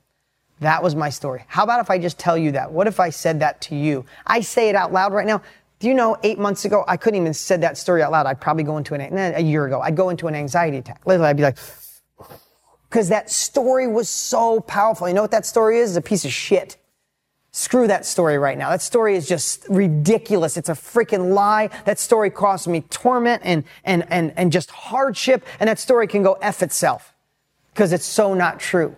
That 0.60 0.82
was 0.82 0.94
my 0.94 1.10
story. 1.10 1.44
How 1.46 1.64
about 1.64 1.80
if 1.80 1.90
I 1.90 1.98
just 1.98 2.18
tell 2.18 2.38
you 2.38 2.52
that? 2.52 2.72
What 2.72 2.86
if 2.86 3.00
I 3.00 3.10
said 3.10 3.40
that 3.40 3.60
to 3.62 3.74
you? 3.74 4.06
I 4.26 4.40
say 4.40 4.70
it 4.70 4.74
out 4.74 4.92
loud 4.92 5.12
right 5.12 5.26
now. 5.26 5.42
Do 5.86 5.90
you 5.90 5.94
know 5.94 6.16
eight 6.24 6.40
months 6.40 6.64
ago, 6.64 6.84
I 6.88 6.96
couldn't 6.96 7.20
even 7.20 7.32
said 7.32 7.60
that 7.60 7.78
story 7.78 8.02
out 8.02 8.10
loud. 8.10 8.26
I'd 8.26 8.40
probably 8.40 8.64
go 8.64 8.76
into 8.76 8.94
an, 8.94 9.34
a 9.36 9.40
year 9.40 9.66
ago, 9.66 9.80
I'd 9.80 9.94
go 9.94 10.08
into 10.08 10.26
an 10.26 10.34
anxiety 10.34 10.78
attack. 10.78 11.06
Literally, 11.06 11.28
I'd 11.28 11.36
be 11.36 11.44
like, 11.44 11.58
because 12.90 13.08
that 13.10 13.30
story 13.30 13.86
was 13.86 14.08
so 14.08 14.58
powerful. 14.58 15.06
You 15.06 15.14
know 15.14 15.22
what 15.22 15.30
that 15.30 15.46
story 15.46 15.78
is? 15.78 15.90
It's 15.90 16.04
a 16.04 16.08
piece 16.08 16.24
of 16.24 16.32
shit. 16.32 16.76
Screw 17.52 17.86
that 17.86 18.04
story 18.04 18.36
right 18.36 18.58
now. 18.58 18.70
That 18.70 18.82
story 18.82 19.14
is 19.14 19.28
just 19.28 19.64
ridiculous. 19.68 20.56
It's 20.56 20.68
a 20.68 20.72
freaking 20.72 21.34
lie. 21.34 21.70
That 21.84 22.00
story 22.00 22.30
caused 22.30 22.66
me 22.66 22.80
torment 22.80 23.42
and, 23.44 23.62
and, 23.84 24.10
and, 24.10 24.32
and 24.36 24.50
just 24.50 24.72
hardship. 24.72 25.46
And 25.60 25.68
that 25.68 25.78
story 25.78 26.08
can 26.08 26.24
go 26.24 26.32
F 26.42 26.64
itself 26.64 27.14
because 27.72 27.92
it's 27.92 28.04
so 28.04 28.34
not 28.34 28.58
true. 28.58 28.96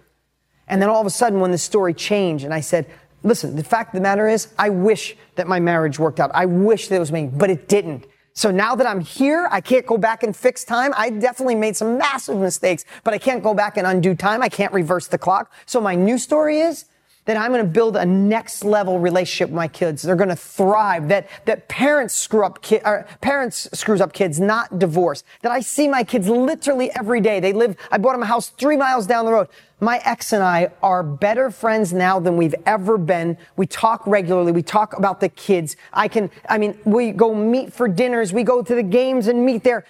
And 0.67 0.81
then 0.81 0.89
all 0.89 1.03
of 1.03 1.07
a 1.07 1.11
sudden, 1.11 1.41
when 1.41 1.51
the 1.51 1.59
story 1.59 1.93
changed 1.93 2.47
and 2.47 2.55
I 2.55 2.61
said, 2.61 2.87
listen, 3.23 3.57
the 3.57 3.65
fact 3.65 3.95
of 3.95 3.99
the 3.99 4.03
matter 4.03 4.29
is, 4.29 4.49
I 4.59 4.71
wish 4.71 5.17
that 5.35 5.47
my 5.47 5.61
marriage 5.61 5.99
worked 5.99 6.21
out. 6.21 6.31
I 6.35 6.47
wish 6.47 6.89
that 6.89 6.97
it 6.97 7.01
was 7.01 7.13
me, 7.13 7.31
but 7.33 7.51
it 7.51 7.69
didn't. 7.69 8.07
So 8.35 8.53
now 8.53 8.77
that 8.77 8.87
I'm 8.87 9.01
here, 9.01 9.49
I 9.51 9.61
can't 9.61 9.85
go 9.85 9.99
back 9.99 10.23
and 10.23 10.37
fix 10.37 10.63
time. 10.63 10.93
I 10.97 11.11
definitely 11.11 11.57
made 11.57 11.77
some 11.77 11.99
massive 11.99 12.37
mistakes, 12.37 12.85
but 13.03 13.13
I 13.13 13.19
can't 13.19 13.43
go 13.43 13.53
back 13.53 13.77
and 13.77 13.87
undo 13.87 14.15
time. 14.15 14.43
I 14.43 14.49
can't 14.49 14.73
reverse 14.73 15.09
the 15.09 15.19
clock. 15.19 15.53
So 15.67 15.81
my 15.81 15.97
new 15.97 16.19
story 16.19 16.61
is, 16.61 16.85
that 17.29 17.37
I'm 17.37 17.53
going 17.53 17.63
to 17.63 17.71
build 17.71 17.95
a 17.95 18.07
next 18.07 18.65
level 18.65 18.99
relationship 18.99 19.51
with 19.51 19.57
my 19.57 19.69
kids. 19.69 20.01
They're 20.01 20.17
going 20.17 20.31
to 20.31 20.37
thrive. 20.37 21.09
That 21.09 21.29
that 21.45 21.69
parents 21.69 22.15
screw 22.15 22.43
up 22.43 22.63
ki- 22.63 22.81
parents 23.21 23.69
screws 23.75 24.01
up 24.01 24.15
kids, 24.15 24.41
not 24.41 24.79
divorce. 24.79 25.23
That 25.43 25.53
I 25.53 25.61
see 25.61 25.89
my 25.89 26.05
kids 26.05 26.27
literally 26.27 26.91
every 26.93 27.21
day. 27.21 27.39
They 27.39 27.53
live. 27.53 27.77
I 27.91 27.99
bought 27.99 28.13
them 28.13 28.23
a 28.23 28.27
house 28.27 28.49
three 28.49 28.79
miles 28.79 29.07
down 29.07 29.27
the 29.27 29.33
road. 29.33 29.49
My 29.79 30.01
ex 30.07 30.33
and 30.33 30.43
I 30.43 30.71
are 30.83 31.03
better 31.03 31.51
friends 31.51 31.93
now 31.93 32.19
than 32.19 32.39
we've 32.39 32.55
ever 32.65 32.97
been. 32.97 33.37
We 33.57 33.67
talk 33.67 34.07
regularly. 34.07 34.51
We 34.51 34.63
talk 34.63 34.97
about 34.97 35.21
the 35.21 35.29
kids. 35.29 35.77
I 35.93 36.09
can. 36.09 36.31
I 36.49 36.57
mean, 36.57 36.79
we 36.87 37.13
go 37.13 37.35
meet 37.35 37.75
for 37.75 37.89
dinners. 37.89 38.33
We 38.33 38.43
go 38.43 38.63
to 38.63 38.75
the 38.75 38.83
games 38.83 39.27
and 39.27 39.45
meet 39.45 39.65
there. 39.65 39.85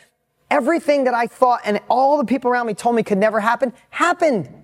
Everything 0.50 1.04
that 1.04 1.14
I 1.14 1.28
thought 1.28 1.60
and 1.64 1.78
all 1.88 2.18
the 2.18 2.24
people 2.24 2.50
around 2.50 2.66
me 2.66 2.74
told 2.74 2.96
me 2.96 3.04
could 3.04 3.18
never 3.18 3.38
happen 3.38 3.72
happened. 3.90 4.57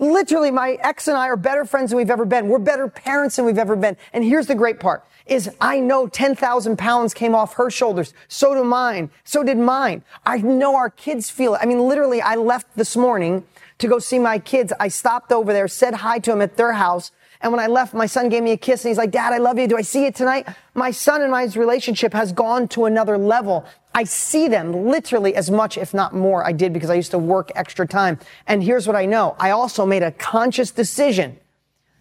Literally, 0.00 0.50
my 0.50 0.78
ex 0.80 1.08
and 1.08 1.16
I 1.16 1.28
are 1.28 1.36
better 1.36 1.66
friends 1.66 1.90
than 1.90 1.98
we've 1.98 2.10
ever 2.10 2.24
been. 2.24 2.48
We're 2.48 2.58
better 2.58 2.88
parents 2.88 3.36
than 3.36 3.44
we've 3.44 3.58
ever 3.58 3.76
been. 3.76 3.98
And 4.14 4.24
here's 4.24 4.46
the 4.46 4.54
great 4.54 4.80
part 4.80 5.04
is 5.26 5.50
I 5.60 5.78
know 5.78 6.08
10,000 6.08 6.78
pounds 6.78 7.12
came 7.12 7.34
off 7.34 7.54
her 7.54 7.70
shoulders. 7.70 8.14
So 8.26 8.54
do 8.54 8.64
mine. 8.64 9.10
So 9.24 9.44
did 9.44 9.58
mine. 9.58 10.02
I 10.24 10.38
know 10.38 10.74
our 10.74 10.88
kids 10.88 11.28
feel 11.28 11.54
it. 11.54 11.60
I 11.62 11.66
mean, 11.66 11.80
literally, 11.80 12.22
I 12.22 12.34
left 12.36 12.74
this 12.76 12.96
morning 12.96 13.44
to 13.76 13.88
go 13.88 13.98
see 13.98 14.18
my 14.18 14.38
kids. 14.38 14.72
I 14.80 14.88
stopped 14.88 15.32
over 15.32 15.52
there, 15.52 15.68
said 15.68 15.94
hi 15.94 16.18
to 16.20 16.30
them 16.30 16.40
at 16.40 16.56
their 16.56 16.72
house. 16.72 17.12
And 17.42 17.52
when 17.52 17.60
I 17.60 17.68
left, 17.68 17.94
my 17.94 18.06
son 18.06 18.28
gave 18.28 18.42
me 18.42 18.52
a 18.52 18.56
kiss 18.56 18.84
and 18.84 18.90
he's 18.90 18.98
like, 18.98 19.10
Dad, 19.10 19.32
I 19.32 19.38
love 19.38 19.58
you. 19.58 19.66
Do 19.66 19.78
I 19.78 19.82
see 19.82 20.04
you 20.04 20.12
tonight? 20.12 20.46
My 20.74 20.90
son 20.90 21.22
and 21.22 21.30
my 21.30 21.44
relationship 21.44 22.12
has 22.12 22.32
gone 22.32 22.68
to 22.68 22.84
another 22.84 23.16
level. 23.16 23.64
I 23.94 24.04
see 24.04 24.46
them 24.46 24.86
literally 24.86 25.34
as 25.34 25.50
much, 25.50 25.78
if 25.78 25.94
not 25.94 26.14
more, 26.14 26.46
I 26.46 26.52
did 26.52 26.72
because 26.72 26.90
I 26.90 26.94
used 26.94 27.10
to 27.12 27.18
work 27.18 27.50
extra 27.54 27.86
time. 27.86 28.18
And 28.46 28.62
here's 28.62 28.86
what 28.86 28.94
I 28.94 29.06
know. 29.06 29.36
I 29.38 29.50
also 29.50 29.86
made 29.86 30.02
a 30.02 30.12
conscious 30.12 30.70
decision 30.70 31.38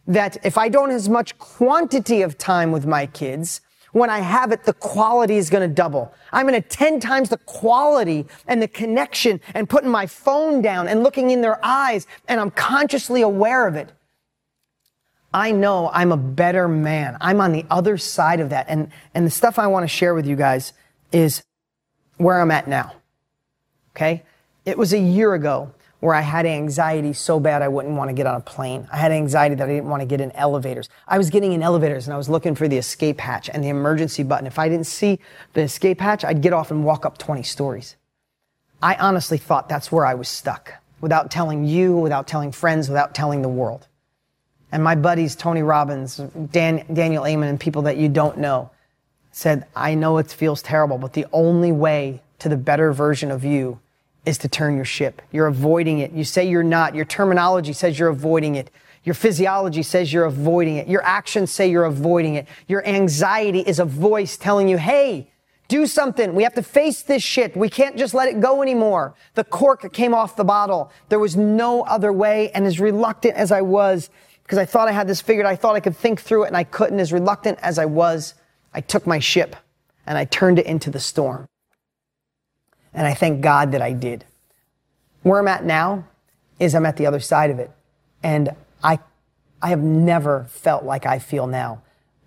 that 0.07 0.37
if 0.43 0.57
I 0.57 0.67
don't 0.67 0.91
as 0.91 1.07
much 1.07 1.37
quantity 1.37 2.21
of 2.21 2.37
time 2.37 2.71
with 2.71 2.85
my 2.85 3.05
kids, 3.05 3.61
when 3.91 4.09
I 4.09 4.19
have 4.19 4.51
it, 4.51 4.65
the 4.65 4.73
quality 4.73 5.37
is 5.37 5.49
going 5.49 5.67
to 5.67 5.73
double. 5.73 6.13
I'm 6.31 6.47
going 6.47 6.61
to 6.61 6.67
10 6.67 6.99
times 6.99 7.29
the 7.29 7.37
quality 7.37 8.27
and 8.47 8.61
the 8.61 8.67
connection 8.67 9.39
and 9.53 9.69
putting 9.69 9.89
my 9.89 10.05
phone 10.05 10.61
down 10.61 10.87
and 10.87 11.01
looking 11.01 11.31
in 11.31 11.41
their 11.41 11.63
eyes 11.63 12.05
and 12.27 12.39
I'm 12.39 12.51
consciously 12.51 13.21
aware 13.21 13.67
of 13.67 13.75
it. 13.75 13.91
I 15.33 15.51
know 15.51 15.89
I'm 15.93 16.11
a 16.11 16.17
better 16.17 16.67
man. 16.67 17.17
I'm 17.21 17.39
on 17.41 17.51
the 17.51 17.65
other 17.69 17.97
side 17.97 18.39
of 18.39 18.49
that. 18.49 18.65
And, 18.67 18.91
and 19.13 19.25
the 19.25 19.31
stuff 19.31 19.59
I 19.59 19.67
want 19.67 19.83
to 19.83 19.87
share 19.87 20.13
with 20.13 20.25
you 20.25 20.35
guys 20.35 20.73
is 21.11 21.43
where 22.17 22.39
I'm 22.39 22.51
at 22.51 22.67
now. 22.67 22.93
Okay? 23.95 24.23
It 24.65 24.77
was 24.77 24.93
a 24.93 24.99
year 24.99 25.33
ago 25.33 25.73
where 25.99 26.15
I 26.15 26.21
had 26.21 26.45
anxiety 26.45 27.13
so 27.13 27.39
bad 27.39 27.61
I 27.61 27.67
wouldn't 27.67 27.95
want 27.95 28.09
to 28.09 28.13
get 28.13 28.25
on 28.25 28.35
a 28.35 28.41
plane. 28.41 28.87
I 28.91 28.97
had 28.97 29.11
anxiety 29.11 29.55
that 29.55 29.65
I 29.65 29.71
didn't 29.71 29.89
want 29.89 30.01
to 30.01 30.05
get 30.05 30.21
in 30.21 30.31
elevators. 30.31 30.89
I 31.07 31.17
was 31.17 31.29
getting 31.29 31.51
in 31.51 31.61
elevators 31.61 32.07
and 32.07 32.13
I 32.13 32.17
was 32.17 32.29
looking 32.29 32.55
for 32.55 32.67
the 32.67 32.77
escape 32.77 33.19
hatch 33.19 33.49
and 33.49 33.63
the 33.63 33.69
emergency 33.69 34.23
button. 34.23 34.47
If 34.47 34.57
I 34.57 34.69
didn't 34.69 34.87
see 34.87 35.19
the 35.53 35.61
escape 35.61 35.99
hatch, 35.99 36.23
I'd 36.23 36.41
get 36.41 36.53
off 36.53 36.71
and 36.71 36.85
walk 36.85 37.05
up 37.05 37.17
20 37.17 37.43
stories. 37.43 37.97
I 38.81 38.95
honestly 38.95 39.37
thought 39.37 39.67
that's 39.67 39.91
where 39.91 40.05
I 40.05 40.13
was 40.13 40.29
stuck 40.29 40.73
without 41.01 41.29
telling 41.31 41.65
you, 41.65 41.97
without 41.97 42.27
telling 42.27 42.53
friends, 42.53 42.87
without 42.87 43.13
telling 43.13 43.41
the 43.41 43.49
world. 43.49 43.88
And 44.71 44.83
my 44.83 44.95
buddies, 44.95 45.35
Tony 45.35 45.63
Robbins, 45.63 46.17
Dan, 46.51 46.85
Daniel 46.93 47.25
Amen, 47.25 47.49
and 47.49 47.59
people 47.59 47.83
that 47.83 47.97
you 47.97 48.09
don't 48.09 48.37
know, 48.37 48.69
said, 49.31 49.65
I 49.75 49.95
know 49.95 50.17
it 50.17 50.27
feels 50.27 50.61
terrible, 50.61 50.97
but 50.97 51.13
the 51.13 51.25
only 51.31 51.71
way 51.71 52.21
to 52.39 52.49
the 52.49 52.57
better 52.57 52.91
version 52.93 53.31
of 53.31 53.43
you 53.43 53.79
is 54.25 54.37
to 54.39 54.47
turn 54.47 54.75
your 54.75 54.85
ship. 54.85 55.21
You're 55.31 55.47
avoiding 55.47 55.99
it. 55.99 56.11
You 56.11 56.23
say 56.23 56.47
you're 56.47 56.63
not. 56.63 56.95
Your 56.95 57.05
terminology 57.05 57.73
says 57.73 57.97
you're 57.97 58.09
avoiding 58.09 58.55
it. 58.55 58.69
Your 59.03 59.15
physiology 59.15 59.81
says 59.81 60.11
you're 60.11 60.25
avoiding 60.25 60.75
it. 60.75 60.87
Your 60.87 61.03
actions 61.03 61.51
say 61.51 61.69
you're 61.69 61.85
avoiding 61.85 62.35
it. 62.35 62.47
Your 62.67 62.85
anxiety 62.85 63.59
is 63.61 63.79
a 63.79 63.85
voice 63.85 64.35
telling 64.37 64.67
you, 64.67 64.77
hey, 64.77 65.31
do 65.67 65.85
something. 65.85 66.35
We 66.35 66.43
have 66.43 66.55
to 66.55 66.63
face 66.63 67.01
this 67.01 67.23
shit. 67.23 67.55
We 67.55 67.69
can't 67.69 67.95
just 67.95 68.13
let 68.13 68.27
it 68.27 68.41
go 68.41 68.61
anymore. 68.61 69.13
The 69.35 69.43
cork 69.43 69.93
came 69.93 70.13
off 70.13 70.35
the 70.35 70.43
bottle. 70.43 70.91
There 71.09 71.19
was 71.19 71.37
no 71.37 71.83
other 71.83 72.11
way. 72.11 72.51
And 72.51 72.65
as 72.65 72.79
reluctant 72.79 73.35
as 73.35 73.51
I 73.51 73.61
was, 73.61 74.09
because 74.49 74.57
I 74.57 74.65
thought 74.65 74.87
I 74.87 74.93
had 74.93 75.07
this 75.07 75.21
figured, 75.21 75.45
I 75.45 75.55
thought 75.55 75.75
I 75.75 75.79
could 75.79 75.95
think 75.95 76.19
through 76.19 76.45
it 76.45 76.47
and 76.47 76.57
I 76.57 76.63
couldn't, 76.63 76.99
as 76.99 77.13
reluctant 77.13 77.59
as 77.61 77.77
I 77.77 77.85
was, 77.85 78.33
I 78.73 78.81
took 78.81 79.05
my 79.05 79.19
ship 79.19 79.55
and 80.07 80.17
I 80.17 80.25
turned 80.25 80.57
it 80.57 80.65
into 80.65 80.89
the 80.89 80.99
storm. 80.99 81.47
And 82.91 83.05
I 83.05 83.13
thank 83.13 83.41
God 83.41 83.73
that 83.73 83.83
I 83.83 83.93
did. 83.93 84.25
Where 85.21 85.39
I'm 85.39 85.47
at 85.47 85.65
now 85.65 86.05
is 86.57 86.73
I'm 86.73 86.87
at 86.87 86.97
the 86.97 87.05
other 87.05 87.19
side 87.19 87.51
of 87.51 87.59
it. 87.59 87.69
And 88.23 88.49
I, 88.83 88.97
I 89.61 89.69
have 89.69 89.83
never 89.83 90.47
felt 90.49 90.83
like 90.83 91.05
I 91.05 91.19
feel 91.19 91.45
now 91.45 91.83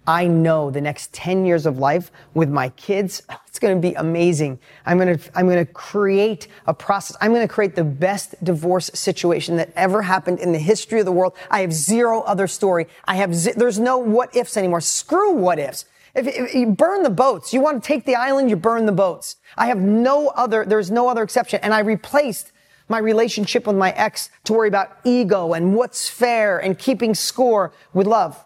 I 0.07 0.27
know 0.27 0.71
the 0.71 0.81
next 0.81 1.12
10 1.12 1.45
years 1.45 1.65
of 1.65 1.79
life 1.79 2.11
with 2.35 2.49
my 2.49 2.71
kids, 2.71 3.23
it's 3.47 3.59
going 3.59 3.81
to 3.81 3.81
be 3.81 3.95
amazing. 3.95 4.59
I'm 4.85 4.99
going 4.99 5.19
to, 5.19 5.31
I'm 5.35 5.47
going 5.47 5.65
to 5.65 5.73
create 5.73 6.49
a 6.67 6.75
process. 6.75 7.17
I'm 7.21 7.33
going 7.33 7.47
to 7.47 7.53
create 7.53 7.75
the 7.75 7.85
best 7.85 8.35
divorce 8.43 8.91
situation 8.95 9.57
that 9.57 9.73
ever 9.77 10.03
happened 10.03 10.41
in 10.41 10.53
the 10.53 10.59
history 10.59 11.01
of 11.01 11.07
the 11.07 11.12
world. 11.12 11.35
I 11.51 11.61
have 11.61 11.73
zero 11.73 12.21
other 12.23 12.47
story. 12.47 12.87
I 13.05 13.17
have, 13.17 13.35
z- 13.35 13.53
there's 13.57 13.79
no 13.79 13.99
what 13.99 14.35
ifs 14.35 14.57
anymore. 14.57 14.81
Screw 14.81 15.33
what 15.33 15.59
ifs. 15.59 15.85
If, 16.15 16.27
if, 16.27 16.55
you 16.55 16.67
burn 16.67 17.05
the 17.05 17.11
boats, 17.11 17.55
you 17.55 17.61
want 17.61 17.83
to 17.83 17.87
take 17.87 18.05
the 18.05 18.17
island, 18.17 18.51
you 18.51 18.57
burn 18.57 18.85
the 18.85 18.93
boats. 18.93 19.37
I 19.57 19.67
have 19.69 19.79
no 19.79 20.29
other, 20.29 20.65
there's 20.65 20.91
no 20.91 21.09
other 21.09 21.23
exception. 21.23 21.61
And 21.62 21.73
I 21.73 21.81
replaced 21.81 22.53
my 22.88 22.99
relationship 22.99 23.67
with 23.67 23.77
my 23.77 23.93
ex 23.93 24.29
to 24.45 24.53
worry 24.53 24.69
about 24.69 24.99
ego 25.05 25.55
and 25.55 25.75
what's 25.75 26.09
fair 26.09 26.59
and 26.59 26.79
keeping 26.79 27.15
score 27.15 27.73
with 27.95 28.07
love. 28.07 28.45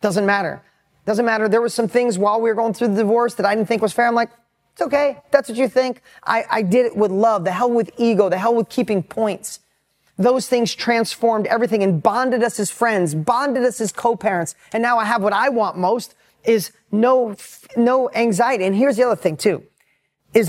Doesn't 0.00 0.24
matter. 0.24 0.62
Doesn't 1.10 1.26
matter. 1.26 1.48
There 1.48 1.60
was 1.60 1.74
some 1.74 1.88
things 1.88 2.18
while 2.18 2.40
we 2.40 2.48
were 2.48 2.54
going 2.54 2.72
through 2.72 2.94
the 2.94 3.02
divorce 3.02 3.34
that 3.34 3.44
I 3.44 3.56
didn't 3.56 3.66
think 3.66 3.82
was 3.82 3.92
fair. 3.92 4.06
I'm 4.06 4.14
like, 4.14 4.30
it's 4.70 4.80
okay. 4.80 5.20
That's 5.32 5.48
what 5.48 5.58
you 5.58 5.66
think. 5.66 6.02
I, 6.22 6.44
I 6.48 6.62
did 6.62 6.86
it 6.86 6.96
with 6.96 7.10
love. 7.10 7.42
The 7.42 7.50
hell 7.50 7.68
with 7.68 7.90
ego. 7.98 8.28
The 8.28 8.38
hell 8.38 8.54
with 8.54 8.68
keeping 8.68 9.02
points. 9.02 9.58
Those 10.18 10.46
things 10.46 10.72
transformed 10.72 11.48
everything 11.48 11.82
and 11.82 12.00
bonded 12.00 12.44
us 12.44 12.60
as 12.60 12.70
friends, 12.70 13.16
bonded 13.16 13.64
us 13.64 13.80
as 13.80 13.90
co-parents. 13.90 14.54
And 14.72 14.84
now 14.84 14.98
I 14.98 15.04
have 15.04 15.20
what 15.20 15.32
I 15.32 15.48
want 15.48 15.76
most 15.76 16.14
is 16.44 16.70
no, 16.92 17.34
no 17.76 18.08
anxiety. 18.10 18.62
And 18.62 18.76
here's 18.76 18.96
the 18.96 19.02
other 19.02 19.16
thing 19.16 19.36
too, 19.36 19.64
is, 20.32 20.48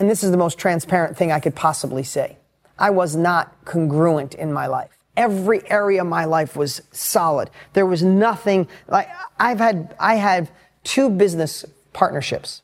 and 0.00 0.10
this 0.10 0.24
is 0.24 0.32
the 0.32 0.36
most 0.36 0.58
transparent 0.58 1.16
thing 1.16 1.30
I 1.30 1.38
could 1.38 1.54
possibly 1.54 2.02
say. 2.02 2.36
I 2.80 2.90
was 2.90 3.14
not 3.14 3.64
congruent 3.64 4.34
in 4.34 4.52
my 4.52 4.66
life. 4.66 4.98
Every 5.16 5.68
area 5.70 6.00
of 6.00 6.06
my 6.06 6.24
life 6.24 6.56
was 6.56 6.80
solid. 6.90 7.50
There 7.74 7.86
was 7.86 8.02
nothing 8.02 8.66
like 8.88 9.08
I've 9.38 9.58
had, 9.58 9.94
I 9.98 10.14
have 10.14 10.50
two 10.84 11.10
business 11.10 11.64
partnerships. 11.92 12.62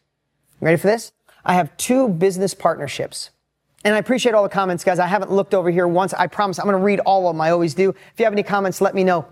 Ready 0.61 0.77
for 0.77 0.87
this? 0.87 1.13
I 1.45 1.55
have 1.55 1.77
two 1.77 2.09
business 2.09 2.55
partnerships. 2.55 3.31
And 3.85 3.95
I 3.95 3.99
appreciate 3.99 4.35
all 4.35 4.43
the 4.43 4.49
comments, 4.49 4.83
guys. 4.83 4.99
I 4.99 5.07
haven't 5.07 5.31
looked 5.31 5.55
over 5.55 5.71
here 5.71 5.87
once. 5.87 6.13
I 6.15 6.27
promise 6.27 6.59
I'm 6.59 6.65
going 6.65 6.77
to 6.77 6.83
read 6.83 7.01
all 7.01 7.29
of 7.29 7.35
them. 7.35 7.41
I 7.41 7.51
always 7.51 7.75
do. 7.75 7.91
If 7.91 8.19
you 8.19 8.25
have 8.25 8.33
any 8.33 8.43
comments, 8.43 8.81
let 8.81 8.95
me 8.95 9.05
know. 9.05 9.27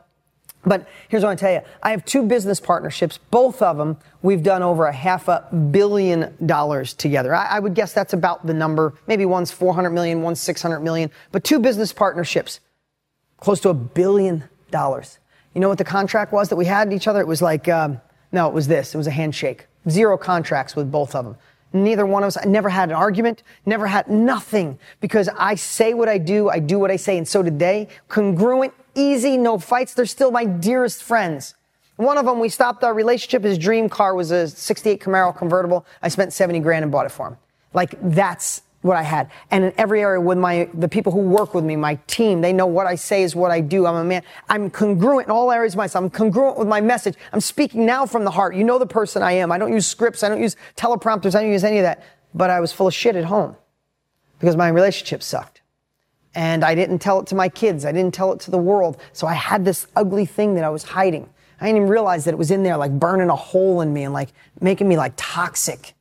But 0.65 0.89
here's 1.09 1.23
what 1.23 1.31
I 1.31 1.35
tell 1.37 1.53
you. 1.53 1.61
I 1.83 1.91
have 1.91 2.05
two 2.05 2.25
business 2.25 2.59
partnerships. 2.59 3.19
Both 3.31 3.63
of 3.63 3.77
them, 3.77 3.99
we've 4.23 4.43
done 4.43 4.63
over 4.63 4.87
a 4.87 4.93
half 4.93 5.29
a 5.29 5.49
billion 5.71 6.35
dollars 6.45 6.93
together. 6.93 7.35
I, 7.35 7.47
I 7.47 7.59
would 7.61 7.75
guess 7.75 7.93
that's 7.93 8.13
about 8.13 8.47
the 8.47 8.55
number. 8.55 8.95
Maybe 9.07 9.25
one's 9.25 9.53
400 9.53 9.91
million, 9.91 10.23
one's 10.23 10.41
600 10.41 10.81
million. 10.81 11.11
But 11.31 11.45
two 11.45 11.61
business 11.61 11.93
partnerships 11.93 12.61
close 13.39 13.61
to 13.61 13.69
a 13.69 13.75
billion 13.75 14.45
dollars. 14.71 15.19
You 15.55 15.61
know 15.61 15.69
what 15.69 15.79
the 15.79 15.85
contract 15.85 16.33
was 16.33 16.49
that 16.49 16.57
we 16.57 16.67
had 16.67 16.93
each 16.93 17.09
other? 17.09 17.21
It 17.21 17.27
was 17.27 17.41
like, 17.43 17.69
um, 17.69 18.01
no, 18.33 18.49
it 18.49 18.55
was 18.55 18.69
this. 18.69 18.95
It 18.95 18.99
was 18.99 19.07
a 19.07 19.13
handshake. 19.13 19.67
Zero 19.89 20.19
contracts 20.19 20.77
with 20.77 20.91
both 20.91 21.15
of 21.15 21.25
them. 21.25 21.37
Neither 21.73 22.07
one 22.07 22.23
of 22.23 22.29
us, 22.29 22.37
I 22.37 22.45
never 22.45 22.69
had 22.69 22.89
an 22.89 22.95
argument, 22.95 23.43
never 23.65 23.87
had 23.87 24.09
nothing 24.09 24.79
because 25.01 25.29
I 25.37 25.57
say 25.57 25.95
what 25.95 26.09
I 26.09 26.19
do, 26.19 26.49
I 26.49 26.59
do 26.59 26.79
what 26.79 26.91
I 26.91 26.97
say, 26.97 27.19
and 27.19 27.27
so 27.27 27.43
did 27.43 27.59
they. 27.59 27.89
Congruent, 28.09 28.73
easy, 28.95 29.37
no 29.37 29.59
fights. 29.59 29.95
They're 29.95 30.07
still 30.07 30.31
my 30.31 30.45
dearest 30.45 31.03
friends. 31.03 31.55
One 31.97 32.19
of 32.19 32.27
them, 32.27 32.41
we 32.41 32.49
stopped 32.49 32.85
our 32.85 32.95
relationship. 32.95 33.43
His 33.43 33.59
dream 33.59 33.89
car 33.89 34.15
was 34.15 34.31
a 34.31 34.49
68 34.49 35.01
Camaro 35.01 35.37
convertible. 35.37 35.87
I 36.03 36.09
spent 36.09 36.33
70 36.33 36.61
grand 36.61 36.83
and 36.83 36.93
bought 36.93 37.07
it 37.07 37.13
for 37.13 37.29
him. 37.29 37.37
Like 37.73 37.95
that's 38.01 38.63
what 38.87 38.97
I 38.97 39.03
had. 39.03 39.31
And 39.51 39.65
in 39.65 39.73
every 39.77 40.01
area 40.01 40.21
with 40.21 40.39
my, 40.39 40.69
the 40.75 40.89
people 40.89 41.13
who 41.13 41.21
work 41.21 41.55
with 41.55 41.65
me, 41.65 41.77
my 41.77 41.97
team, 42.07 42.41
they 42.41 42.53
know 42.53 42.67
what 42.67 42.87
I 42.87 42.95
say 42.95 43.23
is 43.23 43.37
what 43.37 43.51
I 43.51 43.61
do. 43.61 43.87
I'm 43.87 43.97
a 43.97 44.05
man. 44.05 44.23
I'm 44.49 44.71
congruent 44.71 45.27
in 45.27 45.31
all 45.31 45.53
areas 45.53 45.75
of 45.75 45.79
myself. 45.79 46.05
I'm 46.05 46.11
congruent 46.11 46.59
with 46.59 46.69
my 46.69 46.81
message. 46.81 47.17
I'm 47.33 47.41
speaking 47.41 47.85
now 47.85 48.07
from 48.07 48.25
the 48.25 48.31
heart. 48.31 48.55
You 48.55 48.65
know 48.65 48.79
the 48.79 48.87
person 48.87 49.23
I 49.23 49.33
am. 49.33 49.53
I 49.53 49.59
don't 49.59 49.73
use 49.73 49.87
scripts. 49.87 50.23
I 50.23 50.29
don't 50.29 50.41
use 50.41 50.57
teleprompters. 50.77 51.35
I 51.35 51.43
don't 51.43 51.53
use 51.53 51.65
any 51.65 51.79
of 51.79 51.83
that. 51.83 52.03
But 52.35 52.51
I 52.51 52.61
was 52.61 52.73
full 52.73 52.87
of 52.87 52.95
shit 52.95 53.17
at 53.17 53.25
home 53.25 53.57
because 54.39 54.57
my 54.57 54.69
relationship 54.69 55.23
sucked. 55.23 55.63
And 56.35 56.65
I 56.65 56.75
didn't 56.75 56.99
tell 56.99 57.21
it 57.21 57.27
to 57.29 57.35
my 57.35 57.49
kids. 57.49 57.85
I 57.85 57.93
didn't 57.93 58.13
tell 58.15 58.33
it 58.33 58.41
to 58.41 58.51
the 58.51 58.59
world. 58.59 58.99
So 59.13 59.27
I 59.27 59.35
had 59.35 59.65
this 59.65 59.87
ugly 59.97 60.27
thing 60.27 60.55
that 60.55 60.65
I 60.65 60.69
was 60.69 60.83
hiding. 60.83 61.29
I 61.61 61.67
didn't 61.67 61.79
even 61.79 61.89
realize 61.89 62.27
that 62.27 62.35
it 62.35 62.37
was 62.37 62.51
in 62.51 62.63
there, 62.63 62.77
like 62.77 62.93
burning 62.93 63.31
a 63.31 63.37
hole 63.37 63.81
in 63.81 63.93
me 63.93 64.05
and 64.05 64.13
like 64.13 64.29
making 64.61 64.87
me 64.89 64.97
like 64.97 65.15
toxic. 65.17 65.95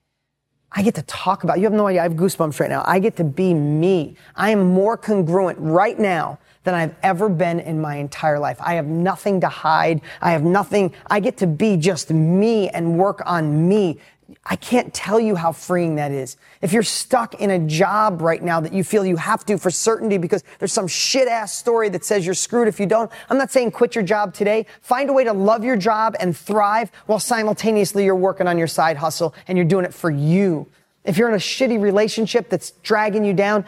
I 0.76 0.82
get 0.82 0.96
to 0.96 1.04
talk 1.04 1.46
about, 1.46 1.58
you 1.58 1.64
have 1.64 1.74
no 1.74 1.88
idea, 1.88 2.02
I 2.02 2.04
have 2.04 2.14
goosebumps 2.14 2.60
right 2.60 2.70
now. 2.70 2.84
I 2.86 3.00
get 3.00 3.16
to 3.18 3.24
be 3.24 3.54
me. 3.54 4.18
I 4.36 4.50
am 4.50 4.74
more 4.74 4.98
congruent 4.98 5.58
right 5.60 5.98
now 5.98 6.38
than 6.66 6.74
I've 6.74 6.94
ever 7.02 7.30
been 7.30 7.62
in 7.62 7.80
my 7.80 7.96
entire 7.96 8.40
life. 8.40 8.58
I 8.60 8.74
have 8.74 8.88
nothing 8.88 9.40
to 9.42 9.48
hide. 9.48 10.02
I 10.22 10.32
have 10.32 10.44
nothing. 10.44 10.94
I 11.08 11.22
get 11.22 11.38
to 11.38 11.48
be 11.48 11.78
just 11.78 12.12
me 12.12 12.70
and 12.70 12.98
work 12.98 13.22
on 13.26 13.70
me. 13.70 14.00
I 14.44 14.56
can't 14.56 14.94
tell 14.94 15.20
you 15.20 15.36
how 15.36 15.52
freeing 15.52 15.96
that 15.96 16.12
is. 16.12 16.38
If 16.62 16.74
you're 16.74 16.84
stuck 16.84 17.36
in 17.36 17.52
a 17.52 17.60
job 17.60 18.22
right 18.22 18.42
now 18.42 18.60
that 18.60 18.74
you 18.74 18.84
feel 18.84 19.06
you 19.06 19.18
have 19.18 19.46
to 19.46 19.58
for 19.58 19.70
certainty 19.70 20.18
because 20.18 20.44
there's 20.60 20.74
some 20.74 20.88
shit 20.88 21.28
ass 21.28 21.56
story 21.56 21.90
that 21.90 22.04
says 22.04 22.26
you're 22.26 22.34
screwed 22.34 22.68
if 22.68 22.80
you 22.80 22.86
don't, 22.88 23.12
I'm 23.30 23.38
not 23.38 23.52
saying 23.52 23.72
quit 23.72 23.94
your 23.94 24.04
job 24.04 24.34
today. 24.34 24.66
Find 24.82 25.10
a 25.10 25.14
way 25.14 25.24
to 25.24 25.34
love 25.34 25.64
your 25.64 25.78
job 25.78 26.16
and 26.20 26.36
thrive 26.36 26.92
while 27.06 27.20
simultaneously 27.20 28.04
you're 28.04 28.16
working 28.16 28.48
on 28.48 28.58
your 28.58 28.68
side 28.68 28.98
hustle 28.98 29.36
and 29.48 29.58
you're 29.58 29.66
doing 29.66 29.86
it 29.86 29.94
for 29.94 30.10
you. 30.10 30.68
If 31.04 31.18
you're 31.18 31.30
in 31.30 31.36
a 31.36 31.40
shitty 31.40 31.80
relationship 31.80 32.50
that's 32.50 32.72
dragging 32.72 33.24
you 33.24 33.34
down, 33.34 33.64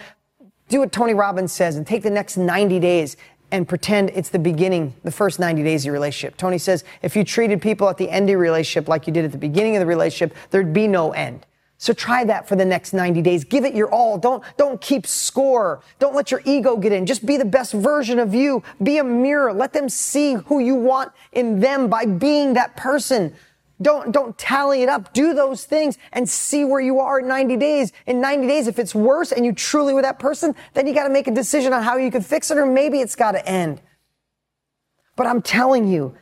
do 0.69 0.79
what 0.79 0.91
Tony 0.91 1.13
Robbins 1.13 1.53
says 1.53 1.75
and 1.75 1.85
take 1.85 2.03
the 2.03 2.09
next 2.09 2.35
90 2.35 2.79
days 2.79 3.15
and 3.51 3.67
pretend 3.67 4.09
it's 4.11 4.29
the 4.29 4.39
beginning, 4.39 4.93
the 5.03 5.11
first 5.11 5.39
90 5.39 5.63
days 5.63 5.83
of 5.83 5.85
your 5.85 5.93
relationship. 5.93 6.37
Tony 6.37 6.57
says 6.57 6.83
if 7.01 7.15
you 7.15 7.23
treated 7.23 7.61
people 7.61 7.89
at 7.89 7.97
the 7.97 8.09
end 8.09 8.25
of 8.25 8.31
your 8.31 8.39
relationship 8.39 8.87
like 8.87 9.07
you 9.07 9.13
did 9.13 9.25
at 9.25 9.31
the 9.31 9.37
beginning 9.37 9.75
of 9.75 9.79
the 9.79 9.85
relationship, 9.85 10.35
there'd 10.51 10.73
be 10.73 10.87
no 10.87 11.11
end. 11.13 11.45
So 11.79 11.93
try 11.93 12.23
that 12.23 12.47
for 12.47 12.55
the 12.55 12.65
next 12.65 12.93
90 12.93 13.21
days. 13.21 13.43
Give 13.43 13.63
it 13.63 13.75
your 13.75 13.89
all. 13.89 14.17
Don't, 14.17 14.43
don't 14.57 14.81
keep 14.81 15.05
score. 15.05 15.81
Don't 15.99 16.15
let 16.15 16.31
your 16.31 16.41
ego 16.43 16.75
get 16.75 16.91
in. 16.91 17.05
Just 17.05 17.23
be 17.25 17.37
the 17.37 17.45
best 17.45 17.71
version 17.71 18.17
of 18.17 18.33
you. 18.33 18.63
Be 18.81 18.97
a 18.97 19.03
mirror. 19.03 19.53
Let 19.53 19.73
them 19.73 19.87
see 19.87 20.33
who 20.33 20.59
you 20.59 20.73
want 20.73 21.11
in 21.33 21.59
them 21.59 21.87
by 21.87 22.05
being 22.05 22.53
that 22.53 22.75
person. 22.75 23.35
Don't, 23.81 24.11
don't 24.11 24.35
tally 24.37 24.81
it 24.81 24.89
up. 24.89 25.13
Do 25.13 25.33
those 25.33 25.65
things 25.65 25.97
and 26.11 26.27
see 26.27 26.65
where 26.65 26.81
you 26.81 26.99
are 26.99 27.19
in 27.19 27.27
90 27.27 27.57
days. 27.57 27.91
In 28.07 28.19
90 28.19 28.47
days, 28.47 28.67
if 28.67 28.79
it's 28.79 28.95
worse 28.95 29.31
and 29.31 29.45
you 29.45 29.53
truly 29.53 29.93
with 29.93 30.03
that 30.03 30.17
person, 30.17 30.55
then 30.73 30.87
you 30.87 30.93
got 30.93 31.07
to 31.07 31.13
make 31.13 31.27
a 31.27 31.31
decision 31.31 31.73
on 31.73 31.83
how 31.83 31.97
you 31.97 32.09
can 32.09 32.21
fix 32.21 32.49
it 32.49 32.57
or 32.57 32.65
maybe 32.65 32.99
it's 32.99 33.15
got 33.15 33.33
to 33.33 33.47
end. 33.47 33.81
But 35.15 35.27
I'm 35.27 35.41
telling 35.41 35.87
you, 35.87 36.15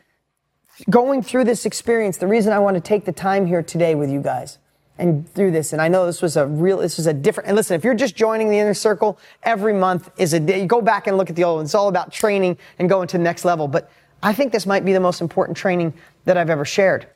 going 0.90 1.22
through 1.22 1.46
this 1.46 1.66
experience, 1.66 2.18
the 2.18 2.28
reason 2.28 2.52
I 2.52 2.60
want 2.60 2.76
to 2.76 2.82
take 2.82 3.06
the 3.06 3.14
time 3.14 3.46
here 3.46 3.64
today 3.64 3.96
with 3.96 4.10
you 4.10 4.22
guys 4.22 4.58
and 4.98 5.28
through 5.30 5.52
this, 5.52 5.72
and 5.72 5.82
I 5.82 5.88
know 5.88 6.06
this 6.06 6.22
was 6.22 6.36
a 6.36 6.46
real, 6.46 6.80
this 6.80 6.98
was 6.98 7.08
a 7.08 7.14
different, 7.14 7.48
and 7.48 7.56
listen, 7.56 7.76
if 7.76 7.86
you're 7.86 7.94
just 7.94 8.16
joining 8.16 8.50
the 8.50 8.60
inner 8.60 8.74
circle, 8.74 9.18
every 9.44 9.74
month 9.74 10.10
is 10.18 10.34
a 10.34 10.42
day, 10.42 10.62
you 10.62 10.68
go 10.68 10.82
back 10.82 11.08
and 11.08 11.18
look 11.18 11.30
at 11.30 11.38
the 11.38 11.46
old 11.46 11.58
one. 11.58 11.66
It's 11.66 11.76
all 11.76 11.88
about 11.88 12.12
training 12.12 12.58
and 12.80 12.90
going 12.90 13.08
to 13.10 13.18
the 13.18 13.24
next 13.24 13.46
level. 13.46 13.70
But 13.70 13.90
I 14.22 14.34
think 14.34 14.52
this 14.52 14.66
might 14.66 14.84
be 14.84 14.92
the 14.92 15.00
most 15.00 15.22
important 15.22 15.58
training 15.58 15.94
that 16.26 16.38
I've 16.38 16.50
ever 16.50 16.66
shared 16.66 17.08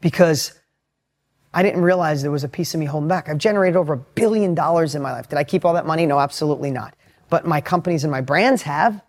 because 0.00 0.52
I 1.52 1.62
didn't 1.62 1.82
realize 1.82 2.22
there 2.22 2.30
was 2.30 2.44
a 2.44 2.48
piece 2.48 2.74
of 2.74 2.80
me 2.80 2.86
holding 2.86 3.08
back. 3.08 3.28
I've 3.28 3.38
generated 3.38 3.76
over 3.76 3.94
a 3.94 3.98
billion 3.98 4.54
dollars 4.54 4.94
in 4.94 5.02
my 5.02 5.12
life. 5.12 5.28
Did 5.28 5.38
I 5.38 5.44
keep 5.44 5.64
all 5.64 5.74
that 5.74 5.86
money? 5.86 6.06
No, 6.06 6.18
absolutely 6.18 6.70
not. 6.70 6.94
But 7.28 7.46
my 7.46 7.60
companies 7.60 8.04
and 8.04 8.10
my 8.10 8.20
brands 8.20 8.62
have. 8.62 9.02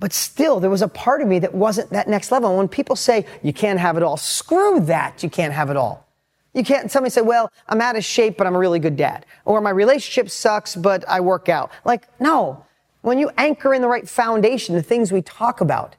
But 0.00 0.12
still, 0.12 0.60
there 0.60 0.70
was 0.70 0.82
a 0.82 0.88
part 0.88 1.22
of 1.22 1.28
me 1.28 1.40
that 1.40 1.54
wasn't 1.54 1.90
that 1.90 2.08
next 2.08 2.30
level. 2.30 2.50
And 2.50 2.58
when 2.58 2.68
people 2.68 2.96
say, 2.96 3.26
you 3.42 3.52
can't 3.52 3.80
have 3.80 3.96
it 3.96 4.02
all, 4.02 4.16
screw 4.16 4.80
that, 4.80 5.22
you 5.22 5.30
can't 5.30 5.52
have 5.52 5.70
it 5.70 5.76
all. 5.76 6.06
You 6.54 6.64
can't, 6.64 6.90
somebody 6.90 7.10
say, 7.10 7.20
well, 7.20 7.50
I'm 7.68 7.80
out 7.80 7.96
of 7.96 8.04
shape, 8.04 8.36
but 8.36 8.46
I'm 8.46 8.54
a 8.54 8.58
really 8.58 8.78
good 8.78 8.96
dad. 8.96 9.26
Or 9.44 9.60
my 9.60 9.70
relationship 9.70 10.30
sucks, 10.30 10.74
but 10.74 11.04
I 11.08 11.20
work 11.20 11.48
out. 11.48 11.70
Like, 11.84 12.08
no. 12.20 12.64
When 13.02 13.18
you 13.18 13.30
anchor 13.36 13.74
in 13.74 13.82
the 13.82 13.88
right 13.88 14.08
foundation, 14.08 14.74
the 14.74 14.82
things 14.82 15.12
we 15.12 15.22
talk 15.22 15.60
about, 15.60 15.96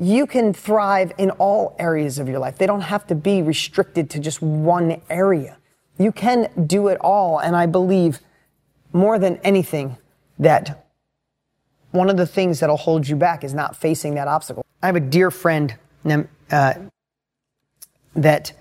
you 0.00 0.26
can 0.26 0.54
thrive 0.54 1.12
in 1.18 1.30
all 1.32 1.76
areas 1.78 2.18
of 2.18 2.26
your 2.26 2.38
life. 2.38 2.56
They 2.56 2.66
don't 2.66 2.80
have 2.80 3.06
to 3.08 3.14
be 3.14 3.42
restricted 3.42 4.08
to 4.10 4.18
just 4.18 4.40
one 4.40 5.02
area. 5.10 5.58
You 5.98 6.10
can 6.10 6.50
do 6.66 6.88
it 6.88 6.96
all. 7.02 7.38
And 7.38 7.54
I 7.54 7.66
believe 7.66 8.20
more 8.94 9.18
than 9.18 9.36
anything 9.44 9.98
that 10.38 10.86
one 11.90 12.08
of 12.08 12.16
the 12.16 12.26
things 12.26 12.60
that'll 12.60 12.78
hold 12.78 13.06
you 13.06 13.14
back 13.14 13.44
is 13.44 13.52
not 13.52 13.76
facing 13.76 14.14
that 14.14 14.26
obstacle. 14.26 14.64
I 14.82 14.86
have 14.86 14.96
a 14.96 15.00
dear 15.00 15.30
friend 15.30 15.74
uh, 16.50 16.74
that 18.16 18.52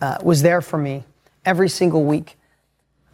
uh, 0.00 0.18
was 0.22 0.40
there 0.40 0.62
for 0.62 0.78
me 0.78 1.04
every 1.44 1.68
single 1.68 2.04
week. 2.04 2.38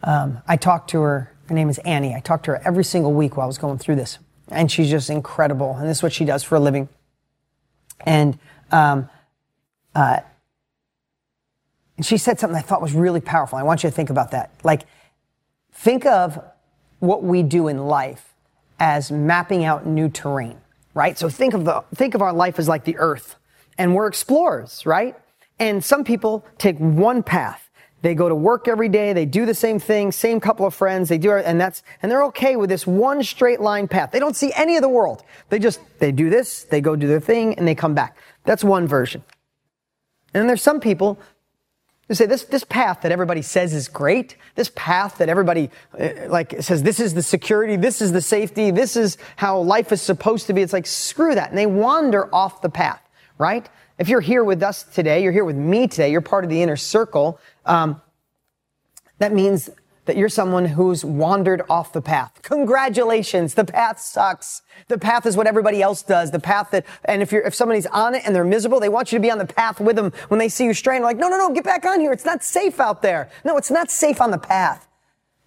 Um, 0.01 0.41
I 0.47 0.55
talked 0.55 0.91
to 0.91 1.01
her. 1.01 1.33
Her 1.47 1.53
name 1.53 1.67
is 1.69 1.79
Annie. 1.79 2.15
I 2.15 2.21
talked 2.21 2.45
to 2.45 2.51
her 2.51 2.61
every 2.63 2.85
single 2.85 3.11
week 3.11 3.35
while 3.35 3.43
I 3.43 3.47
was 3.47 3.57
going 3.57 3.79
through 3.79 3.95
this. 3.95 4.17
And 4.47 4.71
she's 4.71 4.89
just 4.89 5.09
incredible. 5.09 5.75
And 5.75 5.89
this 5.89 5.97
is 5.97 6.03
what 6.03 6.13
she 6.13 6.23
does 6.23 6.41
for 6.41 6.55
a 6.55 6.59
living. 6.59 6.87
And, 8.01 8.37
um, 8.71 9.09
uh, 9.93 10.19
she 12.01 12.17
said 12.17 12.39
something 12.39 12.57
I 12.57 12.61
thought 12.61 12.81
was 12.81 12.93
really 12.93 13.21
powerful. 13.21 13.57
I 13.57 13.63
want 13.63 13.83
you 13.83 13.89
to 13.89 13.95
think 13.95 14.09
about 14.09 14.31
that. 14.31 14.51
Like, 14.63 14.83
think 15.73 16.05
of 16.05 16.39
what 16.99 17.23
we 17.23 17.43
do 17.43 17.67
in 17.69 17.87
life 17.87 18.33
as 18.79 19.11
mapping 19.11 19.63
out 19.63 19.85
new 19.85 20.09
terrain, 20.09 20.59
right? 20.93 21.17
So 21.17 21.29
think 21.29 21.53
of 21.53 21.63
the 21.63 21.83
think 21.95 22.13
of 22.13 22.21
our 22.21 22.33
life 22.33 22.59
as 22.59 22.67
like 22.67 22.83
the 22.83 22.97
earth. 22.97 23.35
and 23.77 23.93
we're 23.93 24.07
explorers, 24.07 24.85
right? 24.85 25.15
And 25.59 25.83
some 25.83 26.03
people 26.03 26.45
take 26.57 26.77
one 26.77 27.23
path. 27.23 27.64
They 28.05 28.13
go 28.13 28.29
to 28.29 28.35
work 28.35 28.67
every 28.67 28.87
day. 28.87 29.13
They 29.13 29.25
do 29.25 29.47
the 29.47 29.55
same 29.55 29.79
thing, 29.79 30.11
same 30.11 30.39
couple 30.39 30.67
of 30.67 30.75
friends. 30.75 31.09
They 31.09 31.17
do, 31.17 31.31
and 31.31 31.59
that's, 31.59 31.81
and 32.03 32.11
they're 32.11 32.25
okay 32.25 32.55
with 32.55 32.69
this 32.69 32.85
one 32.85 33.23
straight 33.23 33.59
line 33.59 33.87
path. 33.87 34.11
They 34.11 34.19
don't 34.19 34.35
see 34.35 34.53
any 34.53 34.75
of 34.75 34.83
the 34.83 34.89
world. 34.89 35.23
They 35.49 35.57
just, 35.57 35.79
they 35.97 36.11
do 36.11 36.29
this, 36.29 36.65
they 36.65 36.81
go 36.81 36.95
do 36.95 37.07
their 37.07 37.19
thing, 37.19 37.55
and 37.55 37.67
they 37.67 37.73
come 37.73 37.95
back. 37.95 38.15
That's 38.43 38.63
one 38.63 38.87
version. 38.87 39.23
And 40.35 40.41
then 40.41 40.45
there's 40.45 40.61
some 40.61 40.79
people 40.79 41.19
who 42.07 42.13
say 42.13 42.27
this, 42.27 42.43
this 42.43 42.63
path 42.63 43.01
that 43.01 43.11
everybody 43.11 43.41
says 43.41 43.73
is 43.73 43.87
great, 43.87 44.35
this 44.53 44.71
path 44.75 45.17
that 45.17 45.27
everybody 45.27 45.71
uh, 45.99 46.09
like 46.27 46.61
says 46.61 46.83
this 46.83 46.99
is 46.99 47.15
the 47.15 47.23
security, 47.23 47.75
this 47.75 48.03
is 48.03 48.11
the 48.11 48.21
safety, 48.21 48.69
this 48.69 48.95
is 48.95 49.17
how 49.35 49.57
life 49.57 49.91
is 49.91 50.03
supposed 50.03 50.45
to 50.45 50.53
be. 50.53 50.61
It's 50.61 50.73
like 50.73 50.85
screw 50.85 51.33
that, 51.33 51.49
and 51.49 51.57
they 51.57 51.65
wander 51.65 52.29
off 52.35 52.61
the 52.61 52.69
path, 52.69 53.01
right? 53.39 53.67
If 53.97 54.09
you're 54.09 54.21
here 54.21 54.43
with 54.43 54.61
us 54.61 54.83
today, 54.83 55.23
you're 55.23 55.31
here 55.31 55.45
with 55.45 55.55
me 55.55 55.87
today, 55.87 56.11
you're 56.11 56.21
part 56.21 56.43
of 56.43 56.49
the 56.49 56.61
inner 56.61 56.75
circle. 56.75 57.39
Um, 57.65 58.01
that 59.19 59.33
means 59.33 59.69
that 60.05 60.17
you're 60.17 60.29
someone 60.29 60.65
who's 60.65 61.03
wandered 61.03 61.63
off 61.69 61.93
the 61.93 62.01
path. 62.01 62.39
Congratulations. 62.43 63.55
The 63.55 63.65
path 63.65 63.99
sucks. 63.99 64.61
The 64.87 64.97
path 64.97 65.25
is 65.25 65.35
what 65.35 65.47
everybody 65.47 65.81
else 65.81 66.03
does. 66.03 66.31
The 66.31 66.39
path 66.39 66.71
that, 66.71 66.85
and 67.05 67.21
if 67.21 67.31
you're, 67.31 67.41
if 67.41 67.55
somebody's 67.55 67.87
on 67.87 68.13
it 68.13 68.21
and 68.25 68.35
they're 68.35 68.43
miserable, 68.43 68.79
they 68.79 68.89
want 68.89 69.11
you 69.11 69.17
to 69.17 69.21
be 69.21 69.31
on 69.31 69.39
the 69.39 69.47
path 69.47 69.79
with 69.79 69.95
them 69.95 70.11
when 70.27 70.39
they 70.39 70.49
see 70.49 70.65
you 70.65 70.73
straying. 70.73 71.01
Like, 71.01 71.17
no, 71.17 71.27
no, 71.27 71.37
no, 71.37 71.49
get 71.51 71.63
back 71.63 71.85
on 71.85 71.99
here. 71.99 72.11
It's 72.11 72.25
not 72.25 72.43
safe 72.43 72.79
out 72.79 73.01
there. 73.01 73.29
No, 73.43 73.57
it's 73.57 73.71
not 73.71 73.89
safe 73.89 74.21
on 74.21 74.31
the 74.31 74.37
path. 74.37 74.87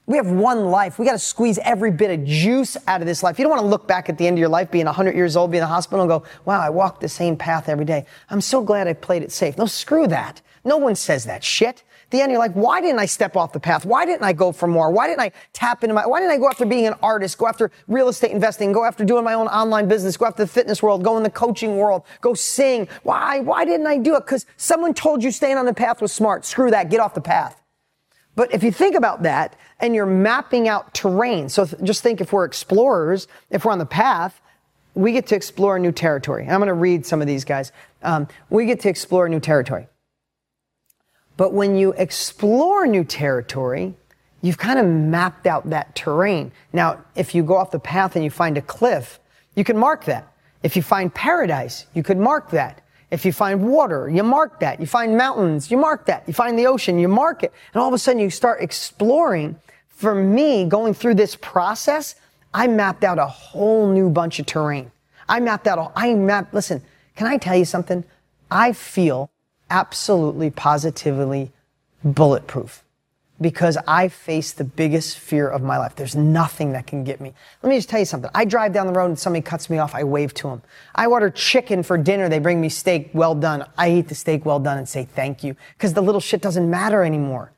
We 0.09 0.17
have 0.17 0.29
one 0.31 0.65
life. 0.65 0.99
We 0.99 1.07
got 1.07 1.13
to 1.13 1.19
squeeze 1.19 1.59
every 1.59 1.93
bit 1.93 2.11
of 2.11 2.25
juice 2.27 2.77
out 2.89 3.01
of 3.01 3.07
this 3.07 3.23
life. 3.23 3.39
You 3.39 3.45
don't 3.45 3.51
want 3.51 3.63
to 3.63 3.69
look 3.69 3.87
back 3.87 4.09
at 4.09 4.19
the 4.19 4.27
end 4.27 4.35
of 4.35 4.41
your 4.41 4.49
life 4.49 4.71
being 4.71 4.87
100 4.87 5.15
years 5.15 5.37
old, 5.37 5.53
be 5.53 5.59
in 5.59 5.63
the 5.63 5.69
hospital 5.69 6.01
and 6.01 6.09
go, 6.09 6.25
wow, 6.45 6.61
I 6.61 6.71
walked 6.71 7.01
the 7.01 7.09
same 7.09 7.37
path 7.37 7.69
every 7.69 7.85
day. 7.85 8.07
I'm 8.31 8.41
so 8.41 8.61
glad 8.63 8.89
I 8.89 8.95
played 8.95 9.23
it 9.23 9.31
safe. 9.31 9.57
No, 9.57 9.67
screw 9.67 10.09
that. 10.09 10.41
No 10.65 10.79
one 10.79 10.97
says 10.97 11.25
that 11.27 11.45
shit 11.45 11.85
the 12.11 12.23
end, 12.23 12.33
you're 12.33 12.39
like, 12.39 12.55
why 12.55 12.81
didn't 12.81 13.01
I 13.01 13.07
step 13.07 13.37
off 13.37 13.53
the 13.53 13.61
path? 13.61 13.85
Why 13.85 14.07
didn't 14.07 14.23
I 14.23 14.33
go 14.33 14.51
for 14.51 14.67
more? 14.67 14.91
Why 14.91 15.07
didn't 15.07 15.21
I 15.21 15.33
tap 15.53 15.85
into 15.85 15.95
my, 15.95 16.07
why 16.07 16.21
didn't 16.21 16.33
I 16.33 16.39
go 16.39 16.49
after 16.49 16.65
being 16.65 16.87
an 16.87 16.95
artist, 17.03 17.37
go 17.37 17.47
after 17.47 17.71
real 17.87 18.09
estate 18.09 18.31
investing, 18.31 18.73
go 18.73 18.85
after 18.85 19.05
doing 19.05 19.25
my 19.25 19.35
own 19.35 19.47
online 19.49 19.89
business, 19.89 20.17
go 20.17 20.25
after 20.25 20.45
the 20.45 20.49
fitness 20.49 20.83
world, 20.83 21.05
go 21.05 21.19
in 21.19 21.23
the 21.23 21.31
coaching 21.31 21.77
world, 21.77 22.05
go 22.23 22.33
sing? 22.33 22.89
Why, 23.03 23.41
why 23.41 23.65
didn't 23.67 23.87
I 23.87 23.99
do 23.99 24.17
it? 24.17 24.21
Because 24.21 24.47
someone 24.57 24.95
told 24.95 25.23
you 25.23 25.31
staying 25.31 25.59
on 25.59 25.67
the 25.67 25.75
path 25.75 26.01
was 26.01 26.13
smart. 26.13 26.47
Screw 26.47 26.71
that. 26.71 26.89
Get 26.89 27.01
off 27.01 27.13
the 27.13 27.21
path. 27.21 27.63
But 28.39 28.55
if 28.55 28.63
you 28.63 28.71
think 28.71 28.95
about 28.95 29.25
that 29.25 29.57
and 29.81 29.97
you're 29.97 30.07
mapping 30.07 30.69
out 30.69 30.95
terrain, 30.95 31.49
so 31.49 31.65
th- 31.65 31.83
just 31.83 32.05
think 32.05 32.21
if 32.21 32.33
we're 32.33 32.45
explorers, 32.45 33.27
if 33.51 33.65
we're 33.65 33.73
on 33.73 33.81
the 33.81 33.85
path, 33.85 34.41
we 34.95 35.11
get 35.11 35.27
to 35.27 35.35
explore 35.35 35.77
new 35.81 35.91
territory. 35.91 36.45
And 36.45 36.53
I'm 36.53 36.61
going 36.61 36.69
to 36.69 36.75
read 36.75 37.05
some 37.05 37.21
of 37.21 37.27
these 37.27 37.45
guys. 37.45 37.73
Um, 38.01 38.29
we 38.49 38.65
get 38.67 38.79
to 38.83 38.89
explore 38.89 39.29
new 39.29 39.41
territory. 39.41 39.89
But 41.37 41.53
when 41.53 41.75
you 41.75 41.95
explore 41.95 42.87
new 42.87 43.03
territory, 43.03 43.97
you've 44.41 44.59
kind 44.59 44.79
of 44.79 44.87
mapped 44.87 45.49
out 45.49 45.71
that 45.71 45.97
terrain. 45.97 46.53
Now, 46.73 47.03
if 47.17 47.35
you 47.35 47.43
go 47.43 47.57
off 47.57 47.73
the 47.73 47.81
path 47.81 48.15
and 48.15 48.25
you 48.25 48.31
find 48.31 48.57
a 48.57 48.63
cliff, 48.63 49.19
you 49.57 49.65
can 49.65 49.77
mark 49.77 50.05
that. 50.05 50.33
If 50.63 50.77
you 50.77 50.83
find 50.83 51.13
paradise, 51.13 51.87
you 51.93 52.05
could 52.05 52.19
mark 52.19 52.53
that. 52.53 52.83
If 53.11 53.25
you 53.25 53.33
find 53.33 53.69
water, 53.69 54.09
you 54.09 54.23
mark 54.23 54.61
that. 54.61 54.81
You 54.81 54.87
find 54.87 55.17
mountains, 55.17 55.71
you 55.71 55.79
mark 55.79 56.07
that. 56.07 56.25
You 56.27 56.35
find 56.35 56.59
the 56.59 56.67
ocean, 56.67 56.99
you 56.99 57.09
mark 57.09 57.43
it. 57.43 57.53
And 57.73 57.81
all 57.81 57.89
of 57.89 57.95
a 57.95 57.99
sudden 57.99 58.21
you 58.21 58.31
start 58.31 58.61
exploring. 58.61 59.57
For 59.89 60.15
me, 60.15 60.65
going 60.65 60.95
through 60.95 61.15
this 61.15 61.37
process, 61.37 62.15
I 62.53 62.67
mapped 62.67 63.05
out 63.05 63.19
a 63.19 63.27
whole 63.27 63.89
new 63.89 64.11
bunch 64.11 64.39
of 64.39 64.47
terrain. 64.47 64.93
I 65.29 65.41
mapped 65.41 65.67
out, 65.67 65.93
I 65.97 66.15
mapped, 66.15 66.55
listen, 66.55 66.83
can 67.17 67.27
I 67.27 67.37
tell 67.37 67.57
you 67.57 67.65
something? 67.65 68.05
I 68.51 68.73
feel 68.73 69.31
absolutely, 69.71 70.51
positively 70.51 71.53
bulletproof 72.05 72.85
because 73.41 73.79
I 73.87 74.09
face 74.09 74.53
the 74.53 74.65
biggest 74.65 75.19
fear 75.19 75.49
of 75.49 75.63
my 75.63 75.79
life. 75.79 75.95
There's 75.95 76.17
nothing 76.17 76.73
that 76.73 76.87
can 76.87 77.05
get 77.05 77.21
me. 77.21 77.33
Let 77.63 77.71
me 77.71 77.77
just 77.77 77.89
tell 77.89 78.01
you 78.01 78.05
something. 78.05 78.31
I 78.35 78.45
drive 78.45 78.73
down 78.73 78.87
the 78.87 78.93
road 78.93 79.07
and 79.07 79.19
somebody 79.19 79.43
cuts 79.43 79.71
me 79.71 79.79
off, 79.79 79.95
I 79.95 80.05
wave 80.05 80.35
to 80.35 80.49
them. 80.49 80.63
I 80.95 81.07
order 81.07 81.31
chicken 81.31 81.83
for 81.83 81.97
dinner, 81.97 82.29
they 82.29 82.39
bring 82.39 82.61
me 82.61 82.69
steak 82.69 83.11
well 83.13 83.35
done. 83.35 83.65
I 83.77 83.91
eat 83.93 84.09
the 84.09 84.15
steak 84.15 84.45
well 84.45 84.59
done 84.59 84.79
and 84.79 84.89
say 84.89 85.05
thank 85.05 85.45
you 85.45 85.57
because 85.75 85.95
the 85.95 86.03
little 86.03 86.21
shit 86.21 86.43
doesn't 86.43 86.69
matter 86.69 87.05
anymore. 87.05 87.53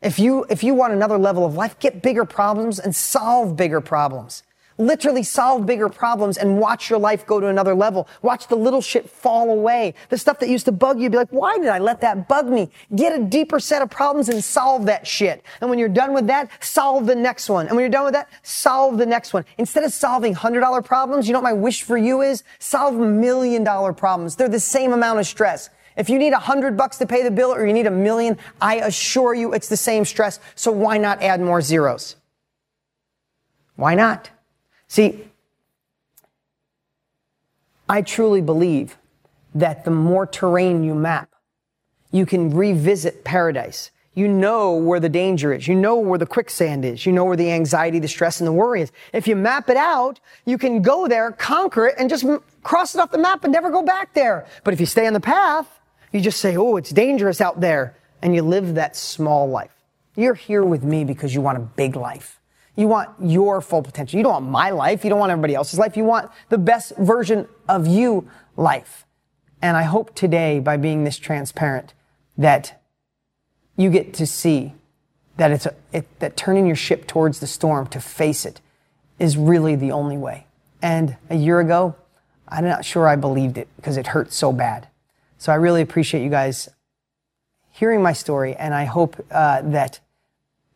If 0.00 0.18
you, 0.18 0.44
if 0.50 0.62
you 0.62 0.74
want 0.74 0.92
another 0.92 1.18
level 1.18 1.44
of 1.46 1.54
life, 1.54 1.78
get 1.78 2.02
bigger 2.02 2.24
problems 2.24 2.78
and 2.78 2.94
solve 2.94 3.56
bigger 3.56 3.80
problems 3.80 4.42
literally 4.78 5.22
solve 5.22 5.66
bigger 5.66 5.88
problems 5.88 6.36
and 6.36 6.58
watch 6.58 6.90
your 6.90 6.98
life 6.98 7.26
go 7.26 7.40
to 7.40 7.48
another 7.48 7.74
level. 7.74 8.08
Watch 8.22 8.48
the 8.48 8.56
little 8.56 8.80
shit 8.80 9.08
fall 9.08 9.50
away. 9.50 9.94
The 10.08 10.18
stuff 10.18 10.38
that 10.40 10.48
used 10.48 10.64
to 10.66 10.72
bug 10.72 11.00
you, 11.00 11.10
be 11.10 11.16
like, 11.16 11.30
why 11.30 11.58
did 11.58 11.68
I 11.68 11.78
let 11.78 12.00
that 12.00 12.28
bug 12.28 12.48
me? 12.48 12.70
Get 12.94 13.18
a 13.18 13.22
deeper 13.22 13.60
set 13.60 13.82
of 13.82 13.90
problems 13.90 14.28
and 14.28 14.42
solve 14.42 14.86
that 14.86 15.06
shit. 15.06 15.44
And 15.60 15.70
when 15.70 15.78
you're 15.78 15.88
done 15.88 16.12
with 16.12 16.26
that, 16.26 16.50
solve 16.60 17.06
the 17.06 17.14
next 17.14 17.48
one. 17.48 17.66
And 17.66 17.76
when 17.76 17.82
you're 17.82 17.90
done 17.90 18.04
with 18.04 18.14
that, 18.14 18.28
solve 18.42 18.98
the 18.98 19.06
next 19.06 19.32
one. 19.32 19.44
Instead 19.58 19.84
of 19.84 19.92
solving 19.92 20.34
$100 20.34 20.84
problems, 20.84 21.26
you 21.26 21.32
know 21.32 21.40
what 21.40 21.44
my 21.44 21.52
wish 21.52 21.82
for 21.82 21.96
you 21.96 22.22
is? 22.22 22.42
Solve 22.58 22.94
million 22.94 23.64
dollar 23.64 23.92
problems. 23.92 24.36
They're 24.36 24.48
the 24.48 24.60
same 24.60 24.92
amount 24.92 25.20
of 25.20 25.26
stress. 25.26 25.70
If 25.96 26.10
you 26.10 26.18
need 26.18 26.32
a 26.32 26.38
hundred 26.38 26.76
bucks 26.76 26.98
to 26.98 27.06
pay 27.06 27.22
the 27.22 27.30
bill 27.30 27.54
or 27.54 27.66
you 27.66 27.72
need 27.72 27.86
a 27.86 27.90
million, 27.90 28.36
I 28.60 28.76
assure 28.76 29.34
you 29.34 29.52
it's 29.52 29.68
the 29.68 29.76
same 29.76 30.04
stress. 30.04 30.40
So 30.54 30.72
why 30.72 30.98
not 30.98 31.22
add 31.22 31.40
more 31.40 31.60
zeros? 31.60 32.16
Why 33.76 33.94
not? 33.94 34.30
See, 34.88 35.24
I 37.88 38.02
truly 38.02 38.40
believe 38.40 38.96
that 39.54 39.84
the 39.84 39.90
more 39.90 40.26
terrain 40.26 40.84
you 40.84 40.94
map, 40.94 41.30
you 42.10 42.26
can 42.26 42.54
revisit 42.54 43.24
paradise. 43.24 43.90
You 44.14 44.28
know 44.28 44.76
where 44.76 45.00
the 45.00 45.08
danger 45.08 45.52
is. 45.52 45.66
You 45.66 45.74
know 45.74 45.96
where 45.96 46.18
the 46.18 46.26
quicksand 46.26 46.84
is. 46.84 47.04
You 47.04 47.12
know 47.12 47.24
where 47.24 47.36
the 47.36 47.50
anxiety, 47.50 47.98
the 47.98 48.06
stress, 48.06 48.40
and 48.40 48.46
the 48.46 48.52
worry 48.52 48.82
is. 48.82 48.92
If 49.12 49.26
you 49.26 49.34
map 49.34 49.68
it 49.68 49.76
out, 49.76 50.20
you 50.44 50.56
can 50.56 50.82
go 50.82 51.08
there, 51.08 51.32
conquer 51.32 51.88
it, 51.88 51.96
and 51.98 52.08
just 52.08 52.24
cross 52.62 52.94
it 52.94 53.00
off 53.00 53.10
the 53.10 53.18
map 53.18 53.42
and 53.42 53.52
never 53.52 53.70
go 53.70 53.82
back 53.82 54.14
there. 54.14 54.46
But 54.62 54.72
if 54.72 54.78
you 54.78 54.86
stay 54.86 55.08
on 55.08 55.12
the 55.12 55.20
path, 55.20 55.66
you 56.12 56.20
just 56.20 56.40
say, 56.40 56.56
oh, 56.56 56.76
it's 56.76 56.90
dangerous 56.90 57.40
out 57.40 57.60
there, 57.60 57.96
and 58.22 58.34
you 58.36 58.42
live 58.42 58.76
that 58.76 58.96
small 58.96 59.48
life. 59.48 59.72
You're 60.14 60.34
here 60.34 60.64
with 60.64 60.84
me 60.84 61.04
because 61.04 61.34
you 61.34 61.40
want 61.40 61.58
a 61.58 61.62
big 61.62 61.96
life. 61.96 62.38
You 62.76 62.88
want 62.88 63.10
your 63.20 63.60
full 63.60 63.82
potential. 63.82 64.16
You 64.16 64.24
don't 64.24 64.32
want 64.32 64.46
my 64.46 64.70
life. 64.70 65.04
You 65.04 65.10
don't 65.10 65.20
want 65.20 65.30
everybody 65.30 65.54
else's 65.54 65.78
life. 65.78 65.96
You 65.96 66.04
want 66.04 66.30
the 66.48 66.58
best 66.58 66.96
version 66.96 67.48
of 67.68 67.86
you 67.86 68.28
life. 68.56 69.06
And 69.62 69.76
I 69.76 69.84
hope 69.84 70.14
today, 70.14 70.58
by 70.58 70.76
being 70.76 71.04
this 71.04 71.18
transparent, 71.18 71.94
that 72.36 72.82
you 73.76 73.90
get 73.90 74.12
to 74.14 74.26
see 74.26 74.74
that 75.36 75.50
it's 75.50 75.66
a, 75.66 75.74
it, 75.92 76.06
that 76.20 76.36
turning 76.36 76.66
your 76.66 76.76
ship 76.76 77.06
towards 77.06 77.40
the 77.40 77.46
storm 77.46 77.86
to 77.88 78.00
face 78.00 78.44
it 78.44 78.60
is 79.18 79.36
really 79.36 79.74
the 79.76 79.92
only 79.92 80.16
way. 80.16 80.46
And 80.82 81.16
a 81.30 81.36
year 81.36 81.60
ago, 81.60 81.96
I'm 82.48 82.64
not 82.64 82.84
sure 82.84 83.08
I 83.08 83.16
believed 83.16 83.56
it 83.56 83.68
because 83.76 83.96
it 83.96 84.08
hurt 84.08 84.32
so 84.32 84.52
bad. 84.52 84.88
So 85.38 85.52
I 85.52 85.56
really 85.56 85.80
appreciate 85.80 86.22
you 86.22 86.30
guys 86.30 86.68
hearing 87.70 88.02
my 88.02 88.12
story, 88.12 88.54
and 88.54 88.72
I 88.74 88.84
hope 88.84 89.24
uh, 89.30 89.62
that 89.62 90.00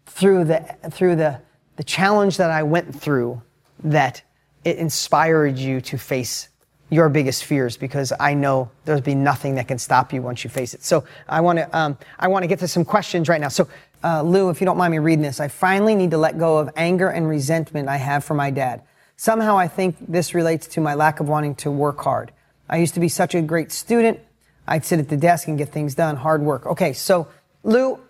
through 0.06 0.44
the 0.44 0.76
through 0.90 1.16
the 1.16 1.40
the 1.78 1.84
challenge 1.84 2.36
that 2.36 2.50
I 2.50 2.64
went 2.64 2.94
through 2.94 3.40
that 3.84 4.20
it 4.64 4.76
inspired 4.76 5.56
you 5.56 5.80
to 5.82 5.96
face 5.96 6.48
your 6.90 7.08
biggest 7.08 7.44
fears 7.44 7.76
because 7.76 8.12
I 8.18 8.34
know 8.34 8.70
there'll 8.84 9.00
be 9.00 9.14
nothing 9.14 9.54
that 9.54 9.68
can 9.68 9.78
stop 9.78 10.12
you 10.12 10.20
once 10.20 10.42
you 10.42 10.50
face 10.50 10.74
it. 10.74 10.82
So 10.82 11.04
I 11.28 11.40
want 11.40 11.60
to 11.60 11.78
um, 11.78 11.96
I 12.18 12.28
want 12.28 12.42
to 12.42 12.48
get 12.48 12.58
to 12.58 12.68
some 12.68 12.84
questions 12.84 13.28
right 13.28 13.40
now. 13.40 13.48
So 13.48 13.68
uh, 14.02 14.22
Lou, 14.22 14.50
if 14.50 14.60
you 14.60 14.64
don't 14.64 14.76
mind 14.76 14.90
me 14.90 14.98
reading 14.98 15.22
this, 15.22 15.38
I 15.38 15.48
finally 15.48 15.94
need 15.94 16.10
to 16.10 16.18
let 16.18 16.38
go 16.38 16.58
of 16.58 16.68
anger 16.76 17.08
and 17.08 17.28
resentment 17.28 17.88
I 17.88 17.96
have 17.96 18.24
for 18.24 18.34
my 18.34 18.50
dad. 18.50 18.82
Somehow 19.16 19.56
I 19.56 19.68
think 19.68 19.96
this 20.06 20.34
relates 20.34 20.66
to 20.68 20.80
my 20.80 20.94
lack 20.94 21.20
of 21.20 21.28
wanting 21.28 21.54
to 21.56 21.70
work 21.70 22.00
hard. 22.00 22.32
I 22.68 22.78
used 22.78 22.94
to 22.94 23.00
be 23.00 23.08
such 23.08 23.34
a 23.34 23.42
great 23.42 23.72
student. 23.72 24.20
I'd 24.66 24.84
sit 24.84 24.98
at 24.98 25.08
the 25.08 25.16
desk 25.16 25.48
and 25.48 25.56
get 25.56 25.70
things 25.70 25.94
done, 25.94 26.16
hard 26.16 26.42
work. 26.42 26.66
Okay, 26.66 26.92
so 26.92 27.28
Lou, 27.62 28.00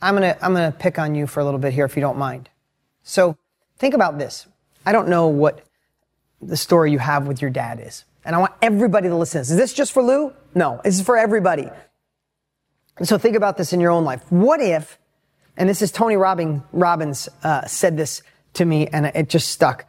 I'm 0.00 0.14
gonna 0.14 0.36
I'm 0.40 0.52
gonna 0.54 0.72
pick 0.72 0.98
on 0.98 1.14
you 1.14 1.26
for 1.26 1.40
a 1.40 1.44
little 1.44 1.60
bit 1.60 1.72
here 1.72 1.84
if 1.84 1.96
you 1.96 2.00
don't 2.00 2.18
mind. 2.18 2.49
So 3.02 3.36
think 3.78 3.94
about 3.94 4.18
this. 4.18 4.46
I 4.84 4.92
don't 4.92 5.08
know 5.08 5.26
what 5.26 5.64
the 6.40 6.56
story 6.56 6.92
you 6.92 6.98
have 6.98 7.26
with 7.26 7.42
your 7.42 7.50
dad 7.50 7.80
is. 7.84 8.04
And 8.24 8.34
I 8.34 8.38
want 8.38 8.52
everybody 8.62 9.08
to 9.08 9.16
listen. 9.16 9.40
Is 9.40 9.56
this 9.56 9.72
just 9.72 9.92
for 9.92 10.02
Lou? 10.02 10.32
No, 10.54 10.80
this 10.84 10.98
is 10.98 11.04
for 11.04 11.16
everybody. 11.16 11.68
So 13.02 13.18
think 13.18 13.36
about 13.36 13.56
this 13.56 13.72
in 13.72 13.80
your 13.80 13.90
own 13.90 14.04
life. 14.04 14.22
What 14.30 14.60
if, 14.60 14.98
and 15.56 15.68
this 15.68 15.80
is 15.80 15.90
Tony 15.90 16.16
Robbins 16.16 17.28
uh, 17.42 17.66
said 17.66 17.96
this 17.96 18.22
to 18.54 18.64
me 18.64 18.88
and 18.88 19.06
it 19.06 19.28
just 19.28 19.50
stuck. 19.50 19.86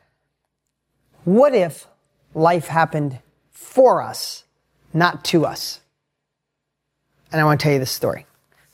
What 1.24 1.54
if 1.54 1.88
life 2.34 2.68
happened 2.68 3.20
for 3.52 4.02
us, 4.02 4.46
not 4.94 5.26
to 5.26 5.46
us? 5.46 5.82
And 7.32 7.40
I 7.40 7.44
want 7.44 7.60
to 7.60 7.64
tell 7.64 7.74
you 7.74 7.80
this 7.80 7.92
story. 7.92 8.26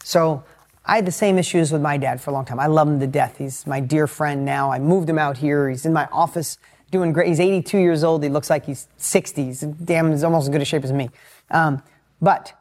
So 0.04 0.44
I 0.88 0.96
had 0.96 1.06
the 1.06 1.12
same 1.12 1.38
issues 1.38 1.72
with 1.72 1.82
my 1.82 1.98
dad 1.98 2.22
for 2.22 2.32
a 2.32 2.34
long 2.34 2.46
time. 2.46 2.60
I 2.62 2.68
love 2.68 2.88
him 2.88 3.00
to 3.02 3.08
death. 3.08 3.38
He's 3.38 3.68
my 3.68 3.82
dear 3.82 4.08
friend 4.08 4.46
now. 4.46 4.72
I 4.72 4.80
moved 4.80 5.10
him 5.10 5.20
out 5.20 5.38
here. 5.38 5.70
He's 5.70 5.86
in 5.86 5.92
my 5.92 6.08
office 6.14 6.58
doing 6.92 7.12
great. 7.12 7.28
He's 7.28 7.42
82 7.42 7.78
years 7.78 8.06
old. 8.06 8.24
He 8.24 8.30
looks 8.30 8.50
like 8.50 8.66
he's 8.66 8.88
60. 8.96 9.44
He's 9.44 9.62
damn, 9.62 10.12
he's 10.12 10.24
almost 10.24 10.46
as 10.46 10.50
good 10.50 10.62
a 10.62 10.66
shape 10.66 10.86
as 10.86 10.94
me. 10.94 11.10
Um, 11.52 11.84
But 12.22 12.54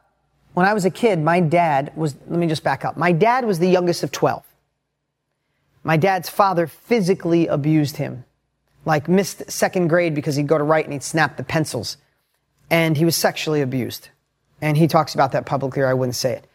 when 0.53 0.65
I 0.65 0.73
was 0.73 0.83
a 0.83 0.89
kid, 0.89 1.19
my 1.19 1.39
dad 1.39 1.93
was, 1.95 2.15
let 2.27 2.39
me 2.39 2.47
just 2.47 2.63
back 2.63 2.83
up. 2.83 2.97
My 2.97 3.13
dad 3.13 3.45
was 3.45 3.59
the 3.59 3.69
youngest 3.69 4.03
of 4.03 4.11
12. 4.11 4.43
My 5.83 5.95
dad's 5.95 6.27
father 6.27 6.67
physically 6.67 7.47
abused 7.47 7.95
him, 7.95 8.25
like 8.83 9.07
missed 9.07 9.49
second 9.49 9.87
grade 9.87 10.13
because 10.13 10.35
he'd 10.35 10.47
go 10.47 10.57
to 10.57 10.63
write 10.63 10.83
and 10.83 10.91
he'd 10.91 11.03
snap 11.03 11.37
the 11.37 11.43
pencils. 11.43 11.95
And 12.69 12.97
he 12.97 13.05
was 13.05 13.15
sexually 13.15 13.61
abused. 13.61 14.09
And 14.61 14.75
he 14.75 14.87
talks 14.87 15.13
about 15.13 15.31
that 15.31 15.45
publicly, 15.45 15.81
or 15.81 15.87
I 15.87 15.93
wouldn't 15.93 16.15
say 16.15 16.33
it. 16.33 16.46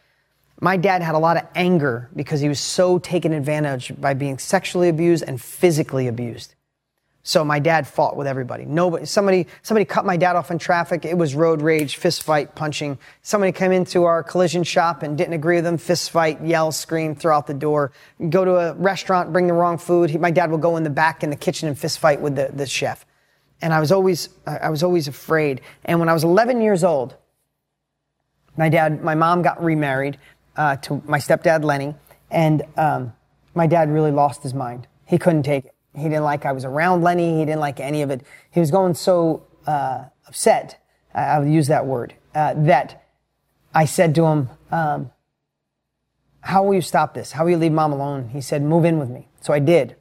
My 0.63 0.77
dad 0.77 1.01
had 1.01 1.13
a 1.13 1.19
lot 1.19 1.35
of 1.35 1.45
anger 1.55 2.09
because 2.15 2.39
he 2.39 2.47
was 2.47 2.57
so 2.57 2.97
taken 2.97 3.33
advantage 3.33 3.91
by 3.99 4.13
being 4.13 4.37
sexually 4.37 4.87
abused 4.87 5.21
and 5.27 5.41
physically 5.41 6.07
abused. 6.07 6.55
So 7.21 7.43
my 7.43 7.59
dad 7.59 7.85
fought 7.85 8.15
with 8.15 8.27
everybody. 8.27 8.63
Nobody, 8.63 9.05
somebody, 9.05 9.47
somebody 9.61 9.83
cut 9.83 10.05
my 10.05 10.15
dad 10.15 10.37
off 10.37 10.51
in 10.51 10.59
traffic. 10.59 11.03
It 11.03 11.17
was 11.17 11.35
road 11.35 11.61
rage, 11.61 11.97
fist 11.97 12.23
fight, 12.23 12.55
punching. 12.55 12.97
Somebody 13.23 13.51
came 13.51 13.73
into 13.73 14.05
our 14.05 14.23
collision 14.23 14.63
shop 14.63 15.03
and 15.03 15.17
didn't 15.17 15.33
agree 15.33 15.57
with 15.57 15.65
them, 15.65 15.77
fist 15.77 16.11
fight, 16.11 16.41
yell, 16.41 16.71
scream, 16.71 17.13
throw 17.13 17.35
out 17.35 17.45
the 17.45 17.53
door. 17.53 17.91
Go 18.29 18.45
to 18.45 18.55
a 18.55 18.73
restaurant, 18.75 19.33
bring 19.33 19.47
the 19.47 19.53
wrong 19.53 19.77
food. 19.77 20.11
He, 20.11 20.17
my 20.17 20.31
dad 20.31 20.49
will 20.49 20.59
go 20.59 20.77
in 20.77 20.83
the 20.83 20.89
back 20.89 21.25
in 21.25 21.29
the 21.29 21.35
kitchen 21.35 21.67
and 21.67 21.77
fist 21.77 21.99
fight 21.99 22.21
with 22.21 22.37
the, 22.37 22.51
the 22.53 22.67
chef. 22.67 23.05
And 23.61 23.73
I 23.73 23.81
was 23.81 23.91
always, 23.91 24.29
I 24.47 24.69
was 24.69 24.81
always 24.81 25.09
afraid. 25.09 25.59
And 25.83 25.99
when 25.99 26.07
I 26.07 26.13
was 26.13 26.23
11 26.23 26.61
years 26.61 26.85
old, 26.85 27.17
my 28.55 28.69
dad, 28.69 29.03
my 29.03 29.15
mom 29.15 29.41
got 29.41 29.63
remarried 29.63 30.19
uh, 30.55 30.75
to 30.77 31.01
my 31.05 31.19
stepdad 31.19 31.63
Lenny, 31.63 31.95
and 32.31 32.63
um, 32.77 33.13
my 33.55 33.67
dad 33.67 33.89
really 33.91 34.11
lost 34.11 34.43
his 34.43 34.53
mind. 34.53 34.87
He 35.05 35.17
couldn't 35.17 35.43
take 35.43 35.65
it. 35.65 35.75
He 35.95 36.03
didn't 36.03 36.23
like 36.23 36.45
I 36.45 36.51
was 36.51 36.65
around 36.65 37.03
Lenny. 37.03 37.39
He 37.39 37.45
didn't 37.45 37.59
like 37.59 37.79
any 37.79 38.01
of 38.01 38.09
it. 38.09 38.25
He 38.49 38.59
was 38.59 38.71
going 38.71 38.95
so 38.95 39.45
uh, 39.67 40.05
upset. 40.27 40.79
I, 41.13 41.37
will 41.37 41.47
use 41.47 41.67
that 41.67 41.85
word 41.85 42.15
uh, 42.33 42.55
that 42.57 43.05
I 43.73 43.85
said 43.85 44.15
to 44.15 44.25
him, 44.25 44.49
um, 44.71 45.11
"How 46.41 46.63
will 46.63 46.73
you 46.73 46.81
stop 46.81 47.13
this? 47.13 47.33
How 47.33 47.43
will 47.43 47.51
you 47.51 47.57
leave 47.57 47.71
mom 47.71 47.93
alone?" 47.93 48.29
He 48.29 48.41
said, 48.41 48.63
"Move 48.63 48.85
in 48.85 48.97
with 48.97 49.09
me." 49.09 49.27
So 49.41 49.53
I 49.53 49.59
did, 49.59 49.95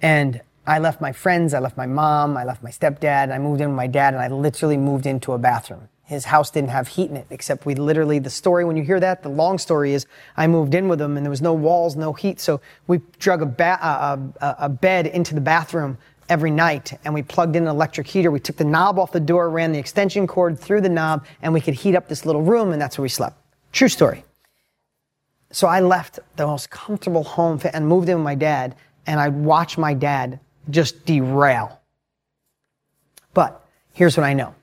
and 0.00 0.40
I 0.66 0.78
left 0.78 1.00
my 1.00 1.12
friends. 1.12 1.54
I 1.54 1.58
left 1.58 1.76
my 1.76 1.86
mom. 1.86 2.36
I 2.36 2.44
left 2.44 2.62
my 2.62 2.70
stepdad. 2.70 3.32
I 3.32 3.38
moved 3.38 3.60
in 3.60 3.68
with 3.68 3.76
my 3.76 3.88
dad, 3.88 4.14
and 4.14 4.22
I 4.22 4.28
literally 4.28 4.76
moved 4.76 5.06
into 5.06 5.32
a 5.32 5.38
bathroom. 5.38 5.88
His 6.04 6.26
house 6.26 6.50
didn't 6.50 6.70
have 6.70 6.88
heat 6.88 7.10
in 7.10 7.16
it, 7.16 7.26
except 7.30 7.64
we 7.64 7.74
literally, 7.74 8.18
the 8.18 8.30
story, 8.30 8.64
when 8.64 8.76
you 8.76 8.82
hear 8.82 9.00
that, 9.00 9.22
the 9.22 9.28
long 9.28 9.58
story 9.58 9.94
is 9.94 10.06
I 10.36 10.46
moved 10.46 10.74
in 10.74 10.88
with 10.88 11.00
him 11.00 11.16
and 11.16 11.24
there 11.24 11.30
was 11.30 11.40
no 11.40 11.54
walls, 11.54 11.96
no 11.96 12.12
heat. 12.12 12.40
So 12.40 12.60
we 12.86 13.00
drug 13.18 13.40
a, 13.40 13.46
ba- 13.46 13.78
a, 13.80 14.44
a, 14.44 14.56
a 14.60 14.68
bed 14.68 15.06
into 15.06 15.34
the 15.34 15.40
bathroom 15.40 15.96
every 16.28 16.50
night 16.50 16.98
and 17.04 17.14
we 17.14 17.22
plugged 17.22 17.56
in 17.56 17.64
an 17.64 17.68
electric 17.68 18.06
heater. 18.06 18.30
We 18.30 18.40
took 18.40 18.56
the 18.56 18.64
knob 18.64 18.98
off 18.98 19.12
the 19.12 19.20
door, 19.20 19.48
ran 19.48 19.72
the 19.72 19.78
extension 19.78 20.26
cord 20.26 20.58
through 20.58 20.80
the 20.80 20.88
knob, 20.88 21.24
and 21.40 21.52
we 21.52 21.60
could 21.60 21.74
heat 21.74 21.94
up 21.94 22.08
this 22.08 22.26
little 22.26 22.42
room, 22.42 22.72
and 22.72 22.82
that's 22.82 22.98
where 22.98 23.02
we 23.02 23.08
slept. 23.08 23.36
True 23.72 23.88
story. 23.88 24.24
So 25.50 25.66
I 25.66 25.80
left 25.80 26.18
the 26.36 26.46
most 26.46 26.70
comfortable 26.70 27.24
home 27.24 27.60
and 27.72 27.86
moved 27.86 28.08
in 28.08 28.16
with 28.16 28.24
my 28.24 28.34
dad, 28.34 28.74
and 29.06 29.20
I 29.20 29.28
watched 29.28 29.78
my 29.78 29.94
dad 29.94 30.40
just 30.70 31.04
derail. 31.04 31.80
But 33.34 33.64
here's 33.92 34.16
what 34.16 34.24
I 34.24 34.32
know 34.32 34.54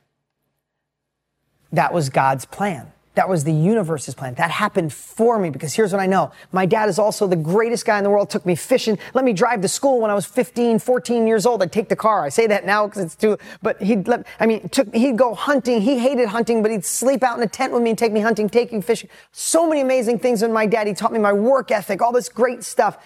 that 1.71 1.93
was 1.93 2.09
God's 2.09 2.45
plan. 2.45 2.91
That 3.15 3.27
was 3.27 3.43
the 3.43 3.51
universe's 3.51 4.15
plan. 4.15 4.35
That 4.35 4.49
happened 4.49 4.93
for 4.93 5.39
me 5.39 5.49
because 5.49 5.73
here's 5.73 5.91
what 5.91 5.99
I 5.99 6.05
know. 6.05 6.31
My 6.53 6.65
dad 6.65 6.87
is 6.87 6.97
also 6.97 7.27
the 7.27 7.35
greatest 7.35 7.85
guy 7.85 7.97
in 7.97 8.05
the 8.05 8.09
world. 8.09 8.29
Took 8.29 8.45
me 8.45 8.55
fishing. 8.55 8.97
Let 9.13 9.25
me 9.25 9.33
drive 9.33 9.61
to 9.61 9.67
school 9.67 9.99
when 9.99 10.09
I 10.09 10.13
was 10.13 10.25
15, 10.25 10.79
14 10.79 11.27
years 11.27 11.45
old. 11.45 11.61
I'd 11.61 11.71
take 11.71 11.89
the 11.89 11.97
car. 11.97 12.23
I 12.23 12.29
say 12.29 12.47
that 12.47 12.65
now 12.65 12.87
because 12.87 13.01
it's 13.03 13.15
too, 13.17 13.37
but 13.61 13.81
he'd 13.81 14.07
let, 14.07 14.25
I 14.39 14.45
mean, 14.45 14.69
took, 14.69 14.93
he'd 14.95 15.17
go 15.17 15.33
hunting. 15.33 15.81
He 15.81 15.99
hated 15.99 16.29
hunting, 16.29 16.61
but 16.61 16.71
he'd 16.71 16.85
sleep 16.85 17.21
out 17.21 17.35
in 17.35 17.43
a 17.43 17.47
tent 17.47 17.73
with 17.73 17.81
me 17.83 17.89
and 17.89 17.99
take 17.99 18.13
me 18.13 18.21
hunting, 18.21 18.47
taking 18.47 18.81
fishing. 18.81 19.09
So 19.33 19.67
many 19.67 19.81
amazing 19.81 20.19
things 20.19 20.41
with 20.41 20.51
my 20.51 20.65
dad. 20.65 20.87
He 20.87 20.93
taught 20.93 21.11
me 21.11 21.19
my 21.19 21.33
work 21.33 21.71
ethic, 21.71 22.01
all 22.01 22.13
this 22.13 22.29
great 22.29 22.63
stuff. 22.63 22.99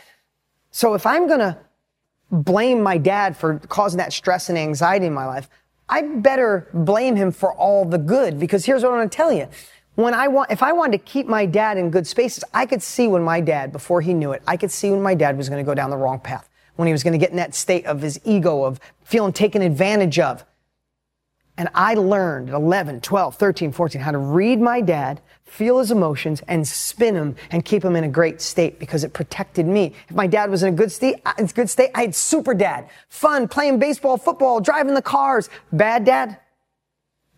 So 0.69 0.93
if 0.93 1.07
I'm 1.07 1.27
going 1.27 1.39
to 1.39 1.57
blame 2.31 2.83
my 2.83 2.99
dad 2.99 3.35
for 3.35 3.57
causing 3.67 3.97
that 3.97 4.13
stress 4.13 4.49
and 4.49 4.59
anxiety 4.59 5.07
in 5.07 5.13
my 5.13 5.25
life, 5.25 5.49
I 5.89 6.01
better 6.01 6.67
blame 6.73 7.15
him 7.15 7.31
for 7.31 7.53
all 7.53 7.85
the 7.85 7.97
good 7.97 8.39
because 8.39 8.65
here's 8.65 8.83
what 8.83 8.91
I'm 8.91 8.97
going 8.97 9.09
to 9.09 9.15
tell 9.15 9.31
you. 9.31 9.47
When 9.95 10.13
I 10.13 10.27
want, 10.27 10.49
if 10.49 10.63
I 10.63 10.71
wanted 10.71 10.97
to 10.97 11.03
keep 11.03 11.27
my 11.27 11.45
dad 11.45 11.77
in 11.77 11.91
good 11.91 12.07
spaces, 12.07 12.43
I 12.53 12.65
could 12.65 12.81
see 12.81 13.07
when 13.07 13.21
my 13.21 13.41
dad, 13.41 13.71
before 13.71 14.01
he 14.01 14.13
knew 14.13 14.31
it, 14.31 14.41
I 14.47 14.57
could 14.57 14.71
see 14.71 14.89
when 14.89 15.01
my 15.01 15.13
dad 15.13 15.37
was 15.37 15.49
going 15.49 15.63
to 15.63 15.65
go 15.65 15.75
down 15.75 15.91
the 15.91 15.97
wrong 15.97 16.19
path. 16.19 16.49
When 16.75 16.87
he 16.87 16.91
was 16.91 17.03
going 17.03 17.11
to 17.11 17.19
get 17.19 17.29
in 17.29 17.35
that 17.35 17.53
state 17.53 17.85
of 17.85 18.01
his 18.01 18.19
ego, 18.23 18.63
of 18.63 18.79
feeling 19.03 19.33
taken 19.33 19.61
advantage 19.61 20.17
of. 20.17 20.43
And 21.57 21.69
I 21.75 21.93
learned 21.93 22.49
at 22.49 22.55
11, 22.55 23.01
12, 23.01 23.35
13, 23.35 23.71
14 23.71 24.01
how 24.01 24.11
to 24.11 24.17
read 24.17 24.59
my 24.59 24.81
dad, 24.81 25.21
feel 25.45 25.77
his 25.77 25.91
emotions, 25.91 26.41
and 26.47 26.67
spin 26.67 27.13
him 27.13 27.35
and 27.51 27.63
keep 27.63 27.85
him 27.85 27.95
in 27.95 28.03
a 28.03 28.09
great 28.09 28.41
state 28.41 28.79
because 28.79 29.03
it 29.03 29.13
protected 29.13 29.67
me. 29.67 29.93
If 30.09 30.15
my 30.15 30.25
dad 30.25 30.49
was 30.49 30.63
in 30.63 30.73
a 30.73 30.75
good 30.75 30.91
state, 30.91 31.17
good 31.53 31.69
state, 31.69 31.91
I 31.93 32.01
had 32.01 32.15
super 32.15 32.55
dad. 32.55 32.89
Fun, 33.09 33.47
playing 33.47 33.77
baseball, 33.77 34.17
football, 34.17 34.61
driving 34.61 34.95
the 34.95 35.01
cars. 35.01 35.49
Bad 35.71 36.05
dad? 36.05 36.39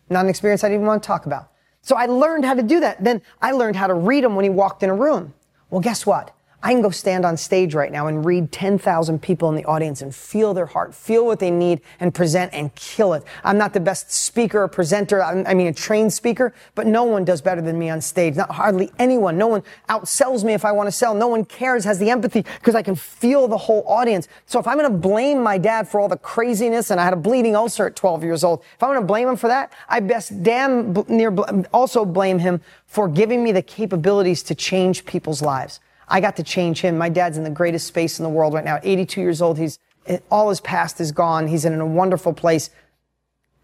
Not 0.08 0.24
an 0.24 0.30
experience 0.30 0.64
I 0.64 0.68
didn't 0.68 0.80
even 0.80 0.86
want 0.86 1.02
to 1.02 1.06
talk 1.06 1.26
about. 1.26 1.52
So 1.82 1.96
I 1.96 2.06
learned 2.06 2.44
how 2.44 2.54
to 2.54 2.62
do 2.62 2.80
that. 2.80 3.04
Then 3.04 3.22
I 3.42 3.52
learned 3.52 3.76
how 3.76 3.86
to 3.86 3.94
read 3.94 4.24
him 4.24 4.34
when 4.34 4.44
he 4.44 4.50
walked 4.50 4.82
in 4.82 4.90
a 4.90 4.94
room. 4.94 5.34
Well, 5.70 5.80
guess 5.80 6.06
what? 6.06 6.35
I 6.66 6.72
can 6.72 6.82
go 6.82 6.90
stand 6.90 7.24
on 7.24 7.36
stage 7.36 7.76
right 7.76 7.92
now 7.92 8.08
and 8.08 8.24
read 8.24 8.50
10,000 8.50 9.22
people 9.22 9.48
in 9.48 9.54
the 9.54 9.64
audience 9.66 10.02
and 10.02 10.12
feel 10.12 10.52
their 10.52 10.66
heart, 10.66 10.96
feel 10.96 11.24
what 11.24 11.38
they 11.38 11.48
need 11.48 11.80
and 12.00 12.12
present 12.12 12.52
and 12.52 12.74
kill 12.74 13.14
it. 13.14 13.22
I'm 13.44 13.56
not 13.56 13.72
the 13.72 13.78
best 13.78 14.10
speaker 14.10 14.62
or 14.62 14.66
presenter. 14.66 15.22
I 15.22 15.54
mean, 15.54 15.68
a 15.68 15.72
trained 15.72 16.12
speaker, 16.12 16.52
but 16.74 16.88
no 16.88 17.04
one 17.04 17.24
does 17.24 17.40
better 17.40 17.62
than 17.62 17.78
me 17.78 17.88
on 17.88 18.00
stage. 18.00 18.34
Not 18.34 18.50
hardly 18.50 18.90
anyone. 18.98 19.38
No 19.38 19.46
one 19.46 19.62
outsells 19.88 20.42
me 20.42 20.54
if 20.54 20.64
I 20.64 20.72
want 20.72 20.88
to 20.88 20.90
sell. 20.90 21.14
No 21.14 21.28
one 21.28 21.44
cares, 21.44 21.84
has 21.84 22.00
the 22.00 22.10
empathy 22.10 22.42
because 22.42 22.74
I 22.74 22.82
can 22.82 22.96
feel 22.96 23.46
the 23.46 23.56
whole 23.56 23.84
audience. 23.86 24.26
So 24.46 24.58
if 24.58 24.66
I'm 24.66 24.76
going 24.76 24.90
to 24.90 24.98
blame 24.98 25.40
my 25.40 25.58
dad 25.58 25.88
for 25.88 26.00
all 26.00 26.08
the 26.08 26.16
craziness 26.16 26.90
and 26.90 27.00
I 27.00 27.04
had 27.04 27.12
a 27.12 27.16
bleeding 27.16 27.54
ulcer 27.54 27.86
at 27.86 27.94
12 27.94 28.24
years 28.24 28.42
old, 28.42 28.64
if 28.74 28.82
I'm 28.82 28.88
going 28.88 29.00
to 29.00 29.06
blame 29.06 29.28
him 29.28 29.36
for 29.36 29.46
that, 29.46 29.72
I 29.88 30.00
best 30.00 30.42
damn 30.42 30.92
near 31.06 31.32
also 31.72 32.04
blame 32.04 32.40
him 32.40 32.60
for 32.88 33.08
giving 33.08 33.44
me 33.44 33.52
the 33.52 33.62
capabilities 33.62 34.42
to 34.42 34.56
change 34.56 35.04
people's 35.04 35.40
lives. 35.40 35.78
I 36.08 36.20
got 36.20 36.36
to 36.36 36.42
change 36.42 36.80
him. 36.80 36.98
My 36.98 37.08
dad's 37.08 37.36
in 37.36 37.44
the 37.44 37.50
greatest 37.50 37.86
space 37.86 38.18
in 38.18 38.22
the 38.22 38.28
world 38.28 38.54
right 38.54 38.64
now. 38.64 38.78
82 38.82 39.20
years 39.20 39.42
old. 39.42 39.58
He's 39.58 39.78
all 40.30 40.48
his 40.48 40.60
past 40.60 41.00
is 41.00 41.12
gone. 41.12 41.48
He's 41.48 41.64
in 41.64 41.80
a 41.80 41.86
wonderful 41.86 42.32
place. 42.32 42.70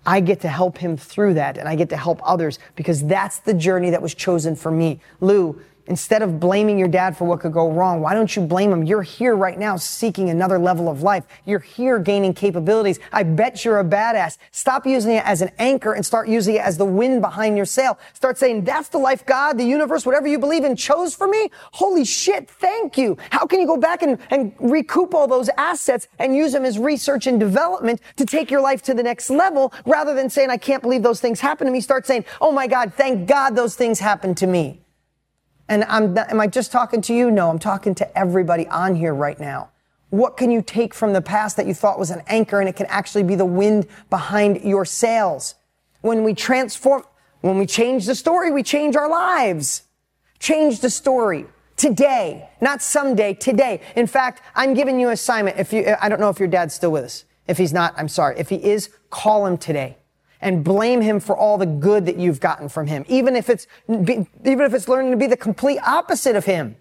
I 0.04 0.20
get 0.20 0.40
to 0.40 0.48
help 0.48 0.78
him 0.78 0.96
through 0.96 1.34
that 1.34 1.56
and 1.56 1.68
I 1.68 1.76
get 1.76 1.88
to 1.90 1.96
help 1.96 2.20
others 2.24 2.58
because 2.74 3.04
that's 3.04 3.38
the 3.38 3.54
journey 3.54 3.90
that 3.90 4.02
was 4.02 4.14
chosen 4.14 4.56
for 4.56 4.72
me. 4.72 5.00
Lou, 5.20 5.60
Instead 5.86 6.22
of 6.22 6.38
blaming 6.38 6.78
your 6.78 6.88
dad 6.88 7.16
for 7.16 7.24
what 7.24 7.40
could 7.40 7.52
go 7.52 7.70
wrong, 7.70 8.00
why 8.00 8.14
don't 8.14 8.36
you 8.36 8.42
blame 8.42 8.72
him? 8.72 8.84
You're 8.84 9.02
here 9.02 9.34
right 9.34 9.58
now 9.58 9.76
seeking 9.76 10.30
another 10.30 10.58
level 10.58 10.88
of 10.88 11.02
life. 11.02 11.24
You're 11.44 11.58
here 11.58 11.98
gaining 11.98 12.34
capabilities. 12.34 13.00
I 13.12 13.24
bet 13.24 13.64
you're 13.64 13.80
a 13.80 13.84
badass. 13.84 14.38
Stop 14.52 14.86
using 14.86 15.16
it 15.16 15.26
as 15.26 15.42
an 15.42 15.50
anchor 15.58 15.92
and 15.92 16.06
start 16.06 16.28
using 16.28 16.54
it 16.54 16.62
as 16.62 16.78
the 16.78 16.84
wind 16.84 17.20
behind 17.20 17.56
your 17.56 17.66
sail. 17.66 17.98
Start 18.12 18.38
saying, 18.38 18.62
that's 18.62 18.90
the 18.90 18.98
life 18.98 19.26
God, 19.26 19.58
the 19.58 19.64
universe, 19.64 20.06
whatever 20.06 20.28
you 20.28 20.38
believe 20.38 20.62
in 20.62 20.76
chose 20.76 21.16
for 21.16 21.26
me. 21.26 21.50
Holy 21.72 22.04
shit, 22.04 22.48
thank 22.48 22.96
you. 22.96 23.16
How 23.30 23.44
can 23.44 23.58
you 23.58 23.66
go 23.66 23.76
back 23.76 24.02
and, 24.02 24.18
and 24.30 24.54
recoup 24.60 25.14
all 25.14 25.26
those 25.26 25.50
assets 25.58 26.06
and 26.20 26.36
use 26.36 26.52
them 26.52 26.64
as 26.64 26.78
research 26.78 27.26
and 27.26 27.40
development 27.40 28.00
to 28.16 28.24
take 28.24 28.52
your 28.52 28.60
life 28.60 28.82
to 28.82 28.94
the 28.94 29.02
next 29.02 29.30
level 29.30 29.72
rather 29.84 30.14
than 30.14 30.30
saying, 30.30 30.48
I 30.48 30.58
can't 30.58 30.82
believe 30.82 31.02
those 31.02 31.20
things 31.20 31.40
happened 31.40 31.66
to 31.66 31.72
me. 31.72 31.80
Start 31.80 32.06
saying, 32.06 32.24
oh 32.40 32.52
my 32.52 32.68
God, 32.68 32.94
thank 32.94 33.26
God 33.26 33.56
those 33.56 33.74
things 33.74 33.98
happened 33.98 34.36
to 34.36 34.46
me. 34.46 34.82
And 35.72 35.84
I'm, 35.84 36.18
am 36.18 36.38
I 36.38 36.48
just 36.48 36.70
talking 36.70 37.00
to 37.00 37.14
you? 37.14 37.30
No, 37.30 37.48
I'm 37.48 37.58
talking 37.58 37.94
to 37.94 38.18
everybody 38.18 38.68
on 38.68 38.94
here 38.94 39.14
right 39.14 39.40
now. 39.40 39.70
What 40.10 40.36
can 40.36 40.50
you 40.50 40.60
take 40.60 40.92
from 40.92 41.14
the 41.14 41.22
past 41.22 41.56
that 41.56 41.66
you 41.66 41.72
thought 41.72 41.98
was 41.98 42.10
an 42.10 42.20
anchor 42.26 42.60
and 42.60 42.68
it 42.68 42.76
can 42.76 42.84
actually 42.90 43.22
be 43.22 43.36
the 43.36 43.46
wind 43.46 43.86
behind 44.10 44.60
your 44.60 44.84
sails? 44.84 45.54
When 46.02 46.24
we 46.24 46.34
transform, 46.34 47.04
when 47.40 47.56
we 47.56 47.64
change 47.64 48.04
the 48.04 48.14
story, 48.14 48.50
we 48.50 48.62
change 48.62 48.96
our 48.96 49.08
lives. 49.08 49.84
Change 50.38 50.80
the 50.80 50.90
story 50.90 51.46
today, 51.78 52.50
not 52.60 52.82
someday, 52.82 53.32
today. 53.32 53.80
In 53.96 54.06
fact, 54.06 54.42
I'm 54.54 54.74
giving 54.74 55.00
you 55.00 55.06
an 55.06 55.14
assignment. 55.14 55.58
If 55.58 55.72
you, 55.72 55.96
I 55.98 56.10
don't 56.10 56.20
know 56.20 56.28
if 56.28 56.38
your 56.38 56.48
dad's 56.48 56.74
still 56.74 56.92
with 56.92 57.04
us. 57.04 57.24
If 57.48 57.56
he's 57.56 57.72
not, 57.72 57.94
I'm 57.96 58.08
sorry. 58.08 58.38
If 58.38 58.50
he 58.50 58.56
is, 58.56 58.90
call 59.08 59.46
him 59.46 59.56
today 59.56 59.96
and 60.42 60.62
blame 60.62 61.00
him 61.00 61.20
for 61.20 61.36
all 61.36 61.56
the 61.56 61.66
good 61.66 62.04
that 62.06 62.16
you've 62.16 62.40
gotten 62.40 62.68
from 62.68 62.86
him, 62.88 63.04
even 63.08 63.34
if 63.34 63.48
it's 63.48 63.66
even 63.88 64.26
if 64.44 64.74
it's 64.74 64.88
learning 64.88 65.12
to 65.12 65.16
be 65.16 65.26
the 65.26 65.36
complete 65.36 65.78
opposite 65.78 66.36
of 66.36 66.44
him. 66.44 66.76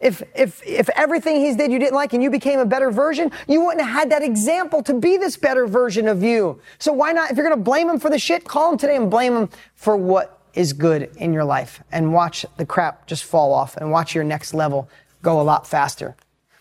If, 0.00 0.22
if, 0.36 0.64
if 0.64 0.88
everything 0.90 1.40
he's 1.40 1.56
did 1.56 1.72
you 1.72 1.78
didn't 1.80 1.94
like 1.94 2.12
and 2.12 2.22
you 2.22 2.30
became 2.30 2.60
a 2.60 2.64
better 2.64 2.92
version, 2.92 3.32
you 3.48 3.64
wouldn't 3.64 3.84
have 3.84 3.92
had 3.92 4.10
that 4.12 4.22
example 4.22 4.80
to 4.84 4.94
be 4.94 5.16
this 5.16 5.36
better 5.36 5.66
version 5.66 6.06
of 6.06 6.22
you. 6.22 6.60
So 6.78 6.92
why 6.92 7.10
not, 7.10 7.32
if 7.32 7.36
you're 7.36 7.44
going 7.44 7.58
to 7.58 7.64
blame 7.64 7.90
him 7.90 7.98
for 7.98 8.08
the 8.08 8.18
shit, 8.18 8.44
call 8.44 8.70
him 8.70 8.78
today 8.78 8.94
and 8.94 9.10
blame 9.10 9.36
him 9.36 9.48
for 9.74 9.96
what 9.96 10.40
is 10.54 10.72
good 10.72 11.10
in 11.16 11.32
your 11.32 11.44
life 11.44 11.82
and 11.90 12.12
watch 12.12 12.46
the 12.58 12.66
crap 12.66 13.08
just 13.08 13.24
fall 13.24 13.52
off 13.52 13.76
and 13.76 13.90
watch 13.90 14.14
your 14.14 14.22
next 14.22 14.54
level 14.54 14.88
go 15.20 15.40
a 15.40 15.42
lot 15.42 15.66
faster. 15.66 16.14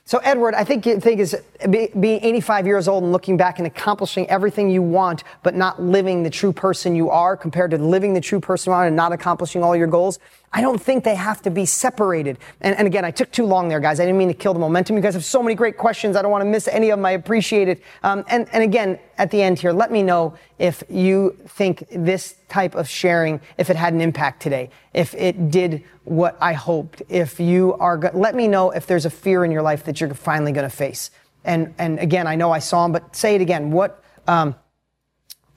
So, 0.07 0.19
Edward, 0.19 0.55
I 0.55 0.63
think 0.63 0.85
you 0.85 1.01
think 1.01 1.19
is 1.19 1.35
being 1.69 2.23
85 2.23 2.65
years 2.65 2.87
old 2.87 3.03
and 3.03 3.11
looking 3.11 3.35
back 3.35 3.57
and 3.57 3.67
accomplishing 3.67 4.25
everything 4.29 4.69
you 4.69 4.81
want, 4.81 5.25
but 5.43 5.53
not 5.53 5.81
living 5.81 6.23
the 6.23 6.29
true 6.29 6.53
person 6.53 6.95
you 6.95 7.09
are 7.09 7.35
compared 7.35 7.71
to 7.71 7.77
living 7.77 8.13
the 8.13 8.21
true 8.21 8.39
person 8.39 8.71
you 8.71 8.75
are 8.75 8.87
and 8.87 8.95
not 8.95 9.11
accomplishing 9.11 9.63
all 9.63 9.75
your 9.75 9.87
goals. 9.87 10.19
I 10.53 10.61
don't 10.61 10.81
think 10.81 11.03
they 11.03 11.15
have 11.15 11.41
to 11.41 11.51
be 11.51 11.65
separated. 11.65 12.37
And, 12.61 12.75
and, 12.77 12.87
again, 12.87 13.03
I 13.03 13.11
took 13.11 13.31
too 13.31 13.45
long 13.45 13.67
there, 13.67 13.81
guys. 13.81 13.99
I 13.99 14.05
didn't 14.05 14.17
mean 14.17 14.29
to 14.29 14.33
kill 14.33 14.53
the 14.53 14.59
momentum. 14.59 14.95
You 14.95 15.01
guys 15.01 15.13
have 15.13 15.25
so 15.25 15.43
many 15.43 15.55
great 15.55 15.77
questions. 15.77 16.15
I 16.15 16.21
don't 16.21 16.31
want 16.31 16.41
to 16.41 16.49
miss 16.49 16.69
any 16.69 16.89
of 16.89 16.97
them. 16.97 17.05
I 17.05 17.11
appreciate 17.11 17.67
it. 17.67 17.83
Um, 18.01 18.23
and, 18.29 18.47
and 18.53 18.63
again, 18.63 18.97
at 19.17 19.29
the 19.29 19.41
end 19.41 19.59
here, 19.59 19.73
let 19.73 19.91
me 19.91 20.03
know 20.03 20.35
if 20.57 20.83
you 20.89 21.35
think 21.47 21.85
this 21.91 22.35
type 22.47 22.75
of 22.75 22.87
sharing, 22.87 23.41
if 23.57 23.69
it 23.69 23.75
had 23.75 23.93
an 23.93 23.99
impact 23.99 24.41
today, 24.41 24.69
if 24.93 25.13
it 25.15 25.51
did 25.51 25.83
what 26.05 26.37
I 26.39 26.53
hoped, 26.53 27.01
if 27.09 27.41
you 27.41 27.73
are, 27.73 27.97
go- 27.97 28.11
let 28.13 28.33
me 28.33 28.47
know 28.47 28.71
if 28.71 28.87
there's 28.87 29.05
a 29.05 29.09
fear 29.09 29.43
in 29.43 29.51
your 29.51 29.61
life 29.61 29.83
that 29.83 29.99
you're 29.99 30.13
finally 30.13 30.53
going 30.53 30.69
to 30.69 30.75
face. 30.75 31.11
And, 31.43 31.73
and 31.77 31.99
again, 31.99 32.25
I 32.25 32.35
know 32.35 32.51
I 32.51 32.59
saw 32.59 32.83
them, 32.83 32.93
but 32.93 33.15
say 33.15 33.35
it 33.35 33.41
again. 33.41 33.71
What, 33.71 34.01
um, 34.27 34.55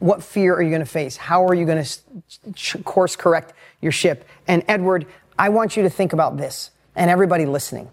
what 0.01 0.25
fear 0.25 0.55
are 0.55 0.63
you 0.63 0.71
going 0.71 0.81
to 0.81 0.87
face? 0.87 1.17
How 1.17 1.47
are 1.47 1.55
you 1.55 1.65
going 1.65 1.85
to 1.85 2.83
course 2.83 3.15
correct 3.15 3.53
your 3.81 3.93
ship? 3.93 4.27
And 4.47 4.65
Edward, 4.69 5.07
I 5.39 5.49
want 5.49 5.77
you 5.77 5.83
to 5.83 5.91
think 5.91 6.13
about 6.13 6.37
this 6.37 6.71
and 6.95 7.11
everybody 7.11 7.47
listening. 7.47 7.91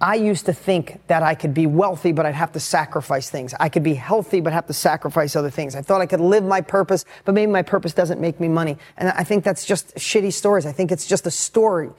I 0.00 0.16
used 0.16 0.46
to 0.46 0.52
think 0.52 1.00
that 1.06 1.22
I 1.22 1.34
could 1.34 1.54
be 1.54 1.66
wealthy, 1.66 2.12
but 2.12 2.26
I'd 2.26 2.34
have 2.34 2.52
to 2.52 2.60
sacrifice 2.60 3.30
things. 3.30 3.54
I 3.58 3.68
could 3.68 3.82
be 3.82 3.94
healthy, 3.94 4.40
but 4.40 4.52
have 4.52 4.66
to 4.66 4.72
sacrifice 4.72 5.36
other 5.36 5.50
things. 5.50 5.76
I 5.76 5.82
thought 5.82 6.00
I 6.00 6.06
could 6.06 6.20
live 6.20 6.44
my 6.44 6.60
purpose, 6.60 7.04
but 7.24 7.34
maybe 7.34 7.50
my 7.50 7.62
purpose 7.62 7.94
doesn't 7.94 8.20
make 8.20 8.40
me 8.40 8.48
money. 8.48 8.76
And 8.96 9.08
I 9.10 9.24
think 9.24 9.44
that's 9.44 9.64
just 9.64 9.94
shitty 9.94 10.32
stories. 10.32 10.66
I 10.66 10.72
think 10.72 10.90
it's 10.90 11.06
just 11.06 11.26
a 11.26 11.30
story. 11.30 11.90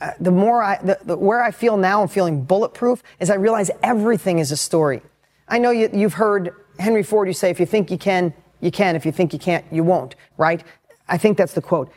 Uh, 0.00 0.12
the 0.20 0.30
more 0.30 0.62
I, 0.62 0.78
the, 0.78 0.98
the, 1.04 1.16
where 1.16 1.42
I 1.42 1.50
feel 1.50 1.76
now, 1.76 2.00
I'm 2.00 2.08
feeling 2.08 2.44
bulletproof, 2.44 3.02
is 3.18 3.30
I 3.30 3.34
realize 3.34 3.70
everything 3.82 4.38
is 4.38 4.52
a 4.52 4.56
story. 4.56 5.02
I 5.48 5.58
know 5.58 5.70
you, 5.70 5.90
you've 5.92 6.14
heard 6.14 6.54
Henry 6.78 7.02
Ford, 7.02 7.28
you 7.28 7.34
say, 7.34 7.50
if 7.50 7.60
you 7.60 7.66
think 7.66 7.90
you 7.90 7.98
can, 7.98 8.32
you 8.60 8.70
can. 8.70 8.96
If 8.96 9.04
you 9.04 9.12
think 9.12 9.32
you 9.32 9.38
can't, 9.38 9.64
you 9.70 9.84
won't, 9.84 10.14
right? 10.38 10.64
I 11.08 11.18
think 11.18 11.36
that's 11.36 11.52
the 11.52 11.62
quote. 11.62 11.92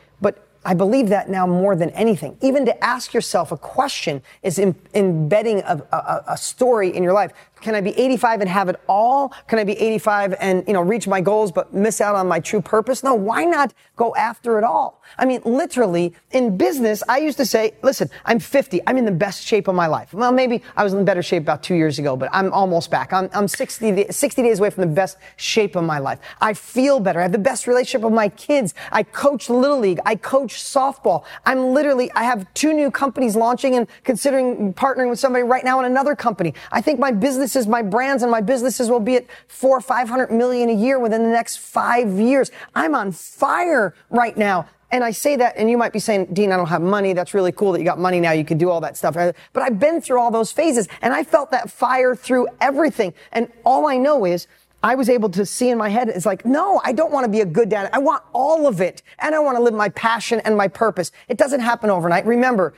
I 0.64 0.74
believe 0.74 1.10
that 1.10 1.28
now 1.28 1.46
more 1.46 1.76
than 1.76 1.90
anything. 1.90 2.38
Even 2.40 2.64
to 2.64 2.84
ask 2.84 3.12
yourself 3.12 3.52
a 3.52 3.56
question 3.56 4.22
is 4.42 4.58
in, 4.58 4.74
embedding 4.94 5.60
a, 5.60 5.82
a, 5.92 6.24
a, 6.28 6.36
story 6.38 6.94
in 6.94 7.02
your 7.02 7.12
life. 7.12 7.32
Can 7.60 7.74
I 7.74 7.80
be 7.80 7.98
85 7.98 8.42
and 8.42 8.50
have 8.50 8.68
it 8.68 8.80
all? 8.88 9.32
Can 9.48 9.58
I 9.58 9.64
be 9.64 9.72
85 9.72 10.34
and, 10.38 10.64
you 10.66 10.74
know, 10.74 10.82
reach 10.82 11.06
my 11.08 11.20
goals 11.20 11.50
but 11.50 11.72
miss 11.72 12.00
out 12.00 12.14
on 12.14 12.28
my 12.28 12.38
true 12.38 12.60
purpose? 12.60 13.02
No, 13.02 13.14
why 13.14 13.44
not 13.44 13.72
go 13.96 14.14
after 14.16 14.58
it 14.58 14.64
all? 14.64 15.00
I 15.18 15.24
mean, 15.24 15.40
literally 15.44 16.14
in 16.32 16.56
business, 16.56 17.02
I 17.08 17.18
used 17.18 17.38
to 17.38 17.46
say, 17.46 17.72
listen, 17.82 18.10
I'm 18.24 18.38
50. 18.38 18.82
I'm 18.86 18.98
in 18.98 19.04
the 19.04 19.12
best 19.12 19.42
shape 19.42 19.68
of 19.68 19.74
my 19.74 19.86
life. 19.86 20.12
Well, 20.12 20.32
maybe 20.32 20.62
I 20.76 20.84
was 20.84 20.92
in 20.92 21.04
better 21.04 21.22
shape 21.22 21.42
about 21.42 21.62
two 21.62 21.74
years 21.74 21.98
ago, 21.98 22.16
but 22.16 22.28
I'm 22.32 22.52
almost 22.52 22.90
back. 22.90 23.12
I'm, 23.12 23.30
I'm 23.32 23.48
60, 23.48 24.10
60 24.10 24.42
days 24.42 24.58
away 24.58 24.70
from 24.70 24.82
the 24.82 24.94
best 24.94 25.16
shape 25.36 25.76
of 25.76 25.84
my 25.84 25.98
life. 25.98 26.18
I 26.40 26.52
feel 26.52 27.00
better. 27.00 27.20
I 27.20 27.22
have 27.22 27.32
the 27.32 27.38
best 27.38 27.66
relationship 27.66 28.02
with 28.02 28.14
my 28.14 28.28
kids. 28.28 28.74
I 28.92 29.04
coach 29.04 29.48
Little 29.48 29.78
League. 29.78 30.00
I 30.04 30.16
coach 30.16 30.54
softball. 30.56 31.24
I'm 31.46 31.72
literally, 31.72 32.10
I 32.12 32.24
have 32.24 32.52
two 32.54 32.72
new 32.72 32.90
companies 32.90 33.36
launching 33.36 33.74
and 33.76 33.86
considering 34.02 34.74
partnering 34.74 35.08
with 35.08 35.18
somebody 35.18 35.44
right 35.44 35.64
now 35.64 35.78
in 35.78 35.86
another 35.86 36.14
company. 36.14 36.52
I 36.72 36.80
think 36.80 36.98
my 36.98 37.12
business 37.12 37.53
businesses, 37.54 37.70
my 37.70 37.82
brands 37.82 38.22
and 38.22 38.32
my 38.32 38.40
businesses 38.40 38.90
will 38.90 39.00
be 39.00 39.16
at 39.16 39.26
four, 39.46 39.78
or 39.78 39.80
500 39.80 40.30
million 40.30 40.68
a 40.68 40.74
year 40.74 40.98
within 40.98 41.22
the 41.22 41.28
next 41.28 41.58
five 41.58 42.10
years. 42.18 42.50
I'm 42.74 42.94
on 42.94 43.12
fire 43.12 43.94
right 44.10 44.36
now. 44.36 44.66
And 44.90 45.02
I 45.02 45.12
say 45.12 45.36
that, 45.36 45.56
and 45.56 45.70
you 45.70 45.78
might 45.78 45.92
be 45.92 45.98
saying, 45.98 46.26
Dean, 46.32 46.52
I 46.52 46.56
don't 46.56 46.68
have 46.68 46.82
money. 46.82 47.12
That's 47.12 47.32
really 47.34 47.52
cool 47.52 47.72
that 47.72 47.78
you 47.78 47.84
got 47.84 47.98
money 47.98 48.20
now. 48.20 48.32
You 48.32 48.44
can 48.44 48.58
do 48.58 48.70
all 48.70 48.80
that 48.80 48.96
stuff. 48.96 49.14
But 49.14 49.62
I've 49.62 49.78
been 49.78 50.00
through 50.00 50.20
all 50.20 50.30
those 50.30 50.52
phases 50.52 50.88
and 51.00 51.12
I 51.12 51.24
felt 51.24 51.50
that 51.52 51.70
fire 51.70 52.14
through 52.14 52.48
everything. 52.60 53.14
And 53.32 53.50
all 53.64 53.86
I 53.86 53.96
know 53.96 54.24
is 54.24 54.46
I 54.82 54.94
was 54.94 55.08
able 55.08 55.30
to 55.30 55.46
see 55.46 55.70
in 55.70 55.78
my 55.78 55.88
head, 55.88 56.08
it's 56.08 56.26
like, 56.26 56.44
no, 56.44 56.80
I 56.84 56.92
don't 56.92 57.12
want 57.12 57.24
to 57.24 57.30
be 57.30 57.40
a 57.40 57.46
good 57.46 57.68
dad. 57.68 57.88
I 57.92 57.98
want 57.98 58.22
all 58.32 58.66
of 58.66 58.80
it. 58.80 59.02
And 59.20 59.34
I 59.34 59.38
want 59.38 59.56
to 59.56 59.62
live 59.62 59.74
my 59.74 59.88
passion 59.90 60.40
and 60.44 60.56
my 60.56 60.68
purpose. 60.68 61.10
It 61.28 61.38
doesn't 61.38 61.60
happen 61.60 61.90
overnight. 61.90 62.26
Remember, 62.26 62.74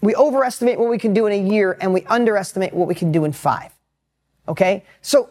we 0.00 0.14
overestimate 0.14 0.78
what 0.78 0.88
we 0.88 0.98
can 0.98 1.12
do 1.12 1.26
in 1.26 1.32
a 1.32 1.48
year 1.50 1.76
and 1.80 1.92
we 1.92 2.04
underestimate 2.04 2.72
what 2.72 2.88
we 2.88 2.94
can 2.94 3.12
do 3.12 3.24
in 3.24 3.32
five. 3.32 3.72
Okay? 4.48 4.84
So 5.02 5.30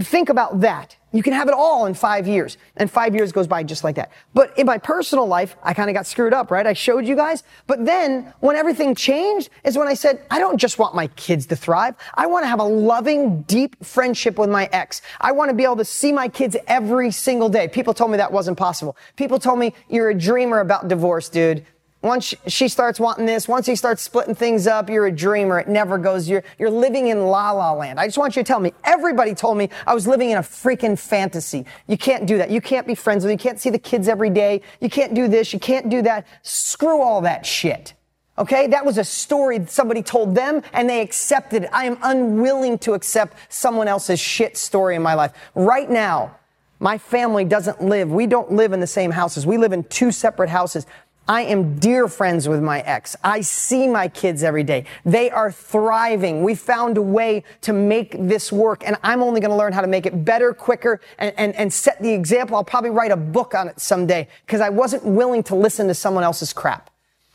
think 0.00 0.28
about 0.28 0.60
that. 0.60 0.96
You 1.12 1.22
can 1.22 1.34
have 1.34 1.46
it 1.48 1.54
all 1.54 1.84
in 1.84 1.92
five 1.92 2.26
years. 2.26 2.56
And 2.76 2.90
five 2.90 3.14
years 3.14 3.32
goes 3.32 3.46
by 3.46 3.62
just 3.62 3.84
like 3.84 3.96
that. 3.96 4.10
But 4.32 4.56
in 4.58 4.66
my 4.66 4.78
personal 4.78 5.26
life, 5.26 5.56
I 5.62 5.74
kind 5.74 5.90
of 5.90 5.94
got 5.94 6.06
screwed 6.06 6.32
up, 6.32 6.50
right? 6.50 6.66
I 6.66 6.72
showed 6.72 7.06
you 7.06 7.14
guys. 7.14 7.42
But 7.66 7.84
then 7.84 8.32
when 8.40 8.56
everything 8.56 8.94
changed 8.94 9.50
is 9.62 9.76
when 9.76 9.88
I 9.88 9.94
said, 9.94 10.24
I 10.30 10.38
don't 10.38 10.56
just 10.56 10.78
want 10.78 10.94
my 10.94 11.08
kids 11.08 11.46
to 11.46 11.56
thrive. 11.56 11.96
I 12.14 12.26
want 12.26 12.44
to 12.44 12.48
have 12.48 12.60
a 12.60 12.64
loving, 12.64 13.42
deep 13.42 13.84
friendship 13.84 14.38
with 14.38 14.48
my 14.48 14.70
ex. 14.72 15.02
I 15.20 15.32
want 15.32 15.50
to 15.50 15.54
be 15.54 15.64
able 15.64 15.76
to 15.76 15.84
see 15.84 16.12
my 16.12 16.28
kids 16.28 16.56
every 16.66 17.10
single 17.10 17.50
day. 17.50 17.68
People 17.68 17.92
told 17.92 18.10
me 18.10 18.16
that 18.16 18.32
wasn't 18.32 18.56
possible. 18.56 18.96
People 19.16 19.38
told 19.38 19.58
me 19.58 19.74
you're 19.90 20.08
a 20.08 20.18
dreamer 20.18 20.60
about 20.60 20.88
divorce, 20.88 21.28
dude. 21.28 21.66
Once 22.02 22.34
she 22.48 22.66
starts 22.66 22.98
wanting 22.98 23.26
this, 23.26 23.46
once 23.46 23.64
he 23.64 23.76
starts 23.76 24.02
splitting 24.02 24.34
things 24.34 24.66
up, 24.66 24.90
you're 24.90 25.06
a 25.06 25.12
dreamer. 25.12 25.60
It 25.60 25.68
never 25.68 25.98
goes. 25.98 26.28
You're, 26.28 26.42
you're 26.58 26.70
living 26.70 27.06
in 27.06 27.26
la 27.26 27.52
la 27.52 27.72
land. 27.72 28.00
I 28.00 28.06
just 28.06 28.18
want 28.18 28.34
you 28.34 28.42
to 28.42 28.46
tell 28.46 28.58
me. 28.58 28.72
Everybody 28.82 29.34
told 29.34 29.56
me 29.56 29.70
I 29.86 29.94
was 29.94 30.08
living 30.08 30.30
in 30.30 30.38
a 30.38 30.42
freaking 30.42 30.98
fantasy. 30.98 31.64
You 31.86 31.96
can't 31.96 32.26
do 32.26 32.38
that. 32.38 32.50
You 32.50 32.60
can't 32.60 32.88
be 32.88 32.96
friends 32.96 33.24
with. 33.24 33.30
You 33.30 33.38
can't 33.38 33.60
see 33.60 33.70
the 33.70 33.78
kids 33.78 34.08
every 34.08 34.30
day. 34.30 34.62
You 34.80 34.90
can't 34.90 35.14
do 35.14 35.28
this. 35.28 35.52
You 35.52 35.60
can't 35.60 35.88
do 35.88 36.02
that. 36.02 36.26
Screw 36.42 37.00
all 37.00 37.20
that 37.20 37.46
shit. 37.46 37.94
Okay? 38.36 38.66
That 38.66 38.84
was 38.84 38.98
a 38.98 39.04
story 39.04 39.64
somebody 39.66 40.02
told 40.02 40.34
them 40.34 40.62
and 40.72 40.90
they 40.90 41.02
accepted 41.02 41.64
it. 41.64 41.70
I 41.72 41.84
am 41.84 41.98
unwilling 42.02 42.78
to 42.78 42.94
accept 42.94 43.36
someone 43.48 43.86
else's 43.86 44.18
shit 44.18 44.56
story 44.56 44.96
in 44.96 45.02
my 45.02 45.14
life. 45.14 45.32
Right 45.54 45.88
now, 45.88 46.36
my 46.80 46.98
family 46.98 47.44
doesn't 47.44 47.80
live. 47.80 48.10
We 48.10 48.26
don't 48.26 48.50
live 48.50 48.72
in 48.72 48.80
the 48.80 48.88
same 48.88 49.12
houses. 49.12 49.46
We 49.46 49.56
live 49.56 49.72
in 49.72 49.84
two 49.84 50.10
separate 50.10 50.50
houses. 50.50 50.84
I 51.28 51.42
am 51.42 51.78
dear 51.78 52.08
friends 52.08 52.48
with 52.48 52.60
my 52.62 52.80
ex. 52.80 53.14
I 53.22 53.42
see 53.42 53.86
my 53.86 54.08
kids 54.08 54.42
every 54.42 54.64
day. 54.64 54.86
They 55.04 55.30
are 55.30 55.52
thriving. 55.52 56.42
We 56.42 56.56
found 56.56 56.98
a 56.98 57.02
way 57.02 57.44
to 57.60 57.72
make 57.72 58.16
this 58.18 58.50
work, 58.50 58.82
and 58.84 58.96
I'm 59.04 59.22
only 59.22 59.40
going 59.40 59.52
to 59.52 59.56
learn 59.56 59.72
how 59.72 59.82
to 59.82 59.86
make 59.86 60.04
it 60.04 60.24
better, 60.24 60.52
quicker, 60.52 61.00
and, 61.18 61.32
and, 61.36 61.54
and 61.54 61.72
set 61.72 62.02
the 62.02 62.12
example. 62.12 62.56
I'll 62.56 62.64
probably 62.64 62.90
write 62.90 63.12
a 63.12 63.16
book 63.16 63.54
on 63.54 63.68
it 63.68 63.80
someday 63.80 64.26
because 64.46 64.60
I 64.60 64.68
wasn't 64.68 65.04
willing 65.04 65.44
to 65.44 65.54
listen 65.54 65.86
to 65.86 65.94
someone 65.94 66.24
else's 66.24 66.52
crap. 66.52 66.90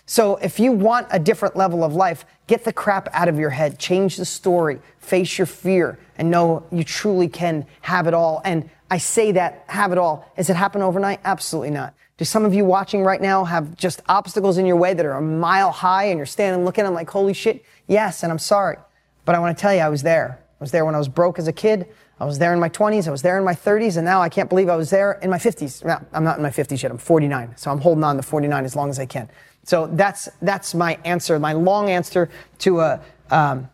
So 0.05 0.35
if 0.37 0.59
you 0.59 0.73
want 0.73 1.07
a 1.11 1.19
different 1.19 1.55
level 1.55 1.83
of 1.83 1.95
life, 1.95 2.25
get 2.47 2.65
the 2.65 2.73
crap 2.73 3.07
out 3.13 3.29
of 3.29 3.39
your 3.39 3.51
head, 3.51 3.79
change 3.79 4.17
the 4.17 4.25
story, 4.25 4.79
face 4.99 5.37
your 5.37 5.47
fear, 5.47 5.97
and 6.17 6.29
know 6.29 6.65
you 6.71 6.83
truly 6.83 7.29
can 7.29 7.65
have 7.81 8.07
it 8.07 8.13
all. 8.13 8.41
And 8.43 8.69
I 8.91 8.97
say 8.97 9.31
that, 9.33 9.63
have 9.67 9.91
it 9.93 9.97
all. 9.97 10.29
Has 10.35 10.49
it 10.49 10.55
happened 10.57 10.83
overnight? 10.83 11.19
Absolutely 11.23 11.71
not. 11.71 11.93
Do 12.17 12.25
some 12.25 12.45
of 12.45 12.53
you 12.53 12.65
watching 12.65 13.03
right 13.03 13.21
now 13.21 13.45
have 13.45 13.75
just 13.75 14.01
obstacles 14.09 14.57
in 14.57 14.65
your 14.65 14.75
way 14.75 14.93
that 14.93 15.05
are 15.05 15.13
a 15.13 15.21
mile 15.21 15.71
high 15.71 16.05
and 16.05 16.17
you're 16.17 16.25
standing 16.25 16.65
looking 16.65 16.83
at 16.83 16.87
them 16.87 16.95
like, 16.95 17.09
holy 17.09 17.33
shit? 17.33 17.63
Yes, 17.87 18.23
and 18.23 18.31
I'm 18.31 18.39
sorry. 18.39 18.77
But 19.23 19.35
I 19.35 19.39
want 19.39 19.55
to 19.55 19.61
tell 19.61 19.73
you, 19.73 19.81
I 19.81 19.89
was 19.89 20.01
there. 20.01 20.39
I 20.59 20.63
was 20.63 20.71
there 20.71 20.83
when 20.83 20.95
I 20.95 20.97
was 20.97 21.07
broke 21.07 21.37
as 21.37 21.47
a 21.47 21.53
kid. 21.53 21.87
I 22.19 22.25
was 22.25 22.39
there 22.39 22.53
in 22.53 22.59
my 22.59 22.69
20s. 22.69 23.07
I 23.07 23.11
was 23.11 23.21
there 23.21 23.37
in 23.37 23.43
my 23.43 23.53
30s. 23.53 23.97
And 23.97 24.05
now 24.05 24.21
I 24.21 24.29
can't 24.29 24.49
believe 24.49 24.69
I 24.69 24.75
was 24.75 24.89
there 24.89 25.13
in 25.21 25.29
my 25.29 25.37
50s. 25.37 25.85
No, 25.85 26.03
I'm 26.11 26.23
not 26.23 26.37
in 26.37 26.43
my 26.43 26.49
50s 26.49 26.81
yet. 26.81 26.91
I'm 26.91 26.97
49. 26.97 27.53
So 27.55 27.69
I'm 27.69 27.79
holding 27.79 28.03
on 28.03 28.17
to 28.17 28.23
49 28.23 28.65
as 28.65 28.75
long 28.75 28.89
as 28.89 28.97
I 28.97 29.05
can. 29.05 29.29
So 29.63 29.87
that's, 29.87 30.27
that's 30.41 30.73
my 30.73 30.97
answer, 31.05 31.37
my 31.37 31.53
long 31.53 31.91
answer 31.91 32.29
to 32.59 32.79
a, 32.79 33.01
um, 33.29 33.69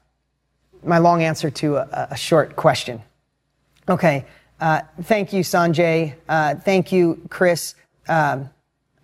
my 0.83 0.97
long 0.97 1.23
answer 1.23 1.49
to 1.49 1.77
a, 1.77 2.07
a 2.11 2.17
short 2.17 2.57
question. 2.57 3.01
Okay. 3.87 4.25
Uh, 4.59 4.81
thank 5.03 5.31
you, 5.31 5.43
Sanjay. 5.43 6.15
Uh, 6.27 6.55
thank 6.55 6.91
you, 6.91 7.21
Chris. 7.29 7.75
Um, 8.07 8.49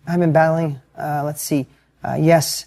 I've 0.06 0.20
been 0.20 0.32
battling. 0.32 0.80
Uh, 0.96 1.22
let's 1.24 1.42
see. 1.42 1.66
Uh, 2.02 2.16
yes, 2.18 2.66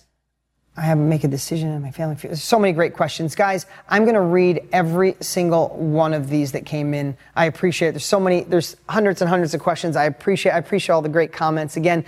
I 0.75 0.81
have 0.81 0.97
to 0.97 1.03
make 1.03 1.23
a 1.23 1.27
decision 1.27 1.69
in 1.69 1.81
my 1.81 1.91
family. 1.91 2.15
There's 2.15 2.41
so 2.41 2.57
many 2.57 2.73
great 2.73 2.95
questions. 2.95 3.35
Guys, 3.35 3.67
I'm 3.87 4.03
going 4.03 4.15
to 4.15 4.21
read 4.21 4.67
every 4.71 5.15
single 5.19 5.69
one 5.69 6.13
of 6.13 6.29
these 6.29 6.53
that 6.53 6.65
came 6.65 6.95
in. 6.95 7.15
I 7.35 7.45
appreciate 7.45 7.89
it. 7.89 7.91
There's 7.91 8.05
so 8.05 8.19
many, 8.19 8.41
there's 8.41 8.75
hundreds 8.89 9.21
and 9.21 9.29
hundreds 9.29 9.53
of 9.53 9.61
questions. 9.61 9.95
I 9.95 10.05
appreciate, 10.05 10.53
I 10.53 10.57
appreciate 10.57 10.93
all 10.93 11.03
the 11.03 11.09
great 11.09 11.31
comments. 11.31 11.77
Again, 11.77 12.05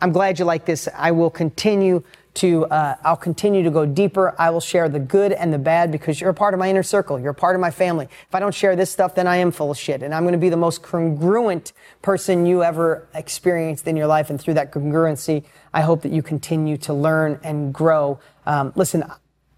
I'm 0.00 0.12
glad 0.12 0.38
you 0.38 0.44
like 0.44 0.66
this. 0.66 0.88
I 0.94 1.10
will 1.10 1.30
continue 1.30 2.04
to, 2.36 2.66
uh, 2.66 2.96
I'll 3.04 3.16
continue 3.16 3.62
to 3.62 3.70
go 3.70 3.86
deeper. 3.86 4.34
I 4.38 4.50
will 4.50 4.60
share 4.60 4.88
the 4.88 4.98
good 4.98 5.32
and 5.32 5.52
the 5.52 5.58
bad 5.58 5.90
because 5.90 6.20
you're 6.20 6.30
a 6.30 6.34
part 6.34 6.54
of 6.54 6.60
my 6.60 6.70
inner 6.70 6.82
circle. 6.82 7.18
You're 7.18 7.30
a 7.30 7.34
part 7.34 7.56
of 7.56 7.60
my 7.60 7.70
family. 7.70 8.06
If 8.28 8.34
I 8.34 8.40
don't 8.40 8.54
share 8.54 8.76
this 8.76 8.90
stuff, 8.90 9.14
then 9.14 9.26
I 9.26 9.36
am 9.36 9.50
full 9.50 9.70
of 9.70 9.78
shit. 9.78 10.02
And 10.02 10.14
I'm 10.14 10.22
going 10.22 10.32
to 10.32 10.38
be 10.38 10.48
the 10.48 10.56
most 10.56 10.82
congruent 10.82 11.72
person 12.02 12.46
you 12.46 12.62
ever 12.62 13.06
experienced 13.14 13.86
in 13.86 13.96
your 13.96 14.06
life. 14.06 14.30
And 14.30 14.40
through 14.40 14.54
that 14.54 14.72
congruency, 14.72 15.44
I 15.74 15.80
hope 15.80 16.02
that 16.02 16.12
you 16.12 16.22
continue 16.22 16.76
to 16.78 16.94
learn 16.94 17.40
and 17.42 17.72
grow. 17.72 18.18
Um, 18.46 18.72
listen, 18.76 19.04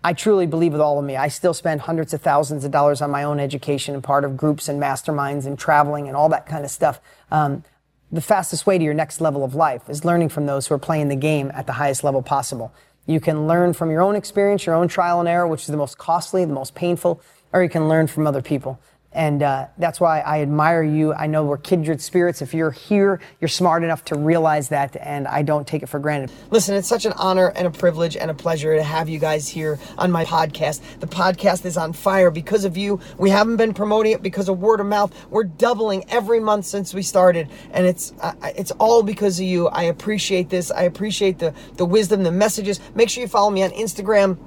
I 0.04 0.12
truly 0.12 0.46
believe 0.46 0.72
with 0.72 0.80
all 0.80 0.98
of 0.98 1.04
me. 1.04 1.16
I 1.16 1.28
still 1.28 1.54
spend 1.54 1.82
hundreds 1.82 2.14
of 2.14 2.22
thousands 2.22 2.64
of 2.64 2.70
dollars 2.70 3.02
on 3.02 3.10
my 3.10 3.24
own 3.24 3.40
education 3.40 3.94
and 3.94 4.02
part 4.02 4.24
of 4.24 4.36
groups 4.36 4.68
and 4.68 4.80
masterminds 4.80 5.44
and 5.44 5.58
traveling 5.58 6.06
and 6.06 6.16
all 6.16 6.28
that 6.28 6.46
kind 6.46 6.64
of 6.64 6.70
stuff. 6.70 7.00
Um, 7.30 7.64
the 8.11 8.20
fastest 8.20 8.66
way 8.66 8.78
to 8.78 8.84
your 8.84 8.94
next 8.94 9.20
level 9.20 9.44
of 9.44 9.54
life 9.54 9.88
is 9.88 10.04
learning 10.04 10.30
from 10.30 10.46
those 10.46 10.66
who 10.66 10.74
are 10.74 10.78
playing 10.78 11.09
the 11.09 11.16
game 11.16 11.50
at 11.54 11.66
the 11.66 11.72
highest 11.72 12.02
level 12.04 12.22
possible. 12.22 12.72
You 13.06 13.20
can 13.20 13.46
learn 13.46 13.72
from 13.72 13.90
your 13.90 14.02
own 14.02 14.16
experience, 14.16 14.66
your 14.66 14.74
own 14.74 14.88
trial 14.88 15.20
and 15.20 15.28
error, 15.28 15.46
which 15.46 15.62
is 15.62 15.66
the 15.66 15.76
most 15.76 15.98
costly, 15.98 16.44
the 16.44 16.52
most 16.52 16.74
painful, 16.74 17.20
or 17.52 17.62
you 17.62 17.68
can 17.68 17.88
learn 17.88 18.06
from 18.06 18.26
other 18.26 18.42
people. 18.42 18.78
And 19.12 19.42
uh, 19.42 19.68
that's 19.78 20.00
why 20.00 20.20
I 20.20 20.42
admire 20.42 20.82
you. 20.82 21.14
I 21.14 21.26
know 21.26 21.44
we're 21.44 21.56
kindred 21.56 22.02
spirits. 22.02 22.42
If 22.42 22.52
you're 22.52 22.70
here, 22.70 23.20
you're 23.40 23.48
smart 23.48 23.82
enough 23.82 24.04
to 24.06 24.18
realize 24.18 24.68
that, 24.68 24.96
and 25.00 25.26
I 25.26 25.42
don't 25.42 25.66
take 25.66 25.82
it 25.82 25.88
for 25.88 25.98
granted. 25.98 26.30
Listen, 26.50 26.74
it's 26.74 26.88
such 26.88 27.06
an 27.06 27.12
honor 27.12 27.48
and 27.56 27.66
a 27.66 27.70
privilege 27.70 28.16
and 28.18 28.30
a 28.30 28.34
pleasure 28.34 28.76
to 28.76 28.82
have 28.82 29.09
you 29.09 29.18
guys 29.18 29.48
here 29.48 29.78
on 29.96 30.12
my 30.12 30.26
podcast. 30.26 30.82
The 31.00 31.06
podcast 31.06 31.64
is 31.64 31.78
on 31.78 31.94
fire 31.94 32.30
because 32.30 32.66
of 32.66 32.76
you. 32.76 33.00
We 33.16 33.30
haven't 33.30 33.56
been 33.56 33.72
promoting 33.72 34.12
it 34.12 34.22
because 34.22 34.50
of 34.50 34.61
word 34.61 34.78
of 34.78 34.86
mouth. 34.86 35.14
We're 35.30 35.44
doubling 35.44 36.04
every 36.11 36.38
month 36.38 36.66
since 36.66 36.92
we 36.92 37.02
started, 37.02 37.48
and 37.72 37.86
it's 37.86 38.12
uh, 38.20 38.34
it's 38.56 38.72
all 38.72 39.02
because 39.02 39.40
of 39.40 39.46
you. 39.46 39.68
I 39.68 39.84
appreciate 39.84 40.50
this. 40.50 40.70
I 40.70 40.82
appreciate 40.82 41.38
the 41.38 41.54
the 41.76 41.86
wisdom, 41.86 42.24
the 42.24 42.30
messages. 42.30 42.78
Make 42.94 43.09
sure 43.09 43.22
you 43.22 43.28
follow 43.28 43.50
me 43.50 43.62
on 43.62 43.70
Instagram 43.70 44.38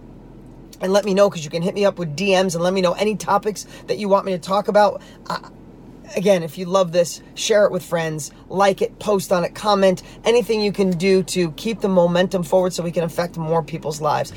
and 0.82 0.92
let 0.92 1.06
me 1.06 1.14
know 1.14 1.30
because 1.30 1.44
you 1.46 1.52
can 1.52 1.62
hit 1.62 1.74
me 1.74 1.86
up 1.86 1.98
with 1.98 2.16
DMs 2.16 2.56
and 2.56 2.64
let 2.64 2.74
me 2.74 2.82
know 2.82 2.94
any 2.94 3.16
topics 3.16 3.66
that 3.88 3.98
you 3.98 4.10
want 4.10 4.26
me 4.26 4.32
to 4.34 4.40
talk 4.40 4.68
about. 4.68 5.02
Uh, 5.28 5.50
again, 6.16 6.44
if 6.44 6.58
you 6.58 6.66
love 6.66 6.92
this, 6.92 7.22
share 7.36 7.66
it 7.66 7.72
with 7.72 7.84
friends, 7.84 8.32
like 8.50 8.82
it, 8.82 9.00
post 9.00 9.32
on 9.32 9.44
it, 9.44 9.56
comment, 9.56 10.04
anything 10.26 10.62
you 10.62 10.72
can 10.72 10.92
do 10.92 11.24
to 11.24 11.52
keep 11.54 11.82
the 11.82 11.90
momentum 11.90 12.44
forward 12.44 12.74
so 12.74 12.84
we 12.84 12.92
can 12.92 13.04
affect 13.04 13.38
more 13.38 13.64
people's 13.64 14.02
lives. 14.02 14.34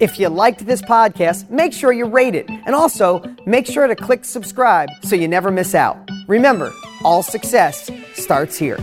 If 0.00 0.18
you 0.18 0.28
liked 0.28 0.66
this 0.66 0.82
podcast, 0.82 1.48
make 1.48 1.72
sure 1.72 1.92
you 1.92 2.06
rate 2.06 2.34
it. 2.34 2.46
And 2.48 2.74
also, 2.74 3.22
make 3.46 3.66
sure 3.66 3.86
to 3.86 3.94
click 3.94 4.24
subscribe 4.24 4.88
so 5.04 5.14
you 5.14 5.28
never 5.28 5.52
miss 5.52 5.76
out. 5.76 6.10
Remember, 6.26 6.72
all 7.04 7.22
success 7.22 7.88
starts 8.14 8.58
here. 8.58 8.78